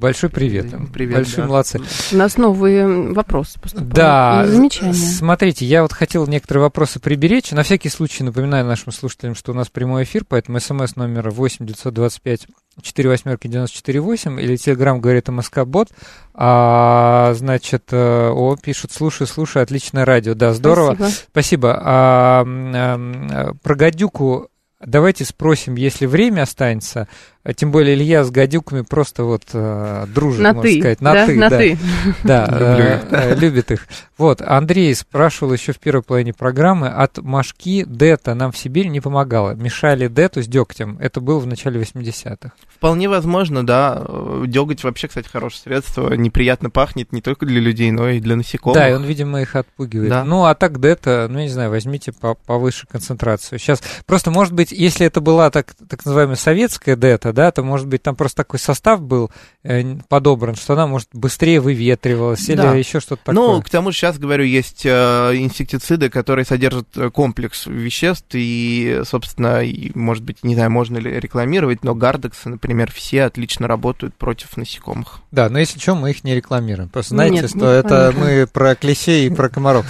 Большой 0.01 0.31
привет. 0.31 0.73
Привет. 0.91 1.17
Большие 1.17 1.43
да. 1.43 1.47
молодцы. 1.47 1.79
У 2.11 2.15
нас 2.15 2.35
новые 2.35 3.13
вопросы 3.13 3.59
поступают. 3.59 3.93
Да. 3.93 4.47
замечания. 4.47 4.93
Смотрите, 4.95 5.63
я 5.63 5.83
вот 5.83 5.93
хотел 5.93 6.25
некоторые 6.25 6.63
вопросы 6.63 6.99
приберечь. 6.99 7.51
На 7.51 7.61
всякий 7.61 7.89
случай 7.89 8.23
напоминаю 8.23 8.65
нашим 8.65 8.91
слушателям, 8.91 9.35
что 9.35 9.51
у 9.51 9.55
нас 9.55 9.69
прямой 9.69 10.05
эфир, 10.05 10.25
поэтому 10.27 10.59
смс 10.59 10.95
номер 10.95 11.29
8 11.29 11.67
925 11.67 12.47
4 12.81 13.09
восьмерки 13.09 13.47
94 13.47 13.99
8 13.99 14.41
или 14.41 14.55
телеграм 14.55 14.99
говорит 14.99 15.27
МСК 15.27 15.65
Бот. 15.65 15.89
А, 16.33 17.33
значит, 17.35 17.89
э, 17.91 18.29
о, 18.29 18.55
пишут, 18.55 18.93
слушай, 18.93 19.27
слушай, 19.27 19.61
отличное 19.61 20.03
радио. 20.03 20.33
Да, 20.33 20.53
здорово. 20.53 20.95
Спасибо. 20.95 21.27
Спасибо. 21.29 21.81
А, 21.83 22.45
а, 22.47 23.53
про 23.61 23.75
гадюку 23.75 24.49
Давайте 24.85 25.25
спросим, 25.25 25.75
если 25.75 26.05
время 26.05 26.41
останется, 26.41 27.07
А 27.43 27.53
Тем 27.53 27.71
более 27.71 27.95
Илья 27.95 28.23
с 28.23 28.31
гадюками 28.31 28.81
просто 28.81 29.23
вот 29.23 29.43
э, 29.53 30.05
дружит, 30.07 30.41
На 30.41 30.53
можно 30.53 30.69
ты, 30.69 30.79
сказать. 30.79 31.01
На 31.01 31.13
да? 31.13 31.25
ты, 31.25 31.35
На 31.35 31.49
да. 31.49 31.57
ты. 31.57 31.77
Да, 32.23 32.47
э, 32.49 32.99
э, 33.11 33.35
любит 33.35 33.71
их. 33.71 33.87
Вот, 34.21 34.39
Андрей 34.43 34.93
спрашивал 34.93 35.51
еще 35.51 35.73
в 35.73 35.79
первой 35.79 36.03
половине 36.03 36.31
программы, 36.31 36.89
от 36.89 37.17
мошки 37.17 37.83
Дета 37.87 38.35
нам 38.35 38.51
в 38.51 38.57
Сибири 38.57 38.87
не 38.87 39.01
помогало. 39.01 39.55
Мешали 39.55 40.07
Дету 40.07 40.43
с 40.43 40.47
дегтем. 40.47 40.99
Это 40.99 41.21
было 41.21 41.39
в 41.39 41.47
начале 41.47 41.81
80-х. 41.81 42.51
Вполне 42.67 43.09
возможно, 43.09 43.65
да. 43.65 44.05
Деготь 44.45 44.83
вообще, 44.83 45.07
кстати, 45.07 45.27
хорошее 45.27 45.61
средство. 45.63 46.13
Неприятно 46.13 46.69
пахнет 46.69 47.11
не 47.11 47.21
только 47.23 47.47
для 47.47 47.59
людей, 47.59 47.89
но 47.89 48.09
и 48.09 48.19
для 48.19 48.35
насекомых. 48.35 48.75
Да, 48.77 48.87
и 48.87 48.93
он, 48.93 49.05
видимо, 49.05 49.41
их 49.41 49.55
отпугивает. 49.55 50.11
Да. 50.11 50.23
Ну, 50.23 50.45
а 50.45 50.53
так 50.53 50.79
Дета, 50.79 51.25
ну, 51.27 51.39
я 51.39 51.45
не 51.45 51.49
знаю, 51.51 51.71
возьмите 51.71 52.11
по- 52.11 52.35
повыше 52.35 52.85
концентрацию. 52.85 53.57
Сейчас, 53.57 53.81
просто, 54.05 54.29
может 54.29 54.53
быть, 54.53 54.71
если 54.71 55.07
это 55.07 55.19
была 55.19 55.49
так, 55.49 55.73
так 55.89 56.05
называемая 56.05 56.35
советская 56.35 56.95
Дета, 56.95 57.33
да, 57.33 57.51
то, 57.51 57.63
может 57.63 57.87
быть, 57.87 58.03
там 58.03 58.15
просто 58.15 58.37
такой 58.37 58.59
состав 58.59 59.01
был 59.01 59.31
э, 59.63 59.95
подобран, 60.09 60.53
что 60.53 60.73
она, 60.73 60.85
может, 60.85 61.09
быстрее 61.11 61.59
выветривалась 61.59 62.47
или 62.47 62.57
Да. 62.57 62.75
еще 62.75 62.99
что-то 62.99 63.23
такое. 63.25 63.33
Ну, 63.35 63.61
к 63.63 63.69
тому 63.71 63.89
же 63.91 63.97
сейчас, 63.97 64.10
говорю, 64.19 64.43
есть 64.43 64.85
э, 64.85 64.89
инсектициды, 65.35 66.09
которые 66.09 66.45
содержат 66.45 66.87
э, 66.95 67.09
комплекс 67.09 67.65
веществ, 67.67 68.27
и, 68.33 69.01
собственно, 69.05 69.63
и, 69.63 69.91
может 69.95 70.23
быть, 70.23 70.43
не 70.43 70.55
знаю, 70.55 70.71
можно 70.71 70.97
ли 70.97 71.19
рекламировать, 71.19 71.83
но 71.83 71.95
гардексы, 71.95 72.49
например, 72.49 72.91
все 72.91 73.23
отлично 73.23 73.67
работают 73.67 74.15
против 74.15 74.57
насекомых. 74.57 75.19
Да, 75.31 75.49
но 75.49 75.59
если 75.59 75.79
что, 75.79 75.95
мы 75.95 76.11
их 76.11 76.23
не 76.23 76.35
рекламируем. 76.35 76.89
Просто 76.89 77.15
знаете, 77.15 77.41
Нет, 77.41 77.49
что 77.49 77.69
это 77.69 78.13
мы 78.17 78.47
про 78.47 78.75
клещей 78.75 79.27
и 79.27 79.29
про 79.29 79.49
комаров. 79.49 79.85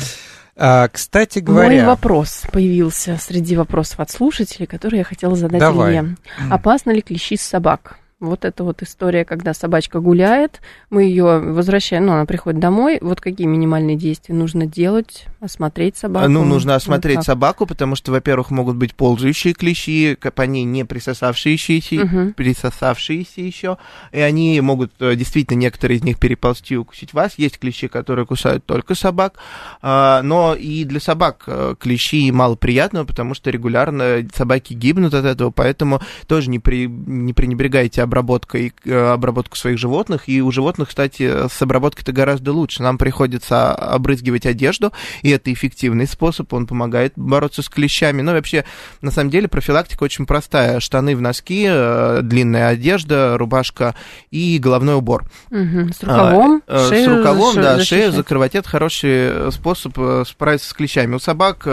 А, 0.56 0.88
кстати 0.90 1.40
Мой 1.40 1.46
говоря, 1.46 1.88
вопрос 1.88 2.44
появился 2.52 3.18
среди 3.18 3.56
вопросов 3.56 4.00
от 4.00 4.12
слушателей, 4.12 4.68
которые 4.68 5.00
я 5.00 5.04
хотела 5.04 5.36
задать 5.36 5.60
Давай. 5.60 5.92
Илье. 5.92 6.18
Опасно 6.50 6.92
ли 6.92 7.02
клещи 7.02 7.36
с 7.36 7.42
собак? 7.42 7.98
Вот 8.22 8.46
это 8.46 8.64
вот 8.64 8.84
история, 8.84 9.26
когда 9.26 9.56
собачка 9.56 10.00
гуляет, 10.00 10.62
мы 10.92 11.06
ее 11.06 11.40
возвращаем, 11.40 12.06
ну, 12.06 12.14
она 12.14 12.26
приходит 12.26 12.60
домой. 12.60 13.00
Вот 13.02 13.20
какие 13.20 13.48
минимальные 13.48 13.96
действия 13.98 14.36
нужно 14.36 14.68
делать? 14.68 15.26
Осмотреть 15.40 15.98
собаку? 15.98 16.30
Ну, 16.30 16.46
нужно 16.46 16.74
Ну, 16.74 16.78
осмотреть 16.78 17.16
как? 17.16 17.26
собаку, 17.26 17.66
потому 17.66 17.96
что, 17.96 18.12
во-первых, 18.12 18.52
могут 18.52 18.76
быть 18.76 18.94
ползающие 18.94 19.56
клещи, 19.56 20.16
по 20.36 20.44
ней 20.44 20.66
не 20.66 20.86
присосавшиеся, 20.86 21.96
Мгм. 21.96 22.34
присосавшиеся 22.34 23.42
еще, 23.42 23.80
и 24.12 24.20
они 24.20 24.62
могут, 24.62 24.92
э, 25.00 25.16
действительно, 25.16 25.58
некоторые 25.58 25.98
из 25.98 26.04
них 26.04 26.20
переползти 26.20 26.76
и 26.76 26.78
укусить 26.78 27.14
вас. 27.16 27.34
Есть 27.38 27.58
клещи, 27.58 27.88
которые 27.88 28.28
кусают 28.28 28.64
только 28.68 28.94
собак, 28.94 29.40
а, 29.82 30.22
но 30.22 30.54
и 30.54 30.84
для 30.84 31.00
собак 31.00 31.46
э, 31.48 31.74
клещи 31.80 32.30
мало 32.30 32.56
приятного, 32.56 33.06
потому 33.06 33.34
что 33.34 33.50
регулярно 33.50 34.20
собаки 34.36 34.76
гибнут 34.76 35.16
от 35.16 35.26
этого, 35.26 35.50
поэтому 35.50 36.02
тоже 36.28 36.52
не, 36.52 36.60
при, 36.60 36.86
не 36.88 37.34
пренебрегайте 37.34 38.04
обработкой, 38.12 38.74
э, 38.84 39.12
обработку 39.14 39.56
своих 39.56 39.78
животных, 39.78 40.28
и 40.28 40.42
у 40.42 40.52
животных, 40.52 40.90
кстати, 40.90 41.48
с 41.48 41.62
обработкой-то 41.62 42.12
гораздо 42.12 42.52
лучше. 42.52 42.84
Нам 42.84 42.98
приходится 42.98 43.74
обрызгивать 43.74 44.46
одежду, 44.46 44.92
и 45.22 45.30
это 45.30 45.54
эффективный 45.54 46.08
способ, 46.08 46.52
он 46.54 46.68
помогает 46.68 47.14
бороться 47.16 47.62
с 47.62 47.70
клещами. 47.70 48.22
Но 48.22 48.34
вообще, 48.34 48.66
на 49.02 49.12
самом 49.12 49.30
деле, 49.30 49.48
профилактика 49.48 50.04
очень 50.04 50.26
простая. 50.26 50.82
Штаны 50.82 51.16
в 51.16 51.22
носки, 51.22 51.66
э, 51.68 52.20
длинная 52.22 52.68
одежда, 52.68 53.38
рубашка 53.38 53.96
и 54.30 54.60
головной 54.60 54.96
убор. 54.96 55.24
Мгм. 55.50 55.94
С 55.94 56.04
рукавом? 56.04 56.64
А, 56.68 56.90
шею 56.90 57.06
с 57.06 57.18
рукавом, 57.18 57.56
заш- 57.56 57.62
да, 57.62 57.76
защищать? 57.78 58.00
шею 58.00 58.12
закрывать. 58.12 58.56
Это 58.56 58.68
хороший 58.68 59.52
способ 59.52 59.98
справиться 60.28 60.70
с 60.70 60.74
клещами. 60.74 61.16
У 61.16 61.20
собак 61.20 61.66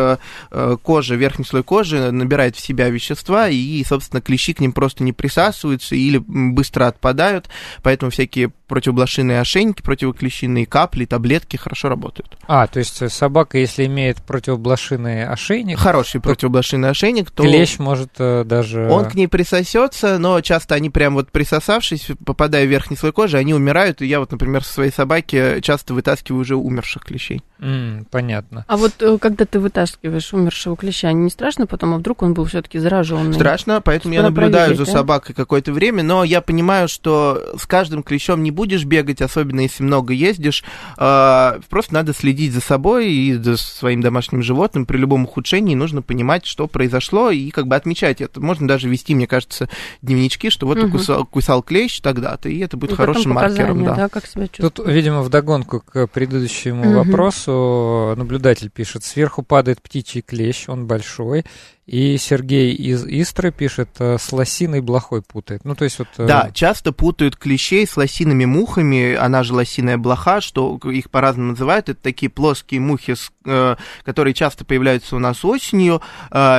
кожа, 0.83 1.15
верхний 1.17 1.45
слой 1.45 1.65
кожи 1.65 2.13
набирает 2.13 2.55
в 2.55 2.61
себя 2.61 2.89
вещества, 2.91 3.49
и, 3.49 3.83
собственно, 3.85 4.21
клещи 4.21 4.53
к 4.53 4.61
ним 4.61 4.73
просто 4.73 5.03
не 5.03 5.13
присасываются 5.13 5.97
или 5.97 6.23
быстро 6.29 6.87
отпадают, 6.87 7.49
поэтому 7.83 8.11
всякие 8.11 8.51
противоблошиные 8.69 9.41
ошейники, 9.41 9.83
противоклещиные 9.83 10.67
капли, 10.67 11.07
таблетки 11.07 11.57
хорошо 11.57 11.89
работают. 11.89 12.37
а, 12.47 12.67
то 12.67 12.79
есть 12.79 13.01
э, 13.01 13.09
собака, 13.09 13.59
если 13.59 13.87
имеет 13.87 14.19
противоблошиный 14.19 15.27
ошейник, 15.27 15.79
Хороший 15.79 16.21
противоблошиный 16.21 16.91
ошейник, 16.91 17.31
то... 17.31 17.43
клещ 17.43 17.79
может 17.79 18.11
э, 18.19 18.45
даже... 18.45 18.89
Он 18.91 19.07
к 19.07 19.15
ней 19.15 19.27
присосется, 19.27 20.19
но 20.19 20.41
часто 20.43 20.75
они 20.75 20.91
прям 20.91 21.15
вот 21.15 21.33
присосавшись, 21.33 22.09
попадая 22.25 22.67
в 22.67 22.69
верхний 22.69 22.97
слой 22.97 23.13
кожи, 23.13 23.39
они 23.39 23.55
умирают. 23.55 24.03
И 24.03 24.07
я 24.07 24.21
вот, 24.21 24.31
например, 24.31 24.63
со 24.63 24.75
своей 24.75 24.93
собаки 24.93 25.61
часто 25.63 25.95
вытаскиваю 25.95 26.43
уже 26.43 26.57
умерших 26.57 27.05
клещей. 27.07 27.43
М, 27.61 28.07
понятно. 28.11 28.65
А 28.69 28.77
вот 28.77 28.93
э, 29.01 29.17
когда 29.19 29.47
ты 29.47 29.59
вытаскиваешь 29.61 30.33
умершего 30.35 30.77
клеща, 30.77 31.11
не 31.13 31.31
страшно 31.31 31.67
потом, 31.67 31.95
а 31.95 31.99
вдруг 31.99 32.23
он 32.23 32.35
был 32.35 32.45
все-таки 32.45 32.79
зараженный? 32.79 33.33
Страшно, 33.33 33.81
поэтому 33.81 34.13
я 34.15 34.23
наблюдаю 34.23 34.69
проверить, 34.69 34.79
за 34.79 34.85
да? 34.85 34.99
собакой 34.99 35.35
какое-то 35.35 35.73
время, 35.73 36.03
но 36.03 36.18
я 36.25 36.41
понимаю, 36.41 36.89
что 36.89 37.55
с 37.59 37.67
каждым 37.67 38.03
клещом 38.03 38.43
не 38.43 38.51
будешь 38.51 38.85
бегать, 38.85 39.21
особенно 39.23 39.61
если 39.61 39.83
много 39.83 40.13
ездишь. 40.13 40.65
А, 40.97 41.59
Просто 41.69 41.95
надо 41.95 42.13
следить 42.15 42.53
за 42.53 42.61
собой 42.61 43.13
и 43.13 43.35
за 43.35 43.57
своим 43.57 44.01
домашним 44.01 44.43
животным. 44.43 44.87
При 44.87 44.97
любом 44.99 45.25
ухудшении 45.25 45.75
нужно 45.75 46.03
понимать, 46.03 46.47
что 46.47 46.67
произошло, 46.67 47.31
и 47.31 47.51
как 47.51 47.67
бы 47.67 47.77
отмечать 47.77 48.21
это. 48.21 48.41
Можно 48.41 48.69
даже 48.69 48.89
вести, 48.89 49.15
мне 49.15 49.27
кажется, 49.27 49.69
дневнички, 50.03 50.51
что 50.51 50.67
вот 50.67 50.79
Мгм. 50.79 50.89
укусал, 50.89 51.25
кусал 51.27 51.63
клещ 51.63 52.01
тогда-то, 52.01 52.49
и 52.49 52.59
это 52.59 52.77
будет 52.77 52.93
И 52.93 52.97
хорошим 52.97 53.33
маркером. 53.33 53.79
показания, 53.79 53.97
Да. 53.97 54.09
как 54.09 54.27
себя 54.27 54.47
чувствует. 54.49 54.75
Тут, 54.75 54.87
видимо, 54.89 55.23
вдогонку 55.23 55.81
к 55.81 56.07
предыдущему 56.09 56.85
Мгм. 56.85 56.95
вопросу 56.95 58.15
наблюдатель 58.17 58.71
пишет, 58.71 59.05
сверху 59.05 59.43
падает 59.43 59.81
птичий 59.83 60.23
клещ, 60.23 60.69
он 60.69 60.87
большой, 60.87 61.45
и 61.89 62.19
Сергей 62.19 62.75
из 62.75 63.07
Истры 63.07 63.51
пишет, 63.51 63.89
э, 63.99 64.19
с 64.19 64.31
лосиной 64.31 64.83
блохой 64.83 65.23
путает. 65.23 65.65
Ну, 65.65 65.75
то 65.75 65.85
есть 65.85 65.99
вот... 65.99 66.09
э, 66.19 66.27
Да, 66.27 66.51
часто 66.53 66.93
путают 66.93 67.37
клещей 67.37 67.87
с 67.87 67.97
лосиными 67.97 68.45
мухами, 68.45 69.15
она 69.15 69.43
же 69.43 69.55
лосиная 69.55 69.97
блоха, 69.97 70.43
что 70.43 70.79
их 70.85 71.11
по-разному 71.11 71.53
называют. 71.53 71.89
Это 71.89 71.99
такие 71.99 72.29
плоские 72.29 72.81
мухи, 72.81 73.15
э, 73.47 73.77
которые 74.05 74.35
часто 74.35 74.67
появляются 74.67 75.17
у 75.17 75.19
нас 75.19 75.43
осенью, 75.47 76.03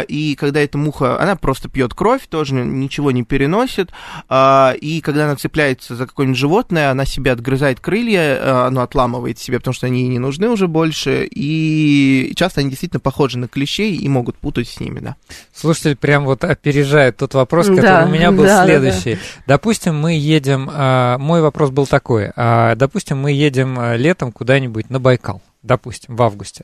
и 0.08 0.36
когда 0.40 0.62
эта 0.62 0.80
муха, 0.80 1.22
она 1.22 1.36
просто 1.36 1.70
пьет 1.70 1.94
кровь, 1.94 2.26
тоже 2.28 2.56
ничего 2.56 3.12
не 3.12 3.24
переносит, 3.24 3.92
и 4.32 5.02
когда 5.04 5.26
она 5.26 5.36
цепляется 5.36 5.96
за 5.96 6.08
какое-нибудь 6.08 6.40
животное, 6.40 6.90
она 6.90 7.06
себе 7.06 7.32
отгрызает 7.32 7.80
крылья, 7.80 8.66
оно 8.66 8.82
отламывает 8.82 9.38
себе, 9.38 9.60
потому 9.60 9.76
что 9.76 9.86
они 9.86 10.08
не 10.08 10.18
нужны 10.18 10.50
уже 10.50 10.68
больше, 10.68 11.28
и 11.30 12.34
часто 12.36 12.62
они 12.62 12.70
действительно 12.70 13.00
похожи 13.00 13.38
на 13.38 13.48
клещей 13.48 13.96
и 13.96 14.10
могут 14.10 14.38
путать 14.38 14.68
с 14.68 14.80
ними, 14.80 15.00
да. 15.00 15.16
Слушатель 15.54 15.96
прям 15.96 16.26
вот 16.26 16.44
опережает 16.44 17.18
тот 17.18 17.34
вопрос, 17.34 17.68
который 17.68 17.82
Да, 17.82 18.06
у 18.06 18.10
меня 18.10 18.32
был 18.32 18.44
да, 18.44 18.60
да, 18.60 18.66
следующий. 18.66 19.20
Допустим, 19.46 19.96
мы 19.96 20.14
едем, 20.14 20.70
а, 20.72 21.18
мой 21.18 21.42
вопрос 21.42 21.70
был 21.70 21.86
такой, 21.86 22.32
а, 22.36 22.76
допустим, 22.76 23.20
мы 23.20 23.32
едем 23.32 23.78
а, 23.78 23.96
летом 23.96 24.32
куда-нибудь 24.32 24.90
на 24.90 25.00
Байкал, 25.00 25.42
допустим, 25.62 26.16
в 26.16 26.22
августе. 26.22 26.64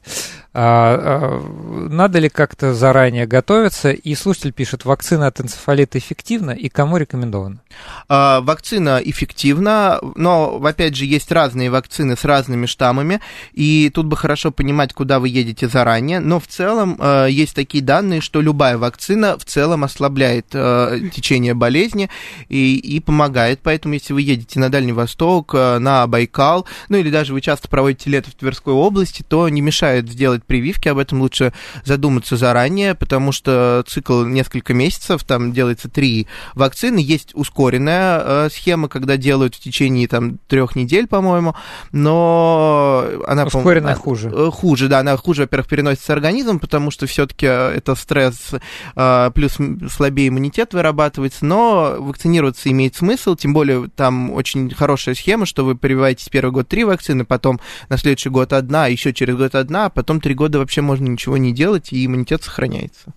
А, 0.54 0.96
а, 0.98 1.89
надо 1.89 2.20
ли 2.20 2.30
как-то 2.30 2.74
заранее 2.74 3.28
готовиться? 3.28 3.91
И 3.91 4.16
слушатель 4.16 4.54
пишет, 4.54 4.86
вакцина 4.86 5.28
от 5.28 5.41
энцефалита 5.41 5.98
эффективна 5.98 6.52
и 6.52 6.70
кому 6.70 6.96
рекомендована? 6.96 7.60
А, 8.08 8.39
Вакцина 8.39 9.02
эффективна, 9.04 10.00
но, 10.16 10.62
опять 10.64 10.96
же, 10.96 11.06
есть 11.06 11.30
разные 11.32 11.70
вакцины 11.70 12.16
с 12.16 12.24
разными 12.24 12.68
штаммами, 12.68 13.20
и 13.52 13.91
тут 13.93 14.06
бы 14.06 14.16
хорошо 14.16 14.52
понимать, 14.52 14.93
куда 14.93 15.20
вы 15.20 15.28
едете 15.28 15.68
заранее, 15.68 16.22
но 16.22 16.39
в 16.39 16.48
целом 16.48 17.00
есть 17.28 17.56
такие 17.56 17.84
данные, 17.84 18.22
что 18.22 18.41
любая 18.41 18.78
вакцина 18.78 19.38
в 19.38 19.43
целом 19.43 19.84
ослабляет 19.84 20.48
течение 20.48 21.54
болезни 21.54 22.10
и, 22.48 22.78
и 22.78 23.00
помогает, 23.00 23.60
поэтому 23.62 23.96
если 23.96 24.14
вы 24.14 24.22
едете 24.22 24.60
на 24.60 24.70
Дальний 24.70 24.93
Восток, 24.93 25.54
на 25.54 26.08
Байкал, 26.08 26.66
ну 26.88 26.98
или 26.98 27.10
даже 27.10 27.34
вы 27.34 27.41
часто 27.41 27.68
проводите 27.68 28.10
лето 28.10 28.32
в 28.32 28.36
Тверской 28.36 28.74
области, 28.74 28.84
то 29.27 29.47
не 29.49 29.61
мешает 29.61 30.09
сделать 30.09 30.43
прививки, 30.43 30.88
об 30.88 30.97
этом 30.97 31.21
лучше 31.21 31.53
задуматься 31.83 32.38
заранее, 32.38 32.95
потому 32.95 33.31
что 33.31 33.83
цикл 33.88 34.23
несколько 34.23 34.73
месяцев, 34.73 35.23
там 35.23 35.53
делается 35.53 35.89
три 35.89 36.27
вакцины, 36.53 36.99
есть 36.99 37.31
ускоренная 37.33 38.21
э, 38.23 38.49
схема, 38.51 38.88
когда 38.88 39.17
делают 39.17 39.55
в 39.55 39.59
течение 39.59 40.07
там 40.07 40.38
трех 40.47 40.75
недель, 40.75 41.07
по-моему, 41.07 41.55
но 41.91 43.05
она 43.27 43.45
Ускоренная 43.45 43.93
а, 43.93 43.95
хуже. 43.95 44.29
э, 44.33 44.51
Хуже, 44.51 44.88
да, 44.88 44.99
она 44.99 45.17
хуже, 45.17 45.43
во-первых, 45.43 45.67
переносится 45.67 46.13
организм, 46.13 46.59
потому 46.59 46.91
что 46.91 47.07
все-таки 47.07 47.45
это 47.45 47.95
стресс 47.95 48.51
э, 48.95 49.31
плюс 49.33 49.57
слабее 49.91 50.29
иммунитет 50.29 50.73
вырабатывается, 50.73 51.45
но 51.45 51.95
вакцинироваться 51.99 52.69
имеет 52.71 52.95
смысл, 52.95 53.36
тем 53.36 53.53
более 53.53 53.88
там 53.95 54.31
очень 54.31 54.73
хорошая 54.73 55.15
схема, 55.15 55.45
что 55.45 55.65
вы 55.65 55.75
прививаетесь 55.75 56.29
первый 56.29 56.51
год 56.51 56.67
три 56.67 56.83
вакцины, 56.83 57.25
потом 57.25 57.59
на 57.89 57.97
следующий 57.97 58.29
год 58.29 58.53
одна, 58.53 58.74
еще 58.84 59.13
через 59.13 59.36
год 59.36 59.55
одна, 59.55 59.86
а 59.86 59.89
потом 59.89 60.19
три 60.19 60.34
года 60.34 60.59
вообще 60.59 60.82
можно 60.82 61.07
ничего 61.07 61.38
не 61.38 61.53
делать, 61.53 61.93
и 61.93 62.05
иммунитет 62.05 62.43
сохраняется. 62.43 63.13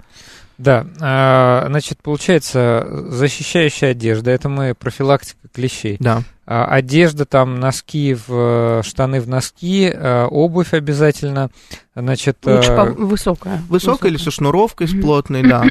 Да, 0.56 0.86
а, 1.00 1.66
значит, 1.68 2.02
получается, 2.02 2.86
защищающая 3.10 3.90
одежда, 3.90 4.30
это 4.30 4.48
мы 4.48 4.74
профилактика 4.74 5.48
клещей. 5.52 5.96
Да. 6.00 6.22
А, 6.50 6.64
одежда, 6.64 7.26
там, 7.26 7.60
носки, 7.60 8.16
в, 8.26 8.82
штаны 8.82 9.20
в 9.20 9.28
носки, 9.28 9.92
а, 9.94 10.28
обувь 10.28 10.72
обязательно, 10.72 11.50
значит... 11.94 12.38
Лучше 12.46 12.74
по- 12.74 12.86
высокая. 12.86 13.62
Высокая 13.68 14.10
или 14.10 14.16
со 14.16 14.30
шнуровкой, 14.30 14.88
с 14.88 14.98
плотной, 14.98 15.42
да. 15.42 15.66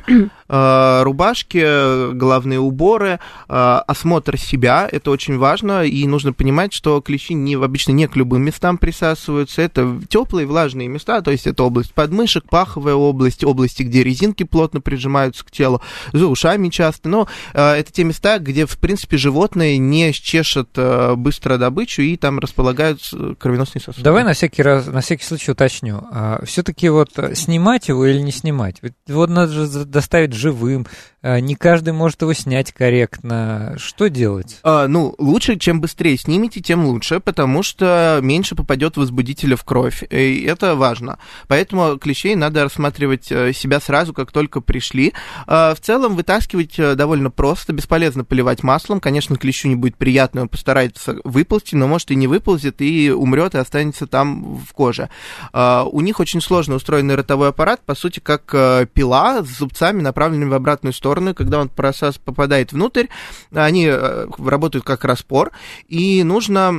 Рубашки, 1.03 2.13
головные 2.13 2.59
уборы, 2.59 3.19
осмотр 3.47 4.37
себя, 4.37 4.87
это 4.89 5.09
очень 5.09 5.37
важно, 5.39 5.83
и 5.83 6.05
нужно 6.05 6.31
понимать, 6.31 6.73
что 6.73 7.01
клещи 7.01 7.33
не, 7.33 7.55
обычно 7.55 7.91
не 7.91 8.07
к 8.07 8.15
любым 8.15 8.43
местам 8.43 8.77
присасываются, 8.77 9.63
это 9.63 9.99
теплые, 10.07 10.45
влажные 10.45 10.87
места, 10.87 11.21
то 11.21 11.31
есть 11.31 11.47
это 11.47 11.63
область 11.63 11.93
подмышек, 11.93 12.45
паховая 12.49 12.93
область, 12.93 13.43
области, 13.43 13.81
где 13.83 14.03
резинки 14.03 14.43
плотно 14.43 14.79
прижимаются 14.79 15.43
к 15.43 15.49
телу, 15.49 15.81
за 16.13 16.27
ушами 16.27 16.69
часто, 16.69 17.09
но 17.09 17.27
это 17.53 17.91
те 17.91 18.03
места, 18.03 18.37
где, 18.37 18.65
в 18.65 18.77
принципе, 18.77 19.17
животные 19.17 19.77
не 19.79 20.13
чешут 20.13 20.66
а, 20.75 21.15
быстро 21.15 21.57
добычу 21.57 22.01
и 22.01 22.17
там 22.17 22.39
располагаются 22.39 23.35
кровеносные 23.35 23.81
сосуды. 23.81 24.03
Давай 24.03 24.23
на 24.23 24.33
всякий 24.33 24.61
раз, 24.61 24.87
на 24.87 25.01
всякий 25.01 25.23
случай 25.23 25.51
уточню. 25.51 26.03
Все-таки 26.43 26.89
вот 26.89 27.11
снимать 27.33 27.87
его 27.87 28.05
или 28.05 28.19
не 28.19 28.31
снимать? 28.31 28.77
Ведь 28.81 28.93
вот 29.07 29.29
надо 29.29 29.51
же 29.51 29.85
доставить 29.85 30.33
живым, 30.33 30.87
а, 30.87 31.16
не 31.39 31.55
каждый 31.55 31.93
может 31.93 32.21
его 32.21 32.33
снять 32.33 32.71
корректно. 32.71 33.75
Что 33.77 34.07
делать? 34.07 34.59
А, 34.63 34.87
ну, 34.87 35.13
лучше, 35.17 35.57
чем 35.57 35.81
быстрее 35.81 36.17
снимете, 36.17 36.61
тем 36.61 36.85
лучше, 36.85 37.19
потому 37.19 37.63
что 37.63 38.19
меньше 38.21 38.55
попадет 38.55 38.97
возбудителя 38.97 39.55
в 39.55 39.63
кровь. 39.63 40.03
И 40.09 40.43
это 40.43 40.75
важно. 40.75 41.19
Поэтому 41.47 41.97
клещей 41.97 42.35
надо 42.35 42.63
рассматривать 42.63 43.31
э, 43.31 43.53
себя 43.53 43.79
сразу, 43.79 44.13
как 44.13 44.31
только 44.31 44.61
пришли. 44.61 45.13
А, 45.45 45.75
в 45.75 45.79
целом, 45.79 46.15
вытаскивать 46.15 46.79
э, 46.79 46.95
довольно 46.95 47.29
просто. 47.29 47.73
Бесполезно 47.73 48.23
поливать 48.23 48.63
маслом. 48.63 48.99
Конечно, 48.99 49.35
клещу 49.35 49.67
не 49.67 49.75
будет 49.75 49.97
приятно, 49.97 50.43
он 50.43 50.49
постарается 50.49 51.17
выползти, 51.23 51.75
но 51.75 51.87
может 51.87 52.11
и 52.11 52.15
не 52.15 52.27
выползет, 52.27 52.81
и 52.81 53.11
умрет, 53.11 53.55
и 53.55 53.59
останется 53.59 54.07
там 54.07 54.57
в 54.57 54.73
коже. 54.73 55.09
А, 55.51 55.83
у 55.83 56.01
них 56.01 56.19
очень 56.19 56.41
сложно 56.41 56.75
устроенный 56.75 57.15
ротовой 57.15 57.49
аппарат, 57.49 57.81
по 57.85 57.95
сути, 57.95 58.19
как 58.19 58.43
э, 58.53 58.87
пила 58.93 59.43
с 59.43 59.57
зубцами, 59.57 60.01
направленными 60.01 60.49
в 60.49 60.53
обратную 60.53 60.93
сторону. 60.93 61.16
Когда 61.33 61.59
он 61.59 61.69
просас 61.69 62.17
попадает 62.17 62.71
внутрь, 62.71 63.07
они 63.53 63.89
работают 63.89 64.85
как 64.85 65.05
распор, 65.05 65.51
и 65.87 66.23
нужно 66.23 66.69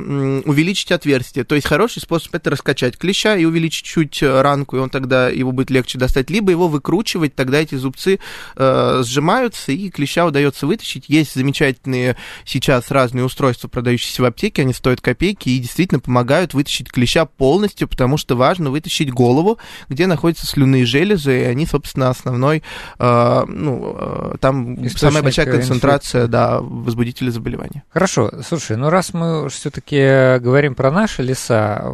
увеличить 0.45 0.91
отверстие. 0.91 1.43
То 1.43 1.55
есть 1.55 1.67
хороший 1.67 2.01
способ 2.01 2.33
это 2.33 2.49
раскачать 2.49 2.97
клеща 2.97 3.35
и 3.35 3.45
увеличить 3.45 3.85
чуть 3.85 4.21
ранку, 4.21 4.77
и 4.77 4.79
он 4.79 4.89
тогда 4.89 5.29
его 5.29 5.51
будет 5.51 5.69
легче 5.69 5.97
достать, 5.97 6.29
либо 6.29 6.51
его 6.51 6.67
выкручивать, 6.67 7.35
тогда 7.35 7.59
эти 7.59 7.75
зубцы 7.75 8.19
э, 8.55 9.01
сжимаются, 9.03 9.71
и 9.71 9.89
клеща 9.89 10.25
удается 10.25 10.67
вытащить. 10.67 11.05
Есть 11.07 11.35
замечательные 11.35 12.15
сейчас 12.45 12.91
разные 12.91 13.25
устройства, 13.25 13.67
продающиеся 13.67 14.21
в 14.21 14.25
аптеке, 14.25 14.63
они 14.63 14.73
стоят 14.73 15.01
копейки 15.01 15.49
и 15.49 15.59
действительно 15.59 15.99
помогают 15.99 16.53
вытащить 16.53 16.91
клеща 16.91 17.25
полностью, 17.25 17.87
потому 17.87 18.17
что 18.17 18.35
важно 18.35 18.69
вытащить 18.69 19.11
голову, 19.11 19.59
где 19.87 20.07
находятся 20.07 20.45
слюнные 20.45 20.85
железы, 20.85 21.41
и 21.41 21.43
они, 21.43 21.65
собственно, 21.65 22.09
основной, 22.09 22.63
э, 22.97 23.43
ну, 23.47 23.95
э, 23.97 24.28
там 24.37 24.73
Источник 24.75 24.99
самая 24.99 25.23
большая 25.23 25.45
концентрация, 25.45 26.21
инфекции. 26.21 26.31
да, 26.31 26.61
возбудителей 26.61 27.31
заболевания. 27.31 27.83
Хорошо, 27.89 28.31
слушай, 28.47 28.77
ну 28.77 28.89
раз 28.89 29.13
мы 29.13 29.49
все-таки 29.49 30.39
говорим 30.39 30.75
про 30.75 30.91
наши 30.91 31.23
леса, 31.23 31.93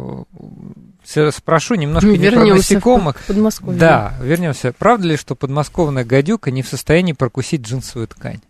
спрошу 1.04 1.74
немножко 1.74 2.08
не 2.08 2.30
про 2.30 2.44
насекомых. 2.44 3.16
Подмосковье. 3.26 3.78
Да, 3.78 4.14
вернемся. 4.20 4.74
Правда 4.76 5.08
ли, 5.08 5.16
что 5.16 5.34
подмосковная 5.34 6.04
гадюка 6.04 6.50
не 6.50 6.62
в 6.62 6.68
состоянии 6.68 7.12
прокусить 7.12 7.62
джинсовую 7.62 8.08
ткань? 8.08 8.40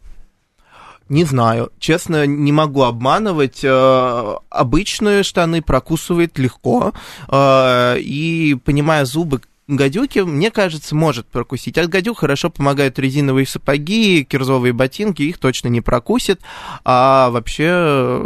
Не 1.09 1.25
знаю. 1.25 1.71
Честно, 1.79 2.27
не 2.27 2.51
могу 2.51 2.83
обманывать. 2.83 3.61
Э, 3.63 4.35
обычные 4.51 5.23
штаны 5.23 5.63
прокусывает 5.63 6.37
легко. 6.39 6.93
Э, 7.29 7.97
и, 7.99 8.57
понимая 8.65 9.05
зубы 9.05 9.41
гадюки, 9.69 10.21
мне 10.21 10.51
кажется, 10.51 10.95
может 10.95 11.27
прокусить. 11.27 11.79
От 11.79 11.89
гадюк 11.89 12.19
хорошо 12.19 12.51
помогают 12.51 12.99
резиновые 12.99 13.47
сапоги, 13.47 14.25
кирзовые 14.25 14.73
ботинки, 14.73 15.23
их 15.23 15.39
точно 15.39 15.69
не 15.69 15.81
прокусит. 15.81 16.41
А 16.85 17.31
вообще, 17.31 18.21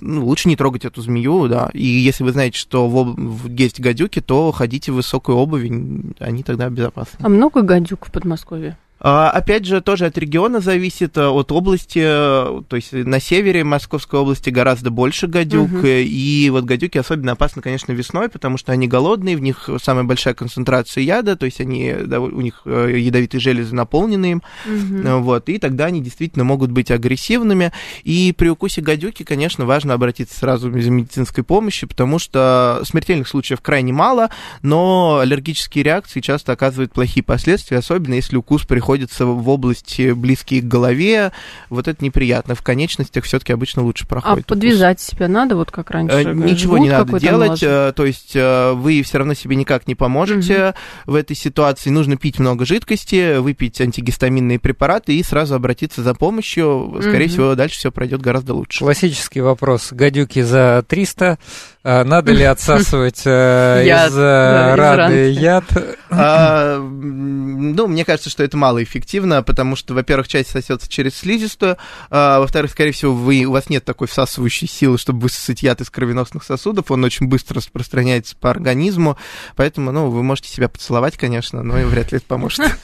ну, 0.00 0.24
лучше 0.24 0.48
не 0.48 0.56
трогать 0.56 0.84
эту 0.84 1.00
змею, 1.02 1.48
да. 1.48 1.70
И 1.72 1.84
если 1.84 2.24
вы 2.24 2.32
знаете, 2.32 2.58
что 2.58 2.88
в, 2.88 3.14
в, 3.14 3.54
есть 3.54 3.80
гадюки, 3.80 4.20
то 4.20 4.52
ходите 4.52 4.92
в 4.92 4.96
высокой 4.96 5.34
обуви, 5.34 6.14
они 6.18 6.42
тогда 6.42 6.68
безопасны. 6.68 7.18
А 7.22 7.28
много 7.28 7.62
гадюк 7.62 8.06
в 8.06 8.12
Подмосковье? 8.12 8.76
А, 9.04 9.30
опять 9.30 9.64
же, 9.64 9.80
тоже 9.80 10.06
от 10.06 10.16
региона 10.16 10.60
зависит, 10.60 11.18
э, 11.18 11.26
от 11.26 11.50
области, 11.50 12.00
э, 12.00 12.62
то 12.68 12.76
есть 12.76 12.92
на 12.92 13.18
севере 13.18 13.64
Московской 13.64 14.20
области 14.20 14.48
гораздо 14.50 14.90
больше 14.92 15.26
гадюк, 15.26 15.72
угу. 15.72 15.86
и 15.88 16.48
вот 16.50 16.64
гадюки 16.64 16.98
особенно 16.98 17.32
опасны, 17.32 17.62
конечно, 17.62 17.90
весной, 17.90 18.28
потому 18.28 18.58
что 18.58 18.70
они 18.70 18.86
голодные, 18.86 19.36
в 19.36 19.42
них 19.42 19.68
самая 19.82 20.04
большая 20.04 20.34
концентрация 20.34 21.02
яда, 21.02 21.34
то 21.34 21.46
есть 21.46 21.60
они, 21.60 21.92
у 21.92 22.40
них 22.40 22.62
ядовитые 22.64 23.40
железы 23.40 23.74
наполнены 23.74 24.32
им, 24.32 24.42
угу. 24.66 25.18
вот, 25.18 25.48
и 25.48 25.58
тогда 25.58 25.86
они 25.86 26.00
действительно 26.00 26.44
могут 26.44 26.70
быть 26.70 26.92
агрессивными, 26.92 27.72
и 28.04 28.32
при 28.32 28.50
укусе 28.50 28.82
гадюки, 28.82 29.24
конечно, 29.24 29.66
важно 29.66 29.94
обратиться 29.94 30.38
сразу 30.38 30.70
за 30.70 30.90
медицинской 30.90 31.42
помощью, 31.42 31.88
потому 31.88 32.20
что 32.20 32.80
смертельных 32.84 33.26
случаев 33.26 33.62
крайне 33.62 33.92
мало, 33.92 34.30
но 34.62 35.18
аллергические 35.20 35.82
реакции 35.82 36.20
часто 36.20 36.52
оказывают 36.52 36.92
плохие 36.92 37.24
последствия, 37.24 37.78
особенно 37.78 38.14
если 38.14 38.36
укус 38.36 38.62
приходит 38.62 38.91
находятся 38.92 39.24
в 39.24 39.48
области 39.48 40.12
близкие 40.12 40.60
к 40.60 40.64
голове, 40.64 41.32
вот 41.70 41.88
это 41.88 42.04
неприятно. 42.04 42.54
В 42.54 42.60
конечностях 42.60 43.24
все-таки 43.24 43.50
обычно 43.50 43.82
лучше 43.82 44.06
проходит. 44.06 44.44
А 44.46 44.48
подвязать 44.48 45.00
себя 45.00 45.28
надо, 45.28 45.56
вот 45.56 45.70
как 45.70 45.90
раньше? 45.90 46.16
Э, 46.16 46.34
ничего 46.34 46.76
не 46.76 46.90
надо 46.90 47.18
делать, 47.18 47.62
э, 47.62 47.94
то 47.96 48.04
есть 48.04 48.32
э, 48.34 48.72
вы 48.72 49.02
все 49.02 49.16
равно 49.16 49.32
себе 49.32 49.56
никак 49.56 49.88
не 49.88 49.94
поможете 49.94 50.74
угу. 51.06 51.12
в 51.12 51.14
этой 51.14 51.34
ситуации. 51.34 51.88
Нужно 51.88 52.18
пить 52.18 52.38
много 52.38 52.66
жидкости, 52.66 53.38
выпить 53.38 53.80
антигистаминные 53.80 54.58
препараты 54.58 55.16
и 55.16 55.22
сразу 55.22 55.54
обратиться 55.54 56.02
за 56.02 56.14
помощью. 56.14 56.98
Скорее 57.00 57.24
угу. 57.24 57.32
всего, 57.32 57.54
дальше 57.54 57.78
все 57.78 57.90
пройдет 57.90 58.20
гораздо 58.20 58.52
лучше. 58.52 58.80
Классический 58.80 59.40
вопрос. 59.40 59.88
Гадюки 59.90 60.42
за 60.42 60.84
300. 60.86 61.38
Надо 61.82 62.32
ли 62.32 62.44
отсасывать 62.44 63.20
из 63.26 64.16
раны 64.16 65.30
яд? 65.30 65.64
А, 66.10 66.78
ну, 66.78 67.86
мне 67.86 68.04
кажется, 68.04 68.28
что 68.28 68.44
это 68.44 68.56
мало 68.56 68.81
эффективно, 68.82 69.42
потому 69.42 69.76
что, 69.76 69.94
во-первых, 69.94 70.28
часть 70.28 70.50
сосется 70.50 70.88
через 70.88 71.16
слизистую, 71.16 71.76
а, 72.10 72.40
во-вторых, 72.40 72.70
скорее 72.70 72.92
всего, 72.92 73.14
вы, 73.14 73.44
у 73.44 73.52
вас 73.52 73.70
нет 73.70 73.84
такой 73.84 74.06
всасывающей 74.06 74.68
силы, 74.68 74.98
чтобы 74.98 75.20
высосать 75.20 75.62
яд 75.62 75.80
из 75.80 75.90
кровеносных 75.90 76.44
сосудов, 76.44 76.90
он 76.90 77.04
очень 77.04 77.26
быстро 77.26 77.56
распространяется 77.56 78.36
по 78.36 78.50
организму, 78.50 79.16
поэтому, 79.56 79.92
ну, 79.92 80.10
вы 80.10 80.22
можете 80.22 80.48
себя 80.48 80.68
поцеловать, 80.68 81.16
конечно, 81.16 81.62
но 81.62 81.78
и 81.78 81.84
вряд 81.84 82.12
ли 82.12 82.18
это 82.18 82.26
поможет. 82.26 82.60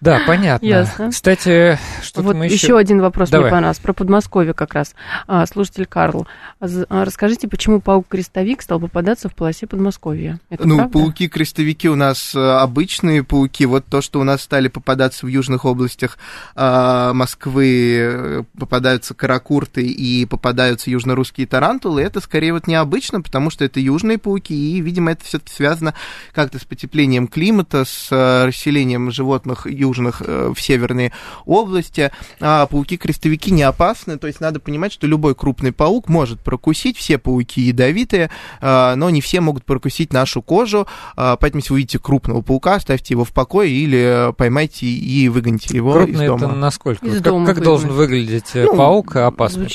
Да, 0.00 0.20
понятно. 0.26 0.66
Ясно. 0.66 1.10
Кстати, 1.10 1.78
что 2.02 2.20
вот 2.20 2.36
мы 2.36 2.44
еще... 2.44 2.76
один 2.76 3.00
вопрос 3.00 3.30
Давай. 3.30 3.46
мне 3.46 3.52
понравился, 3.52 3.80
про 3.80 3.94
Подмосковье 3.94 4.52
как 4.52 4.74
раз. 4.74 4.94
А, 5.26 5.46
слушатель 5.46 5.86
Карл, 5.86 6.26
а, 6.60 7.04
расскажите, 7.06 7.48
почему 7.48 7.80
паук-крестовик 7.80 8.60
стал 8.60 8.80
попадаться 8.80 9.30
в 9.30 9.34
полосе 9.34 9.66
Подмосковья? 9.66 10.40
Это 10.50 10.68
ну, 10.68 10.90
пауки-крестовики 10.90 11.88
у 11.88 11.94
нас 11.94 12.34
э, 12.34 12.38
обычные 12.38 13.24
пауки, 13.24 13.64
вот 13.64 13.86
то, 13.86 14.02
что 14.02 14.20
у 14.20 14.24
нас 14.24 14.42
стали 14.42 14.68
попадаться 14.68 15.24
в 15.24 15.28
южных 15.34 15.64
областях 15.64 16.18
э, 16.56 17.12
Москвы, 17.12 17.96
э, 17.98 18.42
попадаются 18.58 19.14
каракурты 19.14 19.82
и 19.82 20.24
попадаются 20.26 20.90
южнорусские 20.90 21.46
тарантулы, 21.46 22.02
это 22.02 22.20
скорее 22.20 22.52
вот 22.52 22.66
необычно, 22.66 23.20
потому 23.20 23.50
что 23.50 23.64
это 23.64 23.80
южные 23.80 24.18
пауки, 24.18 24.54
и, 24.54 24.80
видимо, 24.80 25.12
это 25.12 25.24
все-таки 25.24 25.52
связано 25.52 25.94
как-то 26.32 26.58
с 26.58 26.64
потеплением 26.64 27.28
климата, 27.28 27.84
с 27.84 28.08
э, 28.10 28.46
расселением 28.46 29.10
животных 29.10 29.66
южных 29.66 30.22
э, 30.24 30.52
в 30.54 30.60
северные 30.60 31.12
области. 31.44 32.10
А 32.40 32.66
пауки-крестовики 32.66 33.50
не 33.50 33.62
опасны, 33.62 34.18
то 34.18 34.26
есть 34.26 34.40
надо 34.40 34.60
понимать, 34.60 34.92
что 34.92 35.06
любой 35.06 35.34
крупный 35.34 35.72
паук 35.72 36.08
может 36.08 36.40
прокусить, 36.40 36.96
все 36.96 37.18
пауки 37.18 37.60
ядовитые, 37.60 38.30
а, 38.60 38.94
но 38.96 39.10
не 39.10 39.20
все 39.20 39.40
могут 39.40 39.64
прокусить 39.64 40.12
нашу 40.12 40.42
кожу, 40.42 40.86
а, 41.16 41.36
поэтому 41.36 41.60
если 41.60 41.72
вы 41.72 41.78
видите 41.80 41.98
крупного 41.98 42.42
паука, 42.42 42.74
оставьте 42.74 43.14
его 43.14 43.24
в 43.24 43.32
покое 43.32 43.70
или 43.70 44.32
поймайте 44.36 44.86
и 44.86 45.23
выгоните 45.28 45.76
его 45.76 45.92
Крупный 45.92 46.24
из 46.24 46.28
дома. 46.28 46.46
это 46.46 46.54
насколько? 46.54 47.06
Из 47.06 47.14
как 47.14 47.22
дома 47.22 47.46
как 47.46 47.62
должен 47.62 47.90
выглядеть 47.90 48.50
э, 48.54 48.64
ну, 48.64 48.76
паук 48.76 49.16
опасный? 49.16 49.68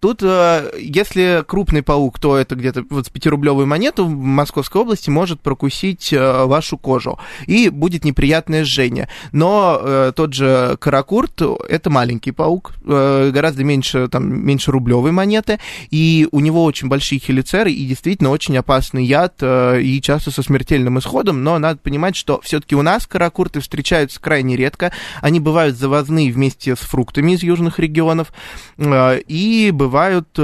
Тут, 0.00 0.22
э, 0.22 0.70
если 0.78 1.44
крупный 1.46 1.82
паук, 1.82 2.18
то 2.18 2.36
это 2.36 2.54
где-то 2.54 2.84
вот 2.90 3.06
с 3.06 3.10
5-рублевую 3.10 3.66
монету 3.66 4.04
в 4.04 4.10
Московской 4.10 4.82
области 4.82 5.10
может 5.10 5.40
прокусить 5.40 6.12
вашу 6.12 6.78
кожу. 6.78 7.18
И 7.46 7.68
будет 7.68 8.04
неприятное 8.04 8.64
жжение. 8.64 9.08
Но 9.32 9.78
э, 9.80 10.12
тот 10.14 10.34
же 10.34 10.76
каракурт— 10.80 11.42
это 11.68 11.90
маленький 11.90 12.32
паук, 12.32 12.74
э, 12.84 13.30
гораздо 13.32 13.64
меньше, 13.64 14.08
там, 14.08 14.44
меньше 14.44 14.70
рублевой 14.70 15.12
монеты, 15.12 15.58
и 15.90 16.28
у 16.32 16.40
него 16.40 16.64
очень 16.64 16.88
большие 16.88 17.18
хелицеры, 17.18 17.72
и 17.72 17.86
действительно 17.86 18.30
очень 18.30 18.56
опасный 18.56 19.04
яд, 19.04 19.34
э, 19.40 19.80
и 19.80 20.00
часто 20.00 20.30
со 20.30 20.42
смертельным 20.42 20.98
исходом, 20.98 21.42
но 21.42 21.58
надо 21.58 21.78
понимать, 21.78 22.16
что 22.16 22.40
все-таки 22.42 22.74
у 22.74 22.82
нас 22.82 23.06
каракурты 23.06 23.60
встречаются 23.60 24.20
крайне 24.20 24.56
редко, 24.56 24.92
они 25.20 25.40
бывают 25.40 25.76
завозные 25.76 26.32
вместе 26.32 26.76
с 26.76 26.80
фруктами 26.80 27.32
из 27.32 27.42
южных 27.42 27.78
регионов, 27.78 28.32
э, 28.76 29.20
и 29.26 29.70
бывают 29.72 29.87
бывают 29.88 30.38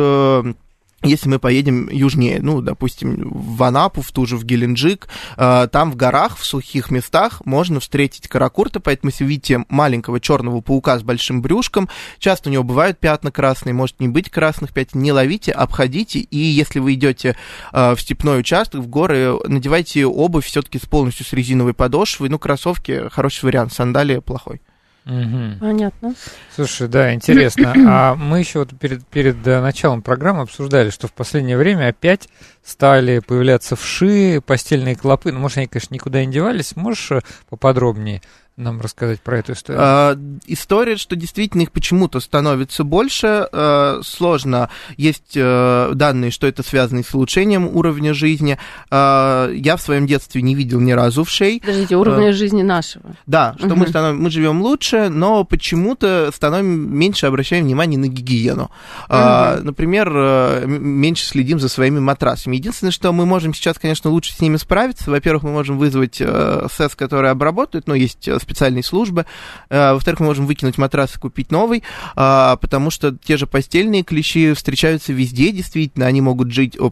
если 1.04 1.28
мы 1.28 1.38
поедем 1.38 1.88
южнее, 1.90 2.40
ну, 2.40 2.60
допустим, 2.60 3.30
в 3.30 3.62
Анапу, 3.62 4.00
в 4.00 4.10
ту 4.10 4.26
же, 4.26 4.36
в 4.36 4.44
Геленджик, 4.44 5.08
э, 5.36 5.68
там 5.70 5.92
в 5.92 5.96
горах, 5.96 6.38
в 6.38 6.44
сухих 6.44 6.90
местах 6.90 7.42
можно 7.44 7.78
встретить 7.78 8.26
каракурта, 8.26 8.80
поэтому 8.80 9.10
если 9.10 9.24
видите 9.24 9.64
маленького 9.68 10.18
черного 10.18 10.60
паука 10.62 10.98
с 10.98 11.02
большим 11.02 11.42
брюшком, 11.42 11.88
часто 12.18 12.48
у 12.48 12.52
него 12.52 12.64
бывают 12.64 12.98
пятна 12.98 13.30
красные, 13.30 13.74
может 13.74 14.00
не 14.00 14.08
быть 14.08 14.30
красных 14.30 14.72
пятен, 14.72 15.02
не 15.02 15.12
ловите, 15.12 15.52
обходите, 15.52 16.20
и 16.20 16.38
если 16.38 16.78
вы 16.78 16.94
идете 16.94 17.36
э, 17.72 17.94
в 17.94 18.00
степной 18.00 18.40
участок, 18.40 18.80
в 18.80 18.88
горы, 18.88 19.38
надевайте 19.46 20.06
обувь 20.06 20.46
все-таки 20.46 20.78
с 20.78 20.86
полностью 20.86 21.26
с 21.26 21.32
резиновой 21.32 21.74
подошвой, 21.74 22.30
ну, 22.30 22.38
кроссовки 22.38 23.10
хороший 23.10 23.44
вариант, 23.44 23.72
сандалии 23.72 24.20
плохой. 24.20 24.62
Угу. 25.06 25.58
Понятно. 25.60 26.14
Слушай, 26.54 26.88
да, 26.88 27.12
интересно. 27.12 27.74
А 27.86 28.14
мы 28.14 28.38
еще 28.38 28.60
вот 28.60 28.70
перед, 28.78 29.06
перед 29.06 29.46
э, 29.46 29.60
началом 29.60 30.00
программы 30.02 30.42
обсуждали, 30.42 30.90
что 30.90 31.06
в 31.06 31.12
последнее 31.12 31.58
время 31.58 31.88
опять 31.88 32.28
стали 32.62 33.18
появляться 33.18 33.76
вши, 33.76 34.40
постельные 34.44 34.96
клопы. 34.96 35.32
Ну, 35.32 35.40
может, 35.40 35.58
они, 35.58 35.66
конечно, 35.66 35.94
никуда 35.94 36.24
не 36.24 36.32
девались. 36.32 36.76
Можешь 36.76 37.12
э, 37.12 37.20
поподробнее 37.50 38.22
нам 38.56 38.80
рассказать 38.80 39.20
про 39.20 39.38
эту 39.38 39.52
историю? 39.52 39.82
А, 39.82 40.18
история, 40.46 40.96
что 40.96 41.16
действительно 41.16 41.62
их 41.62 41.72
почему-то 41.72 42.20
становится 42.20 42.84
больше. 42.84 43.48
А, 43.50 44.00
сложно. 44.04 44.70
Есть 44.96 45.36
а, 45.36 45.92
данные, 45.94 46.30
что 46.30 46.46
это 46.46 46.62
связано 46.62 47.02
с 47.02 47.12
улучшением 47.14 47.66
уровня 47.66 48.14
жизни. 48.14 48.56
А, 48.90 49.50
я 49.50 49.76
в 49.76 49.82
своем 49.82 50.06
детстве 50.06 50.40
не 50.42 50.54
видел 50.54 50.80
ни 50.80 50.92
разу 50.92 51.24
вшей. 51.24 51.60
Подождите, 51.60 51.96
уровня 51.96 52.28
а, 52.28 52.32
жизни 52.32 52.62
нашего. 52.62 53.16
Да, 53.26 53.56
что 53.58 53.68
угу. 53.68 53.76
мы, 53.76 53.88
становим, 53.88 54.22
мы 54.22 54.30
живем 54.30 54.62
лучше, 54.62 55.08
но 55.08 55.42
почему-то 55.42 56.30
становим 56.32 56.96
меньше 56.96 57.26
обращаем 57.26 57.64
внимание 57.64 57.98
на 57.98 58.06
гигиену. 58.06 58.64
Угу. 58.64 58.70
А, 59.08 59.58
например, 59.62 60.66
меньше 60.66 61.24
следим 61.24 61.58
за 61.58 61.68
своими 61.68 61.98
матрасами. 61.98 62.54
Единственное, 62.54 62.92
что 62.92 63.12
мы 63.12 63.26
можем 63.26 63.52
сейчас, 63.52 63.80
конечно, 63.80 64.10
лучше 64.10 64.32
с 64.32 64.40
ними 64.40 64.58
справиться. 64.58 65.10
Во-первых, 65.10 65.42
мы 65.42 65.50
можем 65.50 65.76
вызвать 65.76 66.16
СЭС, 66.16 66.94
который 66.94 67.30
обработает, 67.30 67.88
ну, 67.88 67.94
есть 67.94 68.28
специальные 68.44 68.82
службы. 68.82 69.26
Э, 69.68 69.92
во-вторых, 69.92 70.20
мы 70.20 70.26
можем 70.26 70.46
выкинуть 70.46 70.78
матрас 70.78 71.16
и 71.16 71.18
купить 71.18 71.50
новый, 71.50 71.82
а, 72.14 72.56
потому 72.56 72.90
что 72.90 73.16
те 73.16 73.36
же 73.36 73.46
постельные 73.46 74.02
клещи 74.02 74.52
встречаются 74.54 75.12
везде, 75.12 75.50
действительно, 75.50 76.06
они 76.06 76.20
могут 76.20 76.52
жить, 76.52 76.78
о, 76.78 76.90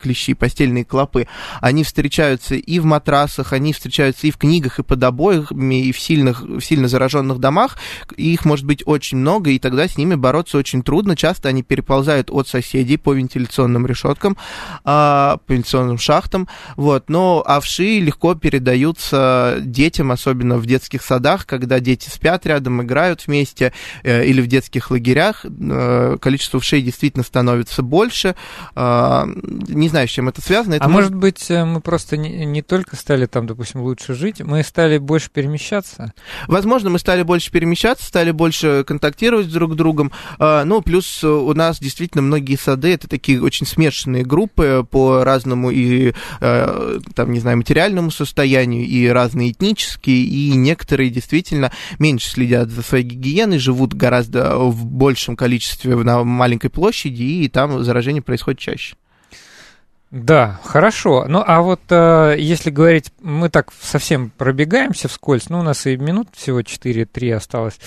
клещи, 0.00 0.34
постельные 0.34 0.84
клопы, 0.84 1.28
они 1.60 1.84
встречаются 1.84 2.54
и 2.54 2.78
в 2.78 2.84
матрасах, 2.84 3.52
они 3.52 3.72
встречаются 3.72 4.26
и 4.26 4.30
в 4.30 4.36
книгах, 4.36 4.78
и 4.78 4.82
под 4.82 5.02
обоями, 5.02 5.86
и 5.86 5.92
в 5.92 6.00
сильных, 6.00 6.42
в 6.42 6.60
сильно 6.60 6.88
зараженных 6.88 7.38
домах, 7.38 7.78
их 8.16 8.44
может 8.44 8.66
быть 8.66 8.82
очень 8.86 9.18
много, 9.18 9.50
и 9.50 9.58
тогда 9.58 9.86
с 9.86 9.96
ними 9.96 10.14
бороться 10.14 10.58
очень 10.58 10.82
трудно, 10.82 11.16
часто 11.16 11.48
они 11.48 11.62
переползают 11.62 12.30
от 12.30 12.48
соседей 12.48 12.96
по 12.96 13.12
вентиляционным 13.12 13.86
решеткам, 13.86 14.36
а, 14.84 15.38
по 15.46 15.52
вентиляционным 15.52 15.98
шахтам, 15.98 16.48
вот, 16.76 17.08
но 17.08 17.44
овши 17.46 18.00
легко 18.00 18.34
передаются 18.34 19.58
детям, 19.60 20.10
особенно 20.10 20.56
в 20.58 20.66
детских 20.66 20.87
детских 20.88 21.02
садах, 21.02 21.44
когда 21.46 21.80
дети 21.80 22.08
спят 22.08 22.46
рядом, 22.46 22.82
играют 22.82 23.26
вместе, 23.26 23.72
э, 24.02 24.24
или 24.24 24.40
в 24.40 24.46
детских 24.46 24.90
лагерях, 24.90 25.44
э, 25.44 26.16
количество 26.20 26.60
вшей 26.60 26.80
действительно 26.80 27.24
становится 27.24 27.82
больше. 27.82 28.34
Э, 28.74 29.24
не 29.26 29.88
знаю, 29.88 30.08
с 30.08 30.10
чем 30.10 30.28
это 30.28 30.40
связано. 30.40 30.74
Это 30.74 30.86
а 30.86 30.88
может... 30.88 31.10
может 31.10 31.20
быть, 31.20 31.50
э, 31.50 31.64
мы 31.64 31.82
просто 31.82 32.16
не, 32.16 32.46
не 32.46 32.62
только 32.62 32.96
стали 32.96 33.26
там, 33.26 33.46
допустим, 33.46 33.82
лучше 33.82 34.14
жить, 34.14 34.40
мы 34.40 34.62
стали 34.62 34.96
больше 34.96 35.30
перемещаться? 35.30 36.14
Возможно, 36.46 36.88
мы 36.88 36.98
стали 36.98 37.22
больше 37.22 37.50
перемещаться, 37.50 38.06
стали 38.06 38.30
больше 38.30 38.84
контактировать 38.86 39.52
друг 39.52 39.74
с 39.74 39.76
другом. 39.76 40.10
Э, 40.38 40.62
ну, 40.64 40.80
плюс 40.80 41.22
у 41.22 41.52
нас 41.52 41.78
действительно 41.78 42.22
многие 42.22 42.56
сады, 42.56 42.94
это 42.94 43.08
такие 43.08 43.42
очень 43.42 43.66
смешанные 43.66 44.24
группы 44.24 44.86
по 44.90 45.22
разному 45.22 45.70
и, 45.70 46.12
там, 46.40 47.32
не 47.32 47.40
знаю, 47.40 47.58
материальному 47.58 48.10
состоянию, 48.10 48.86
и 48.86 49.06
разные 49.08 49.50
этнические, 49.50 50.24
и 50.24 50.52
не 50.52 50.77
некоторые 50.78 51.10
действительно 51.10 51.72
меньше 51.98 52.30
следят 52.30 52.70
за 52.70 52.82
своей 52.82 53.04
гигиеной, 53.04 53.58
живут 53.58 53.94
гораздо 53.94 54.56
в 54.58 54.86
большем 54.86 55.36
количестве 55.36 55.96
на 55.96 56.22
маленькой 56.22 56.70
площади, 56.70 57.22
и 57.22 57.48
там 57.48 57.82
заражение 57.82 58.22
происходит 58.22 58.60
чаще. 58.60 58.94
Да, 60.10 60.58
хорошо. 60.64 61.26
Ну, 61.28 61.42
а 61.46 61.60
вот 61.60 61.80
э, 61.90 62.36
если 62.38 62.70
говорить, 62.70 63.12
мы 63.20 63.50
так 63.50 63.70
совсем 63.78 64.30
пробегаемся 64.30 65.06
вскользь, 65.06 65.50
ну, 65.50 65.58
у 65.58 65.62
нас 65.62 65.84
и 65.86 65.98
минут 65.98 66.28
всего 66.32 66.60
4-3 66.60 67.34
осталось. 67.34 67.78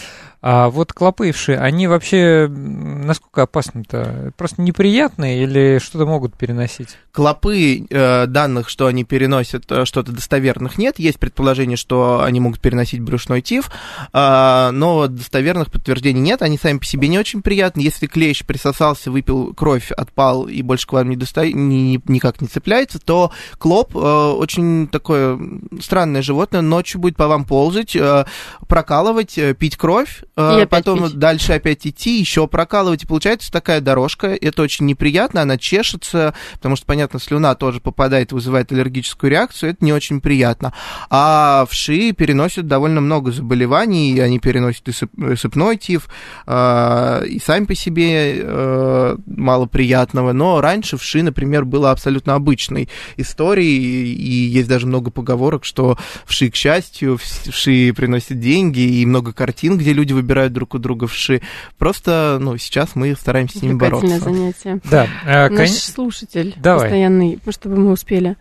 А 0.41 0.69
вот 0.69 0.91
клопывшие, 0.91 1.59
они 1.59 1.87
вообще 1.87 2.47
насколько 2.49 3.43
опасны-то? 3.43 4.33
Просто 4.37 4.61
неприятные 4.63 5.43
или 5.43 5.79
что-то 5.79 6.07
могут 6.07 6.33
переносить? 6.33 6.97
Клопы, 7.11 7.85
э, 7.87 8.25
данных, 8.25 8.67
что 8.67 8.87
они 8.87 9.03
переносят, 9.03 9.65
э, 9.69 9.85
что-то 9.85 10.11
достоверных 10.11 10.79
нет. 10.79 10.97
Есть 10.97 11.19
предположение, 11.19 11.77
что 11.77 12.23
они 12.23 12.39
могут 12.39 12.59
переносить 12.59 13.01
брюшной 13.01 13.41
тиф, 13.41 13.69
э, 14.13 14.69
но 14.71 15.07
достоверных 15.07 15.71
подтверждений 15.71 16.21
нет. 16.21 16.41
Они 16.41 16.57
сами 16.57 16.79
по 16.79 16.85
себе 16.85 17.07
не 17.07 17.19
очень 17.19 17.43
приятны. 17.43 17.81
Если 17.81 18.07
клещ 18.07 18.43
присосался, 18.43 19.11
выпил 19.11 19.53
кровь, 19.53 19.91
отпал 19.91 20.47
и 20.47 20.63
больше 20.63 20.87
к 20.87 20.93
вам 20.93 21.09
не 21.09 21.17
доста... 21.17 21.45
ни, 21.45 22.01
никак 22.07 22.41
не 22.41 22.47
цепляется, 22.47 22.97
то 22.97 23.31
клоп 23.59 23.95
э, 23.95 23.99
очень 23.99 24.87
такое 24.87 25.39
странное 25.79 26.23
животное. 26.23 26.61
Ночью 26.61 26.99
будет 26.99 27.15
по 27.15 27.27
вам 27.27 27.45
ползать, 27.45 27.95
прокалывать, 28.67 29.37
пить 29.59 29.77
кровь 29.77 30.23
и 30.37 30.65
потом 30.65 31.03
пить. 31.03 31.17
дальше 31.17 31.53
опять 31.53 31.85
идти, 31.85 32.19
еще 32.19 32.47
прокалывать. 32.47 33.03
И 33.03 33.07
получается 33.07 33.51
такая 33.51 33.81
дорожка. 33.81 34.27
Это 34.27 34.61
очень 34.61 34.85
неприятно, 34.85 35.41
она 35.41 35.57
чешется, 35.57 36.33
потому 36.53 36.75
что, 36.75 36.85
понятно, 36.85 37.19
слюна 37.19 37.53
тоже 37.55 37.79
попадает, 37.81 38.31
вызывает 38.31 38.71
аллергическую 38.71 39.29
реакцию. 39.29 39.71
Это 39.71 39.83
не 39.83 39.93
очень 39.93 40.21
приятно. 40.21 40.73
А 41.09 41.65
вши 41.69 42.13
переносят 42.13 42.67
довольно 42.67 43.01
много 43.01 43.31
заболеваний. 43.31 44.19
Они 44.19 44.39
переносят 44.39 44.87
и, 44.87 44.91
сып, 44.91 45.11
и 45.17 45.35
сыпной 45.35 45.77
тиф, 45.77 46.07
э, 46.47 47.25
и 47.27 47.39
сами 47.39 47.65
по 47.65 47.75
себе 47.75 48.35
э, 48.37 49.17
мало 49.25 49.65
приятного. 49.65 50.31
Но 50.31 50.61
раньше 50.61 50.97
вши, 50.97 51.23
например, 51.23 51.65
было 51.65 51.91
абсолютно 51.91 52.35
обычной 52.35 52.89
историей. 53.17 54.13
И 54.13 54.31
есть 54.31 54.69
даже 54.69 54.87
много 54.87 55.11
поговорок, 55.11 55.65
что 55.65 55.97
вши, 56.25 56.49
к 56.49 56.55
счастью, 56.55 57.17
вши 57.17 57.93
приносят 57.95 58.39
деньги, 58.39 58.79
и 58.79 59.05
много 59.05 59.33
картин, 59.33 59.77
где 59.77 59.93
люди 59.93 60.13
выбирают 60.13 60.30
друг 60.49 60.75
у 60.75 60.79
друга 60.79 61.07
вши. 61.07 61.41
Просто, 61.77 62.37
ну, 62.39 62.57
сейчас 62.57 62.95
мы 62.95 63.15
стараемся 63.15 63.59
с 63.59 63.61
ними 63.61 63.73
бороться. 63.73 64.19
занятие. 64.19 64.79
Да. 64.89 65.07
Э, 65.25 65.49
Наш 65.49 65.69
кон... 65.69 65.77
слушатель 65.77 66.53
Давай. 66.57 66.83
постоянный, 66.83 67.39
чтобы 67.49 67.77
мы 67.77 67.91
успели. 67.91 68.35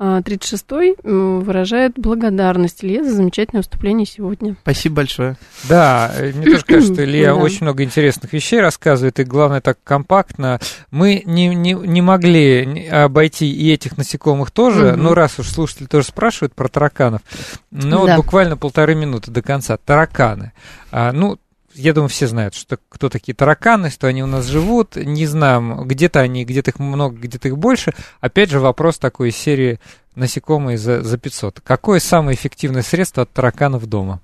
36-й 0.00 0.96
а, 1.02 1.38
выражает 1.40 1.98
благодарность 1.98 2.82
Илье 2.82 3.04
за 3.04 3.14
замечательное 3.14 3.60
выступление 3.60 4.06
сегодня. 4.06 4.56
Спасибо 4.62 4.96
большое. 4.96 5.36
Да, 5.68 6.10
э, 6.16 6.32
мне 6.32 6.46
тоже 6.46 6.64
кажется, 6.66 6.94
что 6.94 7.04
Илья 7.04 7.34
очень 7.34 7.64
много 7.64 7.84
интересных 7.84 8.32
вещей 8.32 8.60
рассказывает, 8.60 9.20
и 9.20 9.24
главное, 9.24 9.60
так 9.60 9.78
компактно. 9.84 10.58
Мы 10.90 11.22
не, 11.26 11.54
не, 11.54 11.74
не 11.74 12.00
могли 12.02 12.88
обойти 12.88 13.52
и 13.52 13.70
этих 13.72 13.98
насекомых 13.98 14.50
тоже, 14.50 14.96
но 14.96 15.14
раз 15.14 15.38
уж 15.38 15.48
слушатели 15.48 15.86
тоже 15.86 16.06
спрашивают 16.06 16.54
про 16.54 16.68
тараканов, 16.68 17.20
ну 17.70 17.98
вот 17.98 18.16
буквально 18.16 18.56
полторы 18.56 18.94
минуты 18.94 19.30
до 19.30 19.42
конца. 19.42 19.76
Тараканы. 19.76 20.52
А, 20.90 21.12
ну, 21.12 21.38
я 21.74 21.92
думаю, 21.92 22.08
все 22.08 22.26
знают, 22.26 22.54
что 22.54 22.78
кто 22.88 23.08
такие 23.08 23.34
тараканы, 23.34 23.90
что 23.90 24.06
они 24.06 24.22
у 24.22 24.26
нас 24.26 24.46
живут. 24.46 24.96
Не 24.96 25.26
знаем, 25.26 25.86
где-то 25.86 26.20
они, 26.20 26.44
где-то 26.44 26.70
их 26.70 26.78
много, 26.78 27.16
где-то 27.16 27.48
их 27.48 27.58
больше. 27.58 27.94
Опять 28.20 28.50
же, 28.50 28.60
вопрос 28.60 28.98
такой 28.98 29.28
из 29.28 29.36
серии 29.36 29.78
насекомые 30.14 30.78
за, 30.78 31.02
за 31.02 31.18
500. 31.18 31.60
Какое 31.60 32.00
самое 32.00 32.36
эффективное 32.36 32.82
средство 32.82 33.22
от 33.22 33.30
тараканов 33.30 33.86
дома? 33.86 34.20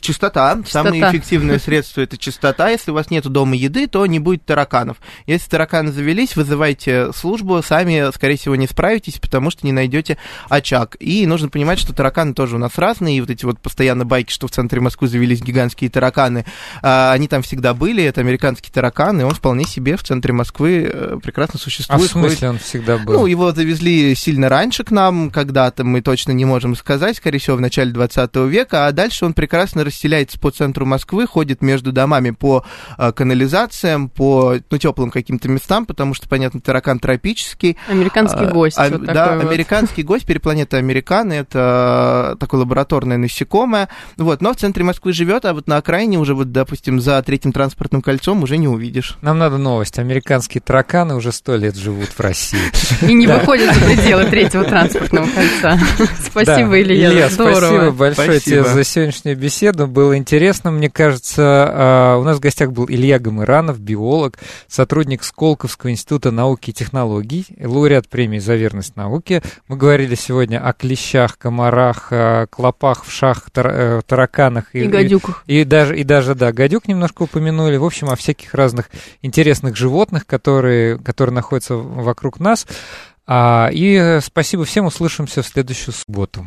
Чистота. 0.00 0.56
чистота. 0.62 0.62
Самое 0.66 1.02
эффективное 1.02 1.58
средство 1.64 2.00
это 2.00 2.16
чистота. 2.16 2.70
Если 2.70 2.90
у 2.90 2.94
вас 2.94 3.10
нет 3.10 3.26
дома 3.26 3.54
еды, 3.54 3.86
то 3.86 4.06
не 4.06 4.18
будет 4.18 4.44
тараканов. 4.46 4.96
Если 5.26 5.50
тараканы 5.50 5.92
завелись, 5.92 6.36
вызывайте 6.36 7.12
службу, 7.12 7.62
сами, 7.62 8.10
скорее 8.14 8.36
всего, 8.36 8.56
не 8.56 8.66
справитесь, 8.66 9.18
потому 9.18 9.50
что 9.50 9.66
не 9.66 9.72
найдете 9.72 10.16
очаг. 10.48 10.96
И 11.00 11.26
нужно 11.26 11.50
понимать, 11.50 11.78
что 11.78 11.92
тараканы 11.92 12.32
тоже 12.32 12.56
у 12.56 12.58
нас 12.58 12.78
разные. 12.78 13.18
И 13.18 13.20
вот 13.20 13.28
эти 13.28 13.44
вот 13.44 13.60
постоянно 13.60 14.06
байки, 14.06 14.32
что 14.32 14.46
в 14.46 14.50
центре 14.50 14.80
Москвы 14.80 15.08
завелись 15.08 15.42
гигантские 15.42 15.90
тараканы, 15.90 16.46
а, 16.80 17.12
они 17.12 17.28
там 17.28 17.42
всегда 17.42 17.74
были. 17.74 18.02
Это 18.02 18.22
американские 18.22 18.72
тараканы, 18.72 19.20
и 19.22 19.24
он 19.24 19.32
вполне 19.32 19.64
себе 19.64 19.96
в 19.96 20.02
центре 20.02 20.32
Москвы 20.32 20.90
э, 20.90 21.18
прекрасно 21.22 21.58
существует. 21.58 22.02
А 22.02 22.06
в 22.06 22.10
смысле 22.10 22.50
он 22.50 22.58
всегда 22.58 22.96
был? 22.96 23.12
Ну, 23.14 23.26
его 23.26 23.52
завезли 23.52 24.14
сильно 24.14 24.48
раньше 24.48 24.82
к 24.82 24.90
нам, 24.90 25.30
когда-то 25.30 25.84
мы 25.84 26.00
точно 26.00 26.32
не 26.32 26.46
можем 26.46 26.74
сказать, 26.74 27.18
скорее 27.18 27.38
всего, 27.38 27.56
в 27.56 27.60
начале 27.60 27.92
20 27.92 28.34
века, 28.48 28.86
а 28.86 28.92
дальше 28.92 29.26
он 29.26 29.34
прекрасно 29.34 29.73
конечно, 29.74 29.84
расселяется 29.84 30.38
по 30.38 30.50
центру 30.50 30.86
Москвы, 30.86 31.26
ходит 31.26 31.62
между 31.62 31.92
домами 31.92 32.30
по 32.30 32.64
э, 32.96 33.12
канализациям, 33.12 34.08
по 34.08 34.56
ну, 34.70 34.78
теплым 34.78 35.10
каким-то 35.10 35.48
местам, 35.48 35.86
потому 35.86 36.14
что, 36.14 36.28
понятно, 36.28 36.60
таракан 36.60 36.98
тропический. 36.98 37.76
Американский 37.88 38.46
гость. 38.46 38.78
А, 38.78 38.88
вот 38.88 39.04
да, 39.04 39.28
такой 39.30 39.48
американский 39.48 40.02
гость, 40.02 40.26
перепланета 40.26 40.76
Американы, 40.76 41.34
это 41.34 42.36
такое 42.38 42.60
лабораторное 42.60 43.16
насекомое. 43.16 43.88
Вот, 44.16 44.40
но 44.40 44.52
в 44.52 44.56
центре 44.56 44.84
Москвы 44.84 45.12
живет, 45.12 45.44
а 45.44 45.54
вот 45.54 45.66
на 45.66 45.78
окраине 45.78 46.18
уже, 46.18 46.34
вот, 46.34 46.52
допустим, 46.52 47.00
за 47.00 47.20
третьим 47.22 47.52
транспортным 47.52 48.02
кольцом 48.02 48.42
уже 48.42 48.56
не 48.56 48.68
увидишь. 48.68 49.18
Нам 49.22 49.38
надо 49.38 49.58
новость. 49.58 49.98
Американские 49.98 50.60
тараканы 50.60 51.16
уже 51.16 51.32
сто 51.32 51.56
лет 51.56 51.76
живут 51.76 52.08
в 52.08 52.20
России. 52.20 52.58
вот. 53.00 53.10
И 53.10 53.14
не 53.14 53.26
выходят 53.26 53.74
за 53.74 53.84
пределы 53.84 54.24
третьего 54.26 54.64
транспортного 54.64 55.26
кольца. 55.26 55.78
Спасибо. 56.30 56.80
Илья. 56.80 57.10
Илья, 57.10 57.28
Здорово. 57.28 57.56
спасибо 57.56 57.90
большое 57.90 58.40
тебе 58.40 58.64
за 58.64 58.84
сегодняшнюю 58.84 59.36
беседу. 59.36 59.63
Было 59.72 60.16
интересно, 60.16 60.70
мне 60.70 60.90
кажется. 60.90 61.42
А, 61.42 62.18
У 62.18 62.24
нас 62.24 62.36
в 62.38 62.40
гостях 62.40 62.72
был 62.72 62.86
Илья 62.88 63.18
Гамыранов, 63.18 63.80
биолог, 63.80 64.38
сотрудник 64.68 65.24
Сколковского 65.24 65.90
института 65.90 66.30
науки 66.30 66.70
и 66.70 66.72
технологий, 66.72 67.46
лауреат 67.60 68.08
премии 68.08 68.38
за 68.38 68.54
верность 68.54 68.96
науке. 68.96 69.42
Мы 69.68 69.76
говорили 69.76 70.14
сегодня 70.14 70.58
о 70.66 70.72
клещах, 70.72 71.38
комарах, 71.38 72.08
а, 72.10 72.46
клопах, 72.46 73.04
вшах, 73.04 73.50
тар- 73.52 73.72
э, 73.72 74.02
тараканах 74.06 74.74
И 74.74 74.84
гадюках. 74.84 75.44
и 75.46 75.64
даже, 75.64 75.98
и 75.98 76.04
даже, 76.04 76.34
да, 76.34 76.52
гадюк 76.52 76.88
немножко 76.88 77.22
упомянули. 77.22 77.76
В 77.76 77.84
общем, 77.84 78.08
о 78.10 78.16
всяких 78.16 78.54
разных 78.54 78.90
интересных 79.22 79.76
животных, 79.76 80.26
которые, 80.26 80.98
которые 80.98 81.34
находятся 81.34 81.76
вокруг 81.76 82.40
нас. 82.40 82.66
А, 83.26 83.70
и 83.72 83.94
э, 83.94 84.20
спасибо 84.20 84.64
всем, 84.64 84.84
услышимся 84.86 85.42
в 85.42 85.46
следующую 85.46 85.94
субботу. 85.94 86.46